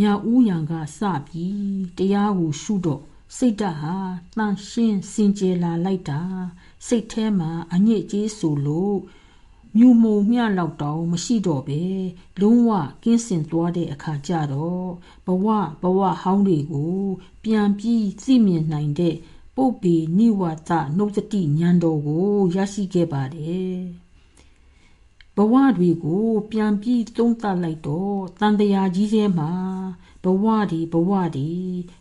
[0.00, 3.02] ညဦးရံကစပြီးတရားကိုရှုတော့
[3.36, 3.96] စိတ်ဓာတ်ဟာ
[4.36, 6.22] တန်ရှင်းစင်ကြယ်လာလိုက်တာ
[6.86, 8.96] စိတ်ထဲမှာအညစ်အကြေးဆိုလို့
[9.76, 11.82] မြူမုံမျှလောက်တောင်မရှိတော့ပဲ
[12.40, 12.70] လုံးဝ
[13.02, 14.88] ကင်းစင်သွားတဲ့အခါကျတော့
[15.26, 15.46] ဘဝ
[15.82, 16.98] ဘဝဟောင်းတွေကို
[17.44, 19.16] ပြန်ပြီးသိမြင်နိုင်တဲ့
[19.56, 23.78] ပုပ္ပေနိဝါဒနှုတ်တိဉာဏ်တော်ကိုရရှိခဲ့ပါတယ်
[25.36, 29.50] ဘဝတွေကို ပြန်ပြီးသုံးသပ်လိုက်တော့တန်တရားကြီးထဲမှာ
[30.24, 31.50] ဘဝဒီဘဝဒီ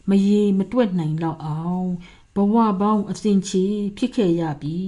[0.10, 1.90] မရေမတွက်နိုင်တော့အောင်
[2.36, 3.66] ဘဝပေါင်းအစဉ်ချီ
[3.98, 4.80] ဖြစ်ခဲ့ရပြီ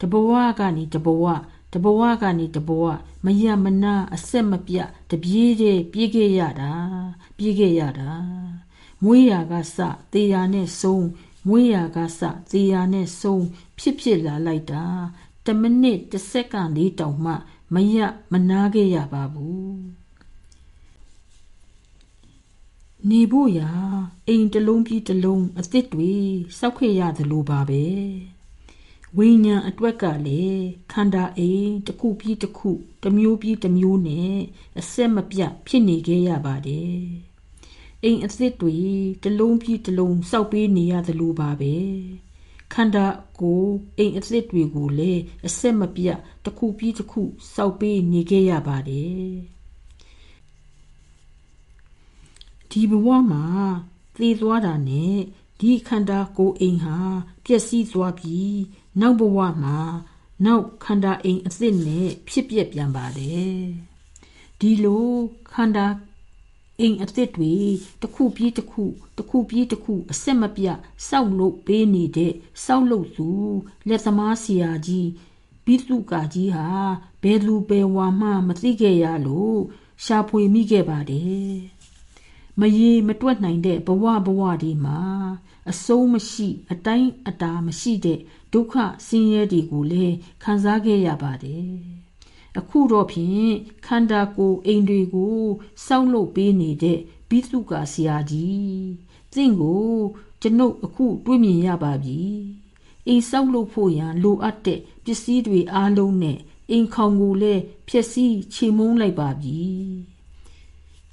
[0.00, 1.24] တဘဝကနေတဘဝ
[1.72, 2.84] တဘဝကနေတဘဝ
[3.24, 6.74] မရမနာအဆက်မပြတ်တပြေးတဲ့ပြေးခဲ့ရတာ
[7.36, 8.12] ပြေးခဲ့ရတာ
[9.04, 9.78] မွေးရာကစ
[10.12, 11.06] တေးရာနဲ့ဆုံး
[11.48, 13.44] မွေးရာကစတေးရာနဲ့ဆုံး
[13.78, 14.84] ဖြစ်ဖြစ်လာလိုက်တာ
[15.46, 17.32] တမိနစ်တစ်စက္ကန့်လေးတောင်မှ
[17.74, 17.98] မရ
[18.32, 20.03] မနာခဲ့ရပါဘူး
[23.10, 23.70] နေဖို့ရာ
[24.28, 26.14] အိမ်တလုံးပြီးတလုံးအစ်စ်တွေ
[26.58, 27.84] စောက်ခဲ့ရသလိုပါပဲ
[29.16, 32.70] ဝိညာဉ်အတွက်ကလည်းခန္ဓာအိမ်တစ်ခုပြီးတစ်ခု
[33.02, 34.34] တစ်မျိုးပြီးတစ်မျိုးနဲ့
[34.78, 36.98] အဆက်မပြတ်ဖြစ်နေခဲ့ရပါတယ်
[38.02, 38.76] အိမ်အစ်စ်တွေ
[39.24, 41.74] တလုံးပြီးတလုံးစောက်ပေးနေရသလိုပါပဲ
[42.72, 43.06] ခန္ဓာ
[43.40, 43.64] ကို
[43.98, 47.22] အိမ်အစ်စ်တွေကိုလည်းအဆက်မပြတ်တစ်ခုပြီးတစ်ခု
[47.54, 49.53] စောက်ပေးနေခဲ့ရပါတယ်
[52.74, 53.44] ဒီဘဝမှာ
[54.16, 55.16] သေသွားတာနဲ့
[55.60, 56.98] ဒီခန္ဓာကိုယ်အိမ်ဟာ
[57.44, 58.56] ပျက်စီးသွားပြီး
[59.00, 59.78] နောက်ဘဝမှာ
[60.44, 63.58] နောက်ခန္ဓာအိမ်အစ်စ်နဲ့ဖြစ်ပြပြန်ပါတယ်
[64.60, 65.10] ဒီလို
[65.52, 65.86] ခန္ဓာ
[66.80, 67.54] အိမ်အစ်စ်တွေ
[68.02, 68.84] တစ်ခုပြီးတစ်ခု
[69.16, 70.78] တစ်ခုပြီးတစ်ခုအဆက်မပြတ်
[71.08, 72.32] စောက်လို့ပေးနေတဲ့
[72.64, 73.28] စောက်လို့သူ
[73.88, 75.08] လက်သမားဆရာကြီး
[75.64, 76.68] ဘိသုကာကြီးဟာ
[77.22, 79.60] ဘယ်လူဘယ်ဝါမှမသိခဲ့ရလို့
[80.04, 81.52] ရှာဖွေမိခဲ့ပါတယ်
[82.60, 85.00] မရေမတွက်နိုင်တဲ့ဘဝဘဝဒီမှာ
[85.70, 88.18] အဆုံးမရှိ အတိုင်းအတာမရှိတဲ့
[88.52, 88.74] ဒုက္ခ
[89.06, 91.68] ဆင်းရဲတွေကိုလည်းခံစားခဲ့ရပါတယ်
[92.58, 93.50] အခုတော့ဖြင့်
[93.86, 95.38] ခန္ဓာကိုယ်အိမ်တွေကို
[95.86, 96.98] စောက်လုပ်ပေးနေတဲ့
[97.28, 98.86] ဘိသုကာဆရာကြီး
[99.32, 99.88] သင်ကို
[100.42, 102.20] ကျွန်ုပ်အခုတွေးမြင်ရပါပြီ
[103.06, 106.38] အိမ်ဆောက်လုပ်ဖို့ရန်လိုအပ်တဲ့ပစ္စည်းတွေအားလုံးနဲ့
[106.70, 109.60] အိမ်ခေါင်ကိုလည်းဖျက်ဆီးချေမုန်းလိုက်ပါပြီ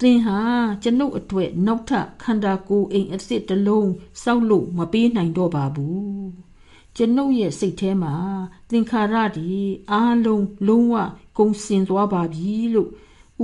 [0.02, 0.38] သင်ဟာ
[0.82, 3.92] ကျွန်ုပ်အတွက်နောက်ထပ်ခန္ဓာကိုယ်အိမ်အစ်စ်တစ်လုံး
[4.22, 6.30] စောက်လို့မပေးနိုင်တော့ပါဘူး
[6.96, 8.14] ကျွန်ုပ်ရဲ့စိတ်ထဲမှာ
[8.70, 9.60] သင်္ခါရတွေ
[9.90, 10.94] အားလုံးလုံးဝ
[11.38, 12.90] ကုန်စင်သွားပါပြီလို့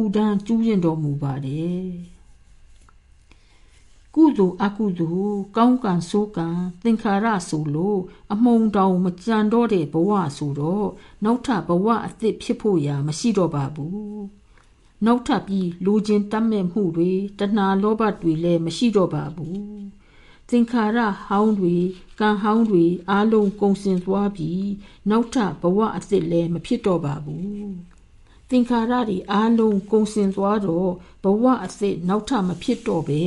[0.01, 1.89] ဥဒန်းကျူးရင်တော်မူပါတယ်
[4.14, 6.48] ကုသိုလ်အကုသိုလ်ကောင်းကံဆိုးကံ
[6.85, 8.01] သင်္ခါရဆိုလို့
[8.32, 10.89] အမုံတောင်မကြံတော့တဲ့ဘဝဆိုတော့
[11.24, 14.38] နောက်ထပ်ဘဝအသစ်ဖြစ်ဖို့ရာမရှိတော့ပါဘူး
[15.06, 19.58] နောက်ထပ်ပြီးလူချင်းတတ်မဲ့မှုတွေတဏှာလောဘတွေလည်းမရှိတော့ပါဘူး
[20.48, 21.76] သင်္ခါရဟောင်းတွေ
[22.20, 24.66] ကံဟောင်းတွေအားလုံးကုန်စင်သွားပြီး
[25.10, 27.68] နောက်ထပ်ဘဝအသစ်လည်းမဖြစ်တော့ပါဘူး
[28.50, 30.90] သင်္ခါရတွေအားလုံးကုန်စင်သွားတော့
[31.22, 33.22] ဘဝအသစ်နောက်ထပ်မဖြစ်တော့ပဲ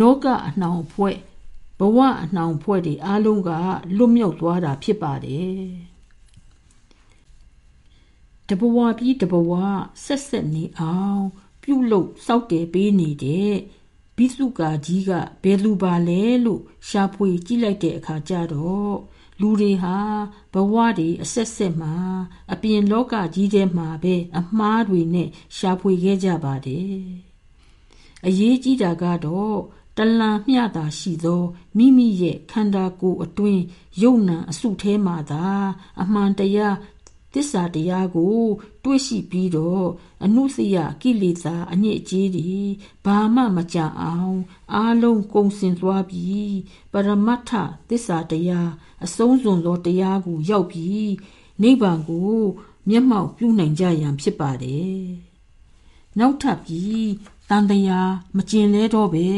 [0.00, 1.16] လောကအနှောင်ဖွဲ့
[1.78, 3.50] ဘဝအနှောင်ဖွဲ့တွေအားလုံးက
[3.96, 5.93] လွတ်မြောက်သွားတာဖြစ်ပါတယ်
[8.48, 9.52] တဘဝပြီးတဘဝ
[10.04, 11.24] ဆက်ဆက်နေအောင်
[11.62, 13.54] ပြုလုပ်စောက်တယ်ပေးနေတဲ့
[14.16, 15.10] ဘိစုကာကြီးက
[15.42, 18.96] ဘယ်လူပါလဲလို့ရှာဖွေကြည့်လိုက်တဲ့အခါကျတော့
[19.40, 19.98] လူတွေဟာ
[20.52, 21.94] ဘဝတွေအဆက်ဆက်မှာ
[22.52, 26.98] အပြင်လောကကြီးထဲမှာပဲအမှားတွေနဲ့ရှာဖွေခဲ့ကြပါတယ်
[28.26, 29.58] အရေးကြီးတာကတော့
[29.98, 31.42] တလံမျှတာရှိသော
[31.76, 33.62] မိမိရဲ့ခန္ဓာကိုယ်အတွင်း
[34.02, 35.46] ယုံနာအစုထဲမှာသာ
[36.02, 36.76] အမှန်တရား
[37.34, 38.38] သစ္စာတရားကို
[38.84, 39.86] တွေ့ရှိပြီးတော့
[40.24, 42.54] အနုစရကိလေသာအညစ်အကြေးတွေ
[43.04, 44.36] ဘာမှမကြအောင်
[44.74, 46.54] အားလုံးကုန်စင်သွားပြီး
[46.92, 47.50] ပရမတ္ထ
[47.88, 48.70] သစ္စာတရား
[49.04, 51.10] အဆုံးစွန်သောတရားကိုရောက်ပြီး
[51.62, 52.34] နိဗ္ဗာန်ကို
[52.88, 55.02] မျက်မှောက်ပြုနိုင်ကြရန်ဖြစ်ပါတယ်
[56.18, 57.04] နောက်ထပ်ပြီး
[57.50, 59.28] တန်တရားမကျင်လဲတော့ပဲ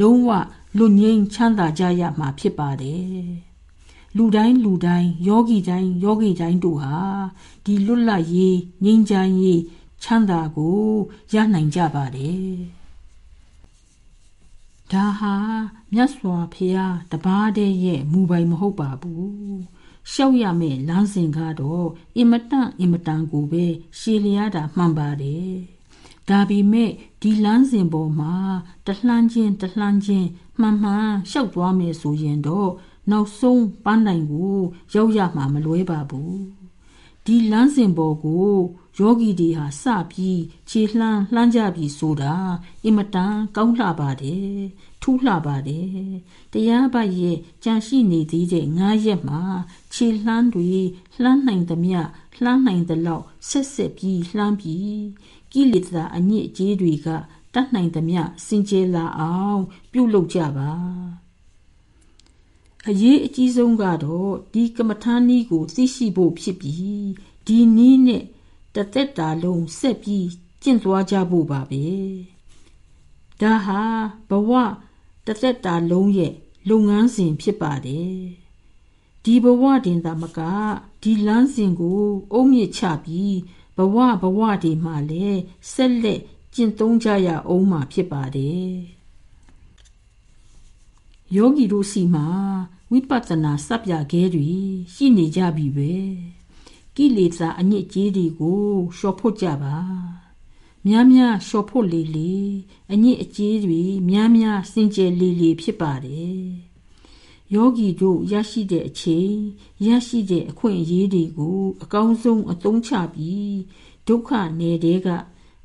[0.00, 0.30] လုံးဝ
[0.76, 3.45] လွတ်ငြိမ်းချမ်းသာကြရမှာဖြစ်ပါတယ်
[4.16, 6.96] လူတိုင်းလူတိုင်းယောဂီတိုင်းယောဂီတိုင်းတို့ဟာ
[7.64, 9.60] ဒီလွတ်လပ်ရေးငြိမ်းချမ်းရေး
[10.02, 10.78] ချမ်းသာကို
[11.34, 12.46] ရနိုင်ကြပါတယ်
[14.92, 15.34] ဒါဟာ
[15.92, 19.58] မြတ်စွာဘုရားတပါးတည်းရဲ့မူပိုင်မဟုတ်ပါဘူး
[20.12, 21.86] ရှောက်ရမယ့်လမ်းစဉ်ကတော့
[22.16, 23.64] အင်မတန်အင်မတန်ကိုပဲ
[23.98, 25.52] ရှည်လျားတာမှန်ပါတယ်
[26.28, 26.90] ဒါပေမဲ့
[27.22, 28.34] ဒီလမ်းစဉ်ပေါ်မှာ
[28.86, 30.28] တလှမ်းချင်းတလှမ်းချင်း
[30.60, 32.70] မှန်မှန်ရှောက်သွားမယ်ဆိုရင်တော့
[33.10, 34.56] နောက်ဆုံးပန်းတိုင်ကို
[34.94, 36.66] ရောက်ရမှာမလွဲပါဘူး
[37.26, 38.50] ဒီလမ်းစဉ်ပေါ်ကို
[38.98, 42.34] ယောဂီတွေဟာစပြီးခြေလှမ်းလှမ်းကြပြီးဆိုတာ
[42.84, 44.56] အင်မတန်ကောင်းလှပါတယ်
[45.02, 45.90] ထူးလှပါတယ်
[46.52, 49.42] တရားပတ်ရဲ့ကြံရှိနေသေးတဲ့ငါးရက်မှာ
[49.94, 50.72] ခြေလှမ်းတွေ
[51.22, 52.00] လှမ်းနိုင်သမျှ
[52.42, 55.00] လှမ်းနိုင်သလောက်ဆက်ဆက်ပြီးလှမ်းပြီး
[55.52, 57.08] ကိလေသာအညစ်အကြေးတွေက
[57.54, 59.62] တတ်နိုင်သမျှစင်ကြယ်လာအောင်
[59.92, 60.72] ပြုလုပ်ကြပါ
[62.90, 67.06] အရေးအကြီးဆုံးကတော့ဒီကမ္မထာနည်းကိုသိရှိဖို့ဖြစ်ပြီး
[67.46, 68.24] ဒီနည်းနဲ့
[68.74, 70.28] တသက်တာလုံးဆက်ပြီး
[70.62, 71.86] ကျင့်သွားကြဖို့ပါပဲ
[73.40, 73.82] ဒါဟာ
[74.28, 74.50] ဘဝ
[75.26, 76.32] တသက်တာလုံးရဲ့
[76.68, 78.18] လုပ်ငန်းစဉ်ဖြစ်ပါတယ်
[79.24, 80.40] ဒီဘဝတင်သာမက
[81.02, 82.02] ဒီလမ်းစဉ်ကို
[82.32, 83.36] အုံမြင့်ချပြီး
[83.76, 85.40] ဘဝဘဝတွေမှာလည်း
[85.72, 86.20] ဆက်လက်
[86.54, 88.70] ကျင့်သုံးကြရအောင်မှာဖြစ်ပါတယ်
[91.34, 92.26] ယောဂီတို့စီမှာ
[92.90, 94.50] ဝိပဿနာစပ်ပြခဲတွေ
[94.94, 95.92] ရှိနေကြပြီပဲ
[96.96, 98.62] ကိလေသာအညစ်အကြေးတွေကို
[98.96, 99.76] လျှော်ဖို့ကြပါ
[100.86, 102.36] များများလျှော်ဖို့လေလေ
[102.92, 106.44] အညစ်အကြေးတွေများများစင်ကြယ်လေလေဖြစ်ပါတယ်
[107.54, 109.34] ယောဂီတို့ရရှိတဲ့အချိန်
[109.86, 113.56] ရရှိတဲ့အခွင့်အရေးတွေကိုအကောင်းဆုံးအသုံးချပြီး
[114.06, 114.30] ဒုက္ခ
[114.60, 115.08] နယ်တဲက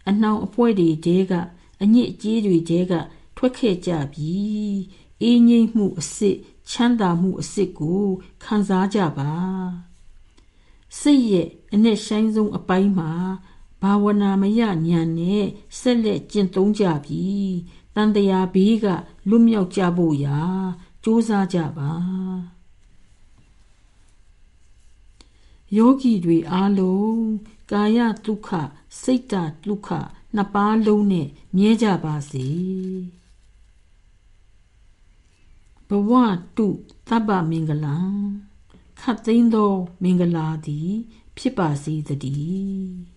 [0.07, 1.33] အနှောင်အဖွဲတွေတဲက
[1.81, 2.93] အညစ်အကြေးတွေတဲက
[3.37, 4.79] ထွက်ခဲ့ကြပြီး
[5.21, 6.37] အေးငိမ့်မှုအစစ်
[6.71, 8.05] ချမ်းသာမှုအစစ်ကို
[8.43, 9.31] ခံစားကြပါ
[10.99, 13.11] စိတ်ရဲ့အနဲ့ဆိုင်ဆုံးအပိုင်းမှာ
[13.81, 15.45] ဘာဝနာမရဉာဏ်နဲ့
[15.79, 17.53] ဆက်လက်ကျင့်သုံးကြပြီး
[17.95, 18.85] တန်တရားဘေးက
[19.29, 20.39] လွတ်မြောက်ကြဖို့ရာ
[21.03, 21.91] ကြိုးစားကြပါ
[25.77, 27.23] ယောဂီတွေအားလုံး
[27.71, 28.49] ကာယဒုက္ခ
[29.01, 29.33] စိတ်တ
[29.63, 29.89] ဒုက္ခ
[30.35, 31.27] နှစ်ပါးလုံးနဲ့
[31.57, 32.47] မြဲကြပါစေ
[35.91, 36.11] ဘဝ
[36.57, 36.67] တု
[37.07, 37.97] သဗ္ဗမင်္ဂလံ
[39.01, 39.71] ခတ်သိမ်းသော
[40.03, 40.89] မင်္ဂလာသည်
[41.37, 41.93] ဖြစ်ပါစေ
[42.23, 43.10] တည်း